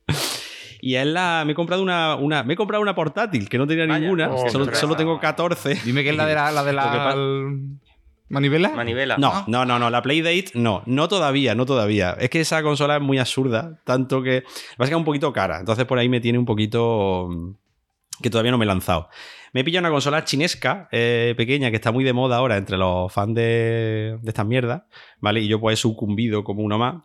Y 0.81 0.95
es 0.95 1.05
la. 1.05 1.43
Me 1.45 1.51
he 1.51 1.55
comprado 1.55 1.81
una, 1.83 2.15
una. 2.15 2.43
Me 2.43 2.53
he 2.53 2.57
comprado 2.57 2.81
una 2.81 2.95
portátil 2.95 3.49
que 3.49 3.57
no 3.57 3.67
tenía 3.67 3.85
Vaya. 3.85 3.99
ninguna. 3.99 4.29
Oh, 4.31 4.49
solo, 4.49 4.73
solo 4.73 4.95
tengo 4.95 5.19
14. 5.19 5.81
Dime 5.83 6.03
que 6.03 6.11
es 6.11 6.15
la 6.15 6.25
de 6.25 6.35
la, 6.35 6.51
la, 6.51 6.63
de 6.63 6.71
la 6.73 7.15
manivela. 8.29 8.69
Manivela. 8.69 9.17
No, 9.17 9.43
no, 9.47 9.65
no, 9.65 9.77
no. 9.79 9.89
La 9.89 10.01
Playdate, 10.01 10.51
no. 10.53 10.83
No 10.85 11.07
todavía, 11.07 11.55
no 11.55 11.65
todavía. 11.65 12.15
Es 12.19 12.29
que 12.29 12.39
esa 12.41 12.61
consola 12.63 12.95
es 12.97 13.01
muy 13.01 13.17
absurda. 13.19 13.79
Tanto 13.83 14.21
que. 14.23 14.43
Va 14.79 14.85
a 14.85 14.87
ser 14.87 14.95
un 14.95 15.05
poquito 15.05 15.31
cara. 15.33 15.59
Entonces 15.59 15.85
por 15.85 15.97
ahí 15.99 16.09
me 16.09 16.19
tiene 16.21 16.37
un 16.39 16.45
poquito. 16.45 17.27
mm, 17.29 17.51
Que 18.21 18.29
todavía 18.29 18.51
no 18.51 18.57
me 18.57 18.65
he 18.65 18.67
lanzado. 18.67 19.09
Me 19.53 19.61
he 19.61 19.63
pillado 19.63 19.81
una 19.87 19.91
consola 19.91 20.23
chinesca, 20.25 20.87
eh, 20.91 21.33
pequeña, 21.35 21.69
que 21.71 21.77
está 21.77 21.91
muy 21.91 22.03
de 22.03 22.13
moda 22.13 22.37
ahora 22.37 22.57
entre 22.57 22.77
los 22.77 23.11
fans 23.11 23.33
de, 23.33 24.17
de 24.21 24.29
estas 24.29 24.45
mierdas. 24.45 24.83
¿Vale? 25.19 25.39
Y 25.41 25.47
yo 25.47 25.59
pues 25.59 25.79
he 25.79 25.81
sucumbido 25.81 26.43
como 26.43 26.61
uno 26.61 26.77
más. 26.77 26.95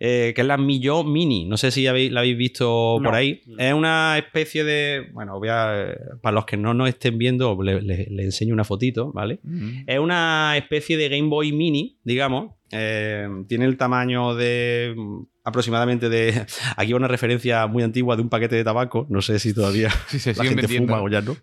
Eh, 0.00 0.32
que 0.34 0.40
es 0.42 0.46
la 0.46 0.56
Millo 0.56 1.02
Mini. 1.04 1.44
No 1.46 1.56
sé 1.56 1.70
si 1.70 1.86
habéis, 1.86 2.12
la 2.12 2.20
habéis 2.20 2.36
visto 2.38 2.98
No. 3.00 3.08
por 3.08 3.14
ahí. 3.16 3.40
Es 3.58 3.72
una 3.72 4.16
especie 4.18 4.64
de. 4.64 5.08
Bueno, 5.12 5.38
voy 5.38 5.48
a. 5.50 5.94
Para 6.22 6.34
los 6.34 6.44
que 6.46 6.56
no 6.56 6.74
nos 6.74 6.88
estén 6.88 7.18
viendo, 7.18 7.60
le, 7.62 7.80
le- 7.82 8.06
le 8.10 8.22
enseño 8.24 8.54
una 8.54 8.64
fotito, 8.64 9.12
¿vale? 9.12 9.40
Es 9.86 9.98
una 9.98 10.54
especie 10.56 10.96
de 10.96 11.08
Game 11.08 11.28
Boy 11.28 11.52
Mini, 11.52 11.98
digamos. 12.04 12.54
Eh, 12.70 13.26
tiene 13.48 13.64
el 13.64 13.78
tamaño 13.78 14.34
de 14.34 14.94
aproximadamente 15.42 16.10
de... 16.10 16.44
Aquí 16.76 16.92
va 16.92 16.98
una 16.98 17.08
referencia 17.08 17.66
muy 17.66 17.82
antigua 17.82 18.14
de 18.14 18.20
un 18.20 18.28
paquete 18.28 18.56
de 18.56 18.64
tabaco. 18.64 19.06
No 19.08 19.22
sé 19.22 19.38
si 19.38 19.54
todavía 19.54 19.88
Sí, 20.08 20.34
la 20.36 20.44
gente 20.44 20.68
fuma 20.68 21.00
o 21.02 21.08
ya 21.08 21.22
no. 21.22 21.34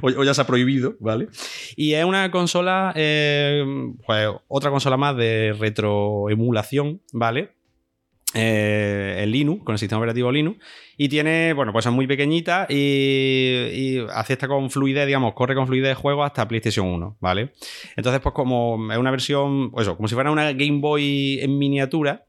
O, 0.00 0.06
o 0.08 0.24
ya 0.24 0.32
se 0.32 0.40
ha 0.40 0.46
prohibido, 0.46 0.96
¿vale? 0.98 1.28
Y 1.76 1.92
es 1.92 2.04
una 2.06 2.30
consola, 2.30 2.94
eh, 2.96 3.62
pues 4.06 4.28
otra 4.48 4.70
consola 4.70 4.96
más 4.96 5.14
de 5.18 5.54
retroemulación, 5.58 7.02
¿vale? 7.12 7.50
Eh, 8.32 9.22
en 9.24 9.30
Linux, 9.32 9.64
con 9.64 9.72
el 9.72 9.78
sistema 9.78 9.98
operativo 9.98 10.30
Linux. 10.30 10.58
Y 10.96 11.08
tiene, 11.08 11.52
bueno, 11.52 11.72
pues 11.72 11.86
es 11.86 11.92
muy 11.92 12.06
pequeñita 12.06 12.66
y, 12.68 12.74
y 12.74 14.06
acepta 14.12 14.46
con 14.46 14.70
fluidez, 14.70 15.06
digamos, 15.06 15.34
corre 15.34 15.56
con 15.56 15.66
fluidez 15.66 15.88
de 15.88 15.94
juego 15.94 16.22
hasta 16.22 16.46
PlayStation 16.46 16.86
1, 16.86 17.16
¿vale? 17.20 17.52
Entonces, 17.96 18.20
pues 18.20 18.32
como 18.32 18.92
es 18.92 18.98
una 18.98 19.10
versión, 19.10 19.72
pues 19.72 19.86
eso, 19.86 19.96
como 19.96 20.06
si 20.08 20.14
fuera 20.14 20.30
una 20.30 20.52
Game 20.52 20.78
Boy 20.80 21.40
en 21.40 21.58
miniatura, 21.58 22.26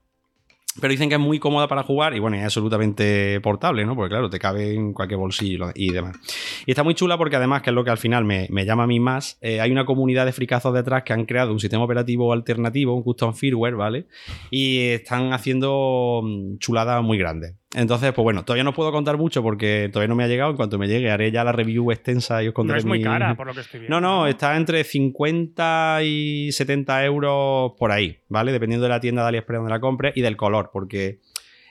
pero 0.79 0.91
dicen 0.91 1.09
que 1.09 1.15
es 1.15 1.21
muy 1.21 1.39
cómoda 1.39 1.67
para 1.67 1.83
jugar 1.83 2.15
y 2.15 2.19
bueno, 2.19 2.37
es 2.37 2.43
absolutamente 2.43 3.41
portable, 3.41 3.85
¿no? 3.85 3.95
Porque 3.95 4.11
claro, 4.11 4.29
te 4.29 4.39
cabe 4.39 4.73
en 4.73 4.93
cualquier 4.93 5.19
bolsillo 5.19 5.71
y 5.75 5.91
demás. 5.91 6.17
Y 6.65 6.71
está 6.71 6.83
muy 6.83 6.95
chula 6.95 7.17
porque 7.17 7.35
además, 7.35 7.61
que 7.61 7.71
es 7.71 7.73
lo 7.73 7.83
que 7.83 7.89
al 7.89 7.97
final 7.97 8.23
me, 8.23 8.47
me 8.49 8.65
llama 8.65 8.83
a 8.83 8.87
mí 8.87 8.99
más, 8.99 9.37
eh, 9.41 9.59
hay 9.59 9.71
una 9.71 9.85
comunidad 9.85 10.25
de 10.25 10.31
fricazos 10.31 10.73
detrás 10.73 11.03
que 11.03 11.13
han 11.13 11.25
creado 11.25 11.51
un 11.51 11.59
sistema 11.59 11.83
operativo 11.83 12.31
alternativo, 12.31 12.95
un 12.95 13.03
custom 13.03 13.33
firmware, 13.33 13.75
¿vale? 13.75 14.07
Y 14.49 14.79
están 14.89 15.33
haciendo 15.33 16.21
mm, 16.23 16.57
chuladas 16.59 17.03
muy 17.03 17.17
grandes. 17.17 17.60
Entonces, 17.73 18.11
pues 18.11 18.23
bueno, 18.23 18.43
todavía 18.43 18.65
no 18.65 18.73
puedo 18.73 18.91
contar 18.91 19.17
mucho 19.17 19.41
porque 19.41 19.89
todavía 19.93 20.09
no 20.09 20.15
me 20.15 20.25
ha 20.25 20.27
llegado. 20.27 20.51
En 20.51 20.57
cuanto 20.57 20.77
me 20.77 20.87
llegue, 20.89 21.09
haré 21.09 21.31
ya 21.31 21.43
la 21.45 21.53
review 21.53 21.91
extensa 21.91 22.43
y 22.43 22.47
os 22.47 22.51
No 22.51 22.55
contaré 22.55 22.79
es 22.79 22.85
muy 22.85 22.97
mi- 22.97 23.03
cara, 23.05 23.33
por 23.35 23.47
lo 23.47 23.53
que 23.53 23.61
estoy 23.61 23.79
viendo. 23.81 23.99
no, 24.01 24.19
no, 24.21 24.27
está 24.27 24.57
entre 24.57 24.83
50 24.83 25.99
y 26.03 26.51
70 26.51 27.05
euros 27.05 27.71
por 27.77 27.91
ahí, 27.91 28.17
¿vale? 28.27 28.51
Dependiendo 28.51 28.83
de 28.83 28.89
la 28.89 28.99
tienda 28.99 29.21
de 29.23 29.29
AliExpress 29.29 29.57
donde 29.59 29.69
la 29.71 29.79
compres 29.79 30.13
y 30.17 30.21
del 30.21 30.35
color, 30.35 30.69
porque 30.73 31.19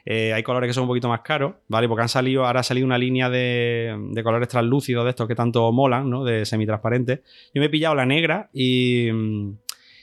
eh, 0.06 0.32
hay 0.32 0.42
colores 0.42 0.68
que 0.68 0.72
son 0.72 0.84
un 0.84 0.88
poquito 0.88 1.10
más 1.10 1.20
caros, 1.20 1.52
¿vale? 1.68 1.86
Porque 1.86 2.00
han 2.02 2.08
salido, 2.08 2.46
ahora 2.46 2.60
ha 2.60 2.62
salido 2.62 2.86
una 2.86 2.96
línea 2.96 3.28
de, 3.28 3.94
de 4.12 4.22
colores 4.22 4.48
translúcidos 4.48 5.04
de 5.04 5.10
estos 5.10 5.28
que 5.28 5.34
tanto 5.34 5.70
molan, 5.70 6.08
¿no? 6.08 6.24
De 6.24 6.46
semitransparentes. 6.46 7.20
Yo 7.54 7.60
me 7.60 7.66
he 7.66 7.68
pillado 7.68 7.94
la 7.94 8.06
negra 8.06 8.48
y, 8.54 9.10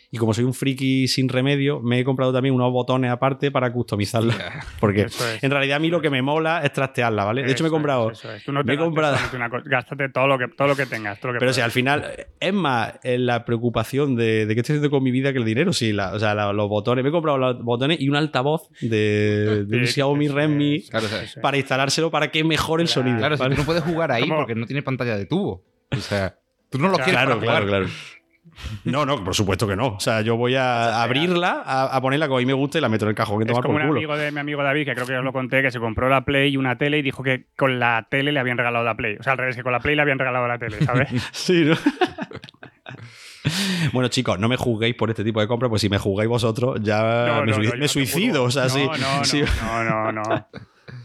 y 0.10 0.18
como 0.18 0.34
soy 0.34 0.46
un 0.46 0.54
friki 0.54 1.08
sin 1.10 1.28
remedio, 1.28 1.82
me 1.82 2.00
he 2.00 2.04
comprado 2.06 2.32
también 2.32 2.56
unos 2.56 2.72
botones 2.72 3.12
aparte 3.12 3.52
para 3.52 3.74
customizarla. 3.74 4.34
Porque 4.80 5.02
es. 5.02 5.44
en 5.44 5.52
realidad 5.52 5.76
a 5.78 5.80
mí 5.80 5.90
lo 5.90 6.00
que 6.00 6.10
me 6.10 6.22
mola 6.22 6.62
es 6.64 6.72
trastearla, 6.72 7.26
¿vale? 7.26 7.44
De 7.44 7.52
hecho 7.52 7.64
me 7.64 7.68
he 7.68 7.70
es, 7.70 7.74
comprado... 7.74 8.12
eso 8.12 8.32
es. 8.32 8.44
Tú 8.46 8.54
no 8.54 8.62
te 8.62 8.68
me 8.68 8.74
he 8.76 8.78
comprado- 8.78 9.18
una 9.36 9.50
cosa, 9.50 9.64
Gástate 9.68 10.08
todo 10.10 10.28
lo 10.28 10.38
que, 10.38 10.48
todo 10.48 10.68
lo 10.70 10.76
que 10.78 10.86
tengas. 10.86 11.20
todo 11.20 11.34
lo 11.34 11.36
que 11.36 11.40
Pero 11.40 11.52
si 11.52 11.58
puedas. 11.58 11.66
al 11.66 11.72
final 11.72 12.06
es 12.40 12.54
más 12.54 12.94
la 13.04 13.44
preocupación 13.44 14.16
de, 14.16 14.46
de 14.46 14.54
qué 14.56 14.62
estoy 14.62 14.76
haciendo 14.78 14.90
con 14.90 15.04
mi 15.04 15.12
vida 15.12 15.34
que 15.34 15.40
el 15.40 15.46
dinero. 15.46 15.74
Sí, 15.74 15.92
la- 15.92 16.14
o 16.14 16.20
sea, 16.20 16.34
la- 16.34 16.54
los 16.54 16.70
botones. 16.70 17.04
Me 17.04 17.10
he 17.10 17.12
comprado 17.12 17.38
los 17.38 17.62
botones 17.64 18.00
y 18.00 18.08
un 18.08 18.16
altavoz 18.16 18.70
de, 18.80 19.66
de 19.66 19.78
un 19.78 19.88
Xiaomi 19.88 20.28
Redmi 20.30 20.76
es. 20.78 20.90
Claro, 20.90 21.08
o 21.08 21.42
para 21.42 21.58
instalárselo 21.58 22.10
para 22.12 22.32
que 22.32 22.44
mejore 22.44 22.84
el 22.84 22.88
Claro. 22.90 23.02
sonido. 23.02 23.18
claro, 23.20 23.36
si 23.38 23.44
¿vale? 23.44 23.56
tú 23.56 23.62
no 23.62 23.66
puedes 23.66 23.84
jugar 23.84 24.12
ahí 24.14 24.22
¿Cómo? 24.24 24.38
porque 24.38 24.56
no 24.56 24.66
tiene 24.66 24.82
pantalla 24.84 25.18
de 25.18 25.26
tubo. 25.26 25.64
O 25.92 25.98
sea, 25.98 26.38
tú 26.70 26.78
no 26.80 26.88
lo 26.88 26.94
Claro, 26.96 27.04
quieres 27.04 27.14
Claro, 27.24 27.40
para 27.40 27.42
claro, 27.42 27.66
jugar. 27.66 27.82
claro. 27.86 28.17
No, 28.86 29.06
no, 29.06 29.24
por 29.24 29.36
supuesto 29.36 29.68
que 29.68 29.76
no. 29.76 29.88
O 29.90 30.00
sea, 30.00 30.22
yo 30.22 30.36
voy 30.38 30.56
a 30.56 31.02
abrirla, 31.04 31.62
a, 31.66 31.96
a 31.96 32.02
ponerla 32.02 32.28
como 32.28 32.38
a 32.38 32.42
mí 32.42 32.46
me 32.46 32.54
gusta 32.54 32.78
y 32.78 32.82
la 32.82 32.90
meto 32.90 33.06
en 33.06 33.10
el 33.10 33.16
cajón 33.16 33.40
que 33.40 33.46
Es 33.46 33.52
como 33.52 33.62
por 33.62 33.72
un 33.82 33.88
culo. 33.88 33.98
amigo 34.00 34.18
de 34.18 34.32
mi 34.32 34.40
amigo 34.40 34.64
David, 34.64 34.86
que 34.86 34.94
creo 34.94 35.06
que 35.06 35.14
ya 35.14 35.20
os 35.20 35.26
lo 35.26 35.34
conté, 35.34 35.62
que 35.62 35.72
se 35.72 35.80
compró 35.80 36.10
la 36.10 36.26
Play 36.26 36.54
y 36.54 36.58
una 36.58 36.78
tele 36.78 36.98
y 36.98 37.02
dijo 37.02 37.24
que 37.24 37.46
con 37.56 37.80
la 37.80 38.08
tele 38.10 38.32
le 38.32 38.40
habían 38.40 38.58
regalado 38.58 38.84
la 38.84 38.96
Play. 38.96 39.18
O 39.20 39.24
sea, 39.24 39.34
al 39.34 39.38
revés, 39.38 39.56
que 39.56 39.64
con 39.64 39.72
la 39.72 39.80
Play 39.80 39.96
le 39.96 40.02
habían 40.02 40.20
regalado 40.20 40.48
la 40.48 40.58
tele, 40.58 40.80
¿sabes? 40.84 41.10
Sí, 41.32 41.64
¿no? 41.66 41.76
bueno, 43.94 44.10
chicos, 44.10 44.40
no 44.40 44.48
me 44.50 44.58
juzguéis 44.58 44.96
por 44.96 45.10
este 45.10 45.24
tipo 45.24 45.40
de 45.42 45.48
compras, 45.48 45.70
pues 45.70 45.82
si 45.82 45.90
me 45.90 45.98
juzgáis 45.98 46.30
vosotros, 46.30 46.80
ya 46.82 47.26
No, 47.28 47.42
me, 47.42 47.52
no, 47.52 47.54
sui- 47.54 47.58
no, 47.58 47.64
yo 47.64 47.70
me 47.72 47.78
no 47.78 47.82
te 47.84 47.88
suicido. 47.88 48.44
juzgo. 48.44 48.46
O 48.46 48.52
sea, 48.52 48.64
no, 48.64 48.70
sí. 48.70 48.86
No, 48.86 49.18
no, 49.18 49.26
sí. 49.26 49.44
no, 49.62 49.84
no, 49.84 50.12
no. 50.12 50.48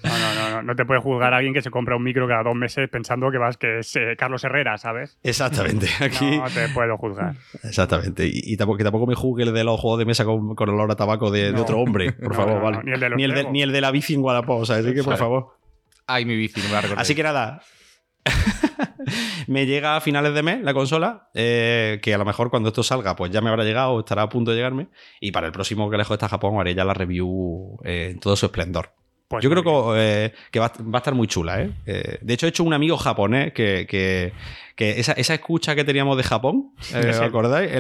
No, 0.04 0.10
no, 0.10 0.34
no, 0.34 0.50
no. 0.56 0.62
No 0.62 0.74
te 0.76 0.84
puede 0.84 1.00
juzgar 1.00 1.34
a 1.34 1.38
alguien 1.38 1.54
que 1.54 1.62
se 1.62 1.70
compra 1.70 1.96
un 1.96 2.02
micro 2.02 2.26
cada 2.28 2.42
dos 2.42 2.54
meses 2.54 2.88
pensando 2.88 3.30
que 3.30 3.38
vas 3.38 3.56
que 3.56 3.80
es 3.80 3.96
eh, 3.96 4.14
Carlos 4.16 4.42
Herrera, 4.44 4.78
¿sabes? 4.78 5.18
Exactamente. 5.22 5.86
Aquí. 6.00 6.38
No 6.38 6.44
te 6.48 6.68
puedo 6.68 6.96
juzgar. 6.96 7.34
Exactamente. 7.62 8.26
Y, 8.26 8.52
y 8.52 8.56
tampoco, 8.56 8.78
que 8.78 8.84
tampoco 8.84 9.06
me 9.06 9.14
juzgue 9.14 9.44
el 9.44 9.52
de 9.52 9.64
los 9.64 9.78
juegos 9.80 9.98
de 9.98 10.04
mesa 10.04 10.24
con, 10.24 10.54
con 10.54 10.68
olor 10.68 10.90
a 10.90 10.96
tabaco 10.96 11.30
de, 11.30 11.52
otro 11.52 11.78
hombre, 11.80 12.12
por 12.12 12.28
No, 12.30 12.34
favor, 12.34 12.54
no, 12.54 12.58
no. 12.58 12.64
¿vale? 12.64 12.78
Ni 12.84 12.92
el 12.92 13.00
de 13.00 13.08
los 13.08 13.16
ni, 13.16 13.24
el 13.24 13.34
de, 13.34 13.44
ni 13.50 13.62
el 13.62 13.72
de 13.72 13.80
la 13.80 13.90
bici 13.90 14.14
en 14.14 14.22
Guadalajara, 14.22 14.58
o 14.58 14.64
sea, 14.64 14.76
así 14.76 14.94
que 14.94 15.02
por 15.02 15.16
favor. 15.16 15.56
Ay, 16.06 16.24
mi 16.24 16.36
bici, 16.36 16.60
no 16.60 16.68
me 16.68 16.88
la. 16.88 17.00
Así 17.00 17.14
que 17.14 17.22
nada. 17.22 17.62
me 19.46 19.66
llega 19.66 19.96
a 19.96 20.00
finales 20.00 20.34
de 20.34 20.42
mes 20.42 20.62
la 20.62 20.74
consola, 20.74 21.28
eh, 21.34 21.98
que 22.02 22.14
a 22.14 22.18
lo 22.18 22.24
mejor 22.24 22.50
cuando 22.50 22.68
esto 22.68 22.82
salga, 22.82 23.16
pues 23.16 23.30
ya 23.30 23.40
me 23.40 23.50
habrá 23.50 23.64
llegado 23.64 23.92
o 23.92 24.00
estará 24.00 24.22
a 24.22 24.28
punto 24.28 24.50
de 24.50 24.56
llegarme. 24.56 24.88
Y 25.20 25.32
para 25.32 25.46
el 25.46 25.52
próximo 25.52 25.90
que 25.90 25.96
lejos 25.96 26.14
está 26.14 26.28
Japón 26.28 26.60
haré 26.60 26.74
ya 26.74 26.84
la 26.84 26.94
review 26.94 27.78
eh, 27.84 28.10
en 28.12 28.20
todo 28.20 28.36
su 28.36 28.46
esplendor. 28.46 28.92
Pues 29.32 29.42
Yo 29.44 29.50
creo 29.50 29.62
que, 29.62 29.94
eh, 29.96 30.32
que 30.50 30.60
va, 30.60 30.70
va 30.82 30.98
a 30.98 31.00
estar 31.00 31.14
muy 31.14 31.26
chula, 31.26 31.62
¿eh? 31.62 31.70
Eh, 31.86 32.18
De 32.20 32.34
hecho, 32.34 32.44
he 32.46 32.50
hecho 32.50 32.64
un 32.64 32.74
amigo 32.74 32.96
japonés 32.98 33.52
que, 33.52 33.86
que- 33.88 34.32
que 34.76 34.98
esa, 35.00 35.12
esa 35.12 35.34
escucha 35.34 35.74
que 35.74 35.84
teníamos 35.84 36.16
de 36.16 36.22
Japón, 36.22 36.72
eh, 36.94 37.00
Es 37.10 37.16
¿os 37.16 37.22
él. 37.22 37.28
acordáis? 37.28 37.70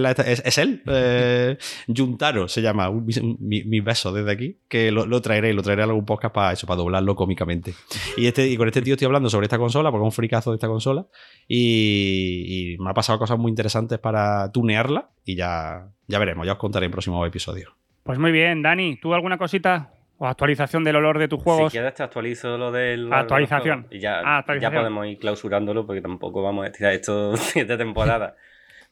Es, 0.44 0.58
él, 0.58 0.82
eh, 0.86 1.56
Juntaro 1.94 2.48
se 2.48 2.60
llama, 2.60 2.88
un- 2.90 3.06
un- 3.22 3.36
mi, 3.40 3.64
mi 3.64 3.80
beso 3.80 4.12
desde 4.12 4.30
aquí, 4.30 4.58
que 4.68 4.90
lo, 4.92 5.06
lo 5.06 5.20
traeré, 5.22 5.52
lo 5.54 5.62
traeré 5.62 5.82
a 5.82 5.84
algún 5.86 6.04
podcast 6.04 6.34
para 6.34 6.52
eso, 6.52 6.66
para 6.66 6.76
doblarlo 6.78 7.14
cómicamente. 7.16 7.74
Y, 8.16 8.26
este, 8.26 8.46
y 8.48 8.56
con 8.58 8.68
este 8.68 8.82
tío 8.82 8.94
estoy 8.94 9.06
hablando 9.06 9.30
sobre 9.30 9.44
esta 9.46 9.58
consola, 9.58 9.90
porque 9.90 10.04
es 10.04 10.06
un 10.06 10.12
fricazo 10.12 10.50
de 10.50 10.56
esta 10.56 10.68
consola, 10.68 11.06
y, 11.48 12.74
y 12.74 12.78
me 12.78 12.90
ha 12.90 12.94
pasado 12.94 13.18
cosas 13.18 13.38
muy 13.38 13.50
interesantes 13.50 13.98
para 13.98 14.50
tunearla, 14.52 15.08
y 15.24 15.36
ya, 15.36 15.88
ya 16.08 16.18
veremos, 16.18 16.46
ya 16.46 16.52
os 16.52 16.58
contaré 16.58 16.86
en 16.86 16.92
próximos 16.92 17.26
episodios. 17.26 17.72
Pues 18.02 18.18
muy 18.18 18.32
bien, 18.32 18.62
Dani, 18.62 18.96
¿tú 19.00 19.14
alguna 19.14 19.38
cosita? 19.38 19.92
¿O 20.22 20.26
actualización 20.28 20.84
del 20.84 20.94
olor 20.94 21.18
de 21.18 21.26
tus 21.26 21.40
Si 21.40 21.44
juegos? 21.44 21.72
quieres 21.72 21.94
te 21.94 22.04
actualizo 22.04 22.56
lo 22.56 22.70
del... 22.70 23.12
Actualización. 23.12 23.88
Y 23.90 23.98
ya, 23.98 24.20
Ah, 24.24 24.38
actualización. 24.38 24.72
ya 24.72 24.78
podemos 24.78 25.06
ir 25.08 25.18
clausurándolo 25.18 25.84
porque 25.84 26.00
tampoco 26.00 26.44
vamos 26.44 26.62
a 26.64 26.68
estirar 26.68 26.92
esto 26.92 27.36
siete 27.36 27.76
temporadas. 27.76 28.34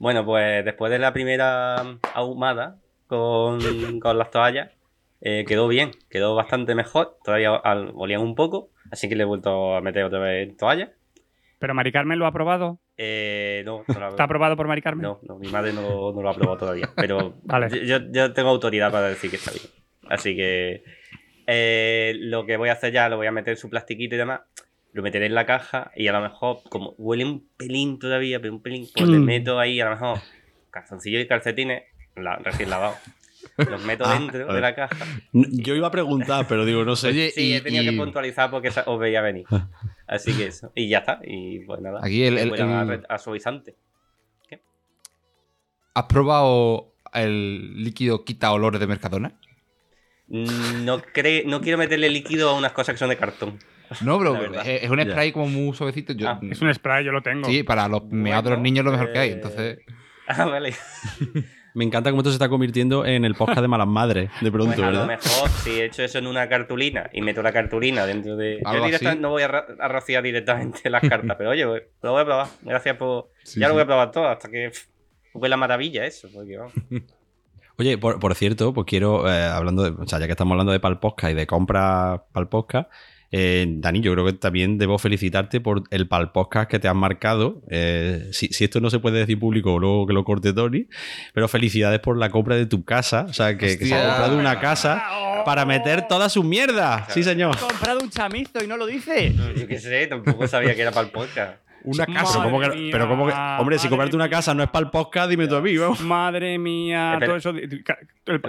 bueno, 0.00 0.24
pues 0.24 0.64
después 0.64 0.90
de 0.90 0.98
la 0.98 1.12
primera 1.12 1.76
ahumada 2.14 2.78
con, 3.06 3.60
con 4.00 4.18
las 4.18 4.32
toallas, 4.32 4.72
eh, 5.20 5.44
quedó 5.46 5.68
bien, 5.68 5.92
quedó 6.10 6.34
bastante 6.34 6.74
mejor. 6.74 7.16
Todavía 7.22 7.54
al- 7.54 7.92
olían 7.94 8.22
un 8.22 8.34
poco, 8.34 8.70
así 8.90 9.08
que 9.08 9.14
le 9.14 9.22
he 9.22 9.26
vuelto 9.26 9.76
a 9.76 9.80
meter 9.80 10.02
otra 10.02 10.18
vez 10.18 10.56
toallas. 10.56 10.88
¿Pero 11.60 11.74
Mari 11.74 11.92
Carmen 11.92 12.18
lo 12.18 12.26
ha 12.26 12.32
probado? 12.32 12.80
Eh, 12.96 13.62
no, 13.64 13.84
no 13.86 14.00
la- 14.00 14.08
¿Está 14.08 14.24
aprobado 14.24 14.56
por 14.56 14.66
Mari 14.66 14.82
Carmen? 14.82 15.04
no, 15.04 15.20
no, 15.22 15.38
mi 15.38 15.48
madre 15.48 15.72
no, 15.72 16.10
no 16.12 16.22
lo 16.22 16.28
ha 16.28 16.34
probado 16.34 16.58
todavía. 16.58 16.88
Pero 16.96 17.34
Vale. 17.44 17.86
yo, 17.86 17.98
yo 18.10 18.32
tengo 18.32 18.48
autoridad 18.48 18.90
para 18.90 19.06
decir 19.10 19.30
que 19.30 19.36
está 19.36 19.52
bien. 19.52 19.62
Así 20.08 20.34
que 20.34 20.82
eh, 21.52 22.14
lo 22.16 22.46
que 22.46 22.56
voy 22.56 22.68
a 22.68 22.74
hacer 22.74 22.92
ya, 22.92 23.08
lo 23.08 23.16
voy 23.16 23.26
a 23.26 23.32
meter 23.32 23.56
su 23.56 23.68
plastiquito 23.68 24.14
y 24.14 24.18
demás. 24.18 24.40
Lo 24.92 25.02
meteré 25.02 25.26
en 25.26 25.34
la 25.34 25.46
caja 25.46 25.90
y 25.96 26.06
a 26.08 26.12
lo 26.12 26.20
mejor, 26.20 26.60
como 26.68 26.94
huele 26.98 27.24
un 27.24 27.48
pelín 27.56 27.98
todavía, 27.98 28.40
pero 28.40 28.52
un 28.54 28.62
pelín, 28.62 28.88
pues 28.94 29.08
le 29.08 29.18
Mm. 29.18 29.24
meto 29.24 29.58
ahí 29.58 29.80
a 29.80 29.84
lo 29.84 29.90
mejor 29.92 30.18
calzoncillos 30.70 31.22
y 31.22 31.26
calcetines 31.26 31.82
la- 32.16 32.36
recién 32.36 32.70
lavados. 32.70 32.98
Los 33.56 33.82
meto 33.84 34.04
Ah, 34.06 34.18
dentro 34.18 34.52
de 34.52 34.60
la 34.60 34.74
caja. 34.74 34.96
Yo 35.32 35.74
iba 35.74 35.86
a 35.88 35.90
preguntar, 35.90 36.46
pero 36.48 36.64
digo, 36.64 36.84
no 36.84 36.94
sé. 36.96 37.08
Oye, 37.08 37.30
Sí, 37.30 37.48
y- 37.50 37.54
he 37.54 37.60
tenido 37.60 37.82
y- 37.84 37.90
que 37.90 37.96
puntualizar 37.96 38.50
porque 38.50 38.70
os 38.86 38.98
veía 39.00 39.20
venir. 39.22 39.44
Así 40.06 40.36
que 40.36 40.46
eso. 40.46 40.72
Y 40.74 40.88
ya 40.88 40.98
está. 40.98 41.20
Y 41.24 41.60
pues 41.60 41.80
nada. 41.80 42.00
Aquí 42.02 42.24
el- 42.24 42.38
el- 42.38 42.60
a 42.60 42.82
el- 42.82 42.88
re- 42.88 43.02
a 43.08 43.18
suavizante. 43.18 43.74
¿Has 45.94 46.04
probado 46.04 46.94
el 47.12 47.82
líquido 47.82 48.24
quita 48.24 48.52
olores 48.52 48.80
de 48.80 48.86
Mercadona? 48.86 49.32
No, 50.30 51.00
cre- 51.02 51.44
no 51.44 51.60
quiero 51.60 51.76
meterle 51.78 52.08
líquido 52.08 52.50
a 52.50 52.54
unas 52.56 52.72
cosas 52.72 52.94
que 52.94 52.98
son 52.98 53.08
de 53.10 53.16
cartón. 53.16 53.58
No, 54.02 54.18
verdad. 54.20 54.64
es, 54.66 54.84
es 54.84 54.90
un 54.90 55.00
spray 55.02 55.32
como 55.32 55.46
muy 55.48 55.74
suavecito. 55.76 56.12
Yo, 56.12 56.28
Ah, 56.28 56.38
Es 56.48 56.60
un 56.62 56.72
spray, 56.72 57.04
yo 57.04 57.10
lo 57.10 57.22
tengo. 57.22 57.48
Sí, 57.48 57.64
para 57.64 57.88
los 57.88 58.04
meados 58.04 58.44
de 58.44 58.50
los 58.50 58.58
Bueno, 58.58 58.62
niños 58.62 58.84
lo 58.84 58.92
mejor 58.92 59.12
que 59.12 59.18
hay. 59.18 59.30
eh, 59.30 59.32
Entonces, 59.32 59.78
Ah, 60.28 60.44
vale. 60.44 60.72
Me 61.74 61.84
encanta 61.84 62.10
cómo 62.10 62.20
esto 62.22 62.30
se 62.30 62.34
está 62.34 62.48
convirtiendo 62.48 63.06
en 63.06 63.24
el 63.24 63.36
podcast 63.36 63.60
de 63.60 63.68
malas 63.68 63.86
madres, 63.86 64.28
de 64.40 64.50
pronto, 64.50 64.74
Pues 64.74 64.78
a 64.86 64.90
lo 64.90 65.06
¿verdad? 65.06 65.06
mejor 65.06 65.48
si 65.50 65.70
he 65.80 65.84
hecho 65.84 66.02
eso 66.02 66.18
en 66.18 66.26
una 66.26 66.48
cartulina 66.48 67.08
y 67.12 67.20
meto 67.22 67.42
la 67.42 67.52
cartulina 67.52 68.06
dentro 68.06 68.36
de. 68.36 68.60
Yo 68.64 68.84
directa- 68.84 69.14
no 69.14 69.30
voy 69.30 69.42
a, 69.44 69.46
a 69.78 69.88
rociar 69.88 70.22
directamente 70.24 70.90
las 70.90 71.00
cartas, 71.02 71.36
pero 71.38 71.50
oye, 71.50 71.64
pues, 71.66 71.82
lo 72.02 72.10
voy 72.12 72.22
a 72.22 72.24
probar. 72.24 72.46
Gracias 72.62 72.96
por. 72.96 73.30
Sí, 73.44 73.60
ya 73.60 73.68
lo 73.68 73.74
voy 73.74 73.84
a 73.84 73.86
probar 73.86 74.10
todo 74.10 74.26
hasta 74.28 74.48
que. 74.48 74.72
huele 75.34 75.50
la 75.50 75.56
maravilla 75.56 76.04
eso. 76.06 76.28
Porque, 76.32 76.56
vamos. 76.58 76.72
Oye, 77.80 77.96
por, 77.96 78.20
por 78.20 78.34
cierto, 78.34 78.74
pues 78.74 78.86
quiero, 78.86 79.26
eh, 79.26 79.42
hablando 79.42 79.82
de, 79.82 79.90
o 79.90 80.06
sea, 80.06 80.18
ya 80.18 80.26
que 80.26 80.32
estamos 80.32 80.52
hablando 80.52 80.70
de 80.70 80.80
Palposca 80.80 81.30
y 81.30 81.34
de 81.34 81.46
compra 81.46 82.24
Palposca, 82.30 82.90
eh, 83.32 83.64
Dani, 83.66 84.02
yo 84.02 84.12
creo 84.12 84.26
que 84.26 84.34
también 84.34 84.76
debo 84.76 84.98
felicitarte 84.98 85.62
por 85.62 85.84
el 85.90 86.06
Palposca 86.06 86.68
que 86.68 86.78
te 86.78 86.88
has 86.88 86.94
marcado. 86.94 87.62
Eh, 87.70 88.28
si, 88.32 88.48
si 88.48 88.64
esto 88.64 88.80
no 88.80 88.90
se 88.90 88.98
puede 88.98 89.20
decir 89.20 89.38
público, 89.38 89.78
luego 89.78 90.06
que 90.06 90.12
lo 90.12 90.24
corte 90.24 90.52
Tony, 90.52 90.88
pero 91.32 91.48
felicidades 91.48 92.00
por 92.00 92.18
la 92.18 92.28
compra 92.28 92.56
de 92.56 92.66
tu 92.66 92.84
casa, 92.84 93.24
o 93.30 93.32
sea, 93.32 93.56
que, 93.56 93.78
que 93.78 93.86
se 93.86 93.94
ha 93.94 94.08
comprado 94.08 94.38
una 94.38 94.60
casa 94.60 95.02
para 95.46 95.64
meter 95.64 96.06
toda 96.06 96.28
su 96.28 96.44
mierda. 96.44 97.06
Sí, 97.08 97.22
señor. 97.22 97.56
He 97.56 97.66
comprado 97.66 98.00
un 98.00 98.10
chamizo 98.10 98.62
y 98.62 98.66
no 98.66 98.76
lo 98.76 98.84
dice. 98.84 99.34
Yo 99.56 99.66
qué 99.66 99.78
sé, 99.78 100.06
tampoco 100.06 100.46
sabía 100.46 100.74
que 100.74 100.82
era 100.82 100.90
para 100.92 101.06
el 101.06 101.12
podcast. 101.12 101.69
Una 101.84 102.06
casa. 102.06 102.38
Pero 102.38 102.44
como 102.44 102.60
que, 102.60 102.66
Madre 102.68 102.88
pero 102.92 103.08
como 103.08 103.26
que- 103.26 103.32
mía, 103.32 103.56
hombre, 103.60 103.78
si 103.78 103.88
comprarte 103.88 104.16
una 104.16 104.28
casa 104.28 104.54
no 104.54 104.62
es 104.62 104.68
para 104.70 104.84
el 104.84 104.90
podcast, 104.90 105.30
dime 105.30 105.46
tú 105.48 105.56
a 105.56 105.60
mí, 105.60 105.76
vamos. 105.76 106.00
Madre 106.00 106.58
mía, 106.58 107.14
Espera. 107.14 107.26
todo 107.26 107.36
eso. 107.36 107.52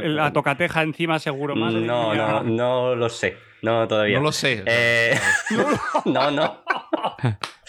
la 0.07 0.33
tocateja 0.33 0.81
encima, 0.83 1.19
seguro. 1.19 1.55
Madre 1.55 1.81
No, 1.81 2.11
mía. 2.11 2.21
no, 2.27 2.43
no 2.43 2.95
lo 2.95 3.09
sé. 3.09 3.35
No, 3.61 3.87
todavía. 3.87 4.17
no 4.17 4.23
lo 4.23 4.31
sé. 4.31 4.63
Eh, 4.65 5.17
no, 6.05 6.31
no. 6.31 6.63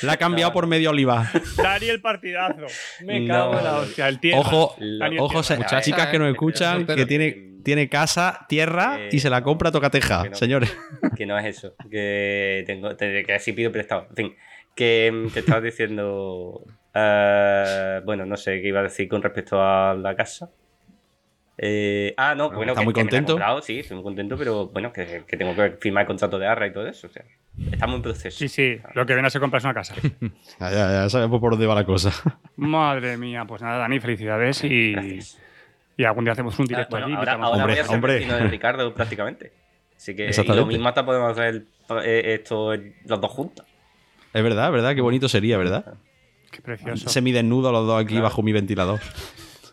La 0.03 0.13
ha 0.15 0.17
cambiado 0.17 0.53
por 0.53 0.67
medio 0.67 0.91
oliva. 0.91 1.31
Dani 1.57 1.87
el 1.89 2.01
partidazo. 2.01 2.67
Me 3.05 3.21
No. 3.21 3.33
cago 3.35 3.59
en 3.59 3.65
la 3.65 3.77
hostia. 3.79 4.09
El 4.09 4.19
tierra. 4.19 4.41
Ojo, 4.41 4.75
Dani 4.79 5.17
el 5.17 5.21
ojo, 5.21 5.43
tierra. 5.43 5.81
Chicas 5.81 6.07
que 6.09 6.19
nos 6.19 6.29
eh, 6.29 6.33
escuchan, 6.33 6.87
que 6.87 7.07
tiene, 7.07 7.53
tiene 7.63 7.89
casa, 7.89 8.47
tierra 8.49 8.97
Eh, 8.99 9.09
y 9.13 9.21
se 9.21 9.31
la 9.31 9.43
compra 9.43 9.71
tocateja, 9.71 10.25
que 10.25 10.31
no. 10.31 10.35
señores. 10.37 10.77
que 11.17 11.27
no 11.27 11.39
es 11.39 11.45
eso, 11.57 11.75
que 11.91 12.65
tengo 12.67 12.97
te- 12.97 13.23
que 13.23 13.35
así 13.35 13.53
pido 13.53 13.71
prestado. 13.71 14.07
En 14.11 14.17
fin, 14.17 14.37
que 14.75 15.29
te 15.33 15.41
estaba 15.41 15.61
diciendo, 15.61 16.63
eh, 16.95 18.01
bueno, 18.05 18.25
no 18.27 18.37
sé 18.37 18.61
qué 18.63 18.69
iba 18.69 18.81
a 18.81 18.85
decir 18.85 19.09
con 19.09 19.23
respecto 19.23 19.61
a 19.63 19.95
la 19.95 20.15
casa. 20.17 20.51
Eh, 21.59 22.15
ah, 22.17 22.35
no, 22.35 22.51
bueno, 22.51 22.73
¿Está 22.73 22.81
que, 22.81 22.85
muy 22.87 22.95
que 22.95 23.01
me 23.01 23.05
contento? 23.11 23.33
comprado, 23.35 23.61
sí, 23.63 23.81
estoy 23.81 23.97
muy 23.97 24.05
contento, 24.05 24.37
pero 24.37 24.69
bueno, 24.69 24.93
que, 24.93 25.23
que 25.27 25.37
tengo 25.37 25.55
que 25.55 25.77
firmar 25.81 26.03
el 26.03 26.07
contrato 26.07 26.39
de 26.39 26.47
arra 26.47 26.67
y 26.67 26.73
todo 26.73 26.89
eso. 26.89 27.07
O 27.07 27.11
sea, 27.11 27.25
estamos 27.71 27.97
en 27.97 28.03
proceso. 28.03 28.39
Sí, 28.39 28.49
sí. 28.49 28.79
Lo 28.95 29.05
que 29.07 29.13
viene 29.13 29.27
a 29.27 29.31
ser 29.31 29.41
comprarse 29.41 29.67
una 29.69 29.75
casa. 29.75 29.95
Ya, 30.61 30.71
ya, 30.71 30.91
ya 30.93 31.09
sabemos 31.11 31.41
por 31.41 31.53
dónde 31.53 31.67
va 31.67 31.75
la 31.75 31.85
cosa. 31.85 32.11
Madre 32.57 33.17
mía. 33.19 33.45
Pues 33.47 33.61
nada, 33.63 33.79
Dani, 33.79 34.01
felicidades 34.01 34.65
y, 34.65 34.93
Gracias. 34.93 35.39
y 35.99 36.05
algún 36.05 36.25
día 36.25 36.33
hacemos 36.33 36.59
un 36.59 36.65
Ah, 36.65 36.69
directo 36.69 36.91
bueno, 36.97 37.07
allí. 37.07 37.15
ahora, 37.17 37.33
ahora 37.35 37.49
Hombre, 37.49 37.73
voy 37.75 37.79
a 37.81 37.85
ser 37.85 37.95
hombre. 37.95 38.15
vecino 38.15 38.37
de 38.37 38.45
Ricardo 38.49 38.95
prácticamente. 38.95 39.53
Así 39.97 40.17
que 40.17 40.31
y 40.31 40.47
lo 40.49 40.67
mismo 40.67 40.89
hasta 40.89 41.05
podemos 41.05 41.31
hacer 41.39 41.65
eh, 42.03 42.35
esto 42.41 42.73
los 42.75 43.21
dos 43.21 43.31
juntos. 43.31 43.65
Es 44.33 44.43
verdad, 44.43 44.71
verdad, 44.73 44.95
qué 44.95 45.01
bonito 45.01 45.29
sería, 45.29 45.59
¿verdad? 45.59 45.95
Qué 46.51 46.61
precioso. 46.61 47.09
Semidesnudos 47.09 47.73
los 47.73 47.87
dos 47.87 48.01
aquí 48.01 48.11
Claro. 48.15 48.25
bajo 48.25 48.43
mi 48.43 48.53
ventilador. 48.53 49.01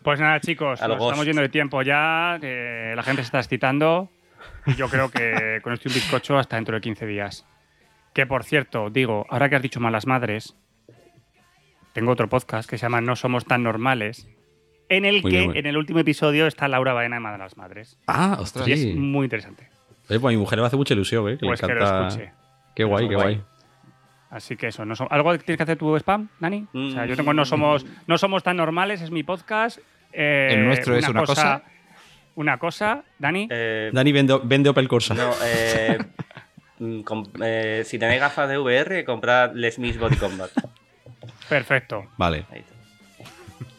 Pues 0.04 0.20
nada, 0.20 0.40
chicos, 0.40 0.80
nos 0.82 0.92
estamos 1.02 1.26
yendo 1.26 1.42
de 1.42 1.50
tiempo 1.50 1.82
ya. 1.82 2.38
la 2.42 3.04
gente 3.04 3.22
se 3.22 3.28
está 3.28 3.40
excitando. 3.40 4.10
Y 4.66 4.76
yo 4.76 4.88
creo 4.90 5.10
que 5.10 5.60
con 5.64 5.74
esto 5.74 5.88
y 5.88 5.92
un 5.92 5.96
bizcocho 5.96 6.38
hasta 6.38 6.56
dentro 6.56 6.76
de 6.76 6.82
15 6.82 7.06
días. 7.06 7.46
Que 8.14 8.26
por 8.26 8.44
cierto, 8.44 8.90
digo, 8.90 9.26
ahora 9.30 9.50
que 9.50 9.56
has 9.58 9.62
dicho 9.62 9.80
malas 9.80 10.08
madres, 10.08 10.56
tengo 11.94 12.12
otro 12.12 12.28
podcast 12.30 12.70
que 12.70 12.78
se 12.78 12.84
llama 12.84 13.02
No 13.02 13.16
Somos 13.16 13.46
Tan 13.46 13.64
Normales. 13.64 14.28
En 14.90 15.06
el 15.06 15.22
Muy 15.22 15.32
que, 15.32 15.38
bien, 15.38 15.46
muy 15.46 15.54
bien. 15.54 15.66
en 15.66 15.70
el 15.70 15.78
último 15.78 16.00
episodio, 16.00 16.48
está 16.48 16.68
Laura 16.68 16.94
Baena 16.94 17.18
de 17.18 17.20
Malas 17.20 17.58
Madres. 17.58 18.00
Ah, 18.08 18.38
Ostras. 18.40 18.68
Y 18.68 18.72
es 18.72 18.82
sí. 18.82 18.94
muy 18.94 19.26
interesante. 19.26 19.70
Oye, 20.10 20.20
pues 20.20 20.32
a 20.34 20.36
mi 20.36 20.38
mujer 20.38 20.58
le 20.60 20.66
hace 20.66 20.78
mucha 20.78 20.94
ilusión, 20.96 21.30
¿eh? 21.30 21.38
Que 21.38 21.46
Pues 21.46 21.62
le 21.62 21.68
que 21.68 21.74
lo 21.76 21.82
encanta. 21.86 22.08
escuche. 22.08 22.32
Qué 22.76 22.84
guay, 22.86 23.08
qué 23.08 23.16
Guay. 23.16 23.36
guay. 23.36 23.46
Así 24.30 24.56
que 24.56 24.68
eso, 24.68 24.86
no 24.86 24.96
so- 24.96 25.08
¿algo 25.12 25.32
que 25.32 25.40
tienes 25.40 25.58
que 25.58 25.64
hacer 25.64 25.78
tu 25.78 25.96
spam, 25.98 26.30
Dani? 26.40 26.68
O 26.74 26.92
sea, 26.92 27.06
yo 27.06 27.16
tengo 27.16 27.34
No 27.34 27.46
Somos, 27.46 27.86
no 28.06 28.18
somos 28.18 28.44
Tan 28.44 28.58
Normales, 28.58 29.02
es 29.02 29.10
mi 29.12 29.24
podcast. 29.24 29.80
Eh, 30.14 30.50
El 30.54 30.66
nuestro 30.66 30.96
es 30.96 31.08
una 31.08 31.24
cosa. 31.24 31.64
Una 32.36 32.58
cosa, 32.58 33.04
Dani. 33.18 33.48
Eh, 33.50 33.90
Dani 33.92 34.12
vende, 34.12 34.40
vende 34.44 34.70
Opel 34.70 34.88
Corsa. 34.88 35.14
No, 35.16 35.32
eh, 35.44 35.98
mm, 36.80 37.02
com- 37.02 37.26
eh, 37.44 37.84
si 37.86 37.98
tenéis 38.00 38.22
gafas 38.22 38.48
de 38.48 38.58
VR, 38.58 39.04
comprad 39.04 39.52
Les 39.56 39.78
Mis 39.80 39.98
Body 40.00 40.16
Combat. 40.16 40.50
Perfecto. 41.50 42.06
Vale. 42.18 42.46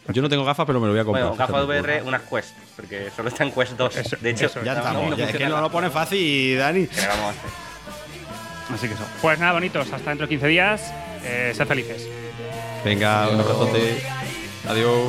Yo 0.09 0.20
no 0.22 0.28
tengo 0.28 0.44
gafas, 0.44 0.66
pero 0.66 0.80
me 0.80 0.86
lo 0.86 0.92
voy 0.92 1.01
a 1.01 1.05
comprar. 1.05 1.24
Bueno, 1.28 1.38
gafas. 1.38 1.64
VR, 1.64 2.03
unas 2.03 2.22
Quest, 2.22 2.57
porque 2.74 3.11
solo 3.14 3.28
está 3.28 3.44
en 3.44 3.53
Quest 3.53 3.72
2. 3.78 3.96
Eso- 3.96 4.16
de 4.20 4.30
hecho, 4.30 4.46
eso, 4.46 4.62
Ya 4.64 4.72
no, 4.74 4.78
estamos. 4.80 5.11
no 5.11 5.16
ya, 5.16 5.24
es 5.24 5.30
que 5.30 5.32
funciona 5.38 5.55
no 5.57 5.61
lo 5.62 5.70
pone 5.70 5.88
fácil, 5.90 6.59
Dani. 6.59 6.86
¿Qué 6.88 7.01
le 7.01 7.07
vamos 7.07 7.24
a 7.26 7.30
hacer? 7.30 7.69
Así 8.74 8.88
que 8.88 8.94
eso. 8.94 9.04
Pues 9.20 9.38
nada, 9.38 9.52
bonitos, 9.52 9.92
hasta 9.92 10.10
dentro 10.10 10.26
de 10.26 10.30
15 10.30 10.46
días. 10.46 10.92
Eh, 11.24 11.52
sed 11.54 11.66
felices. 11.66 12.08
Venga, 12.84 13.28
un 13.28 13.40
abrazote. 13.40 14.02
Adiós. 14.68 15.04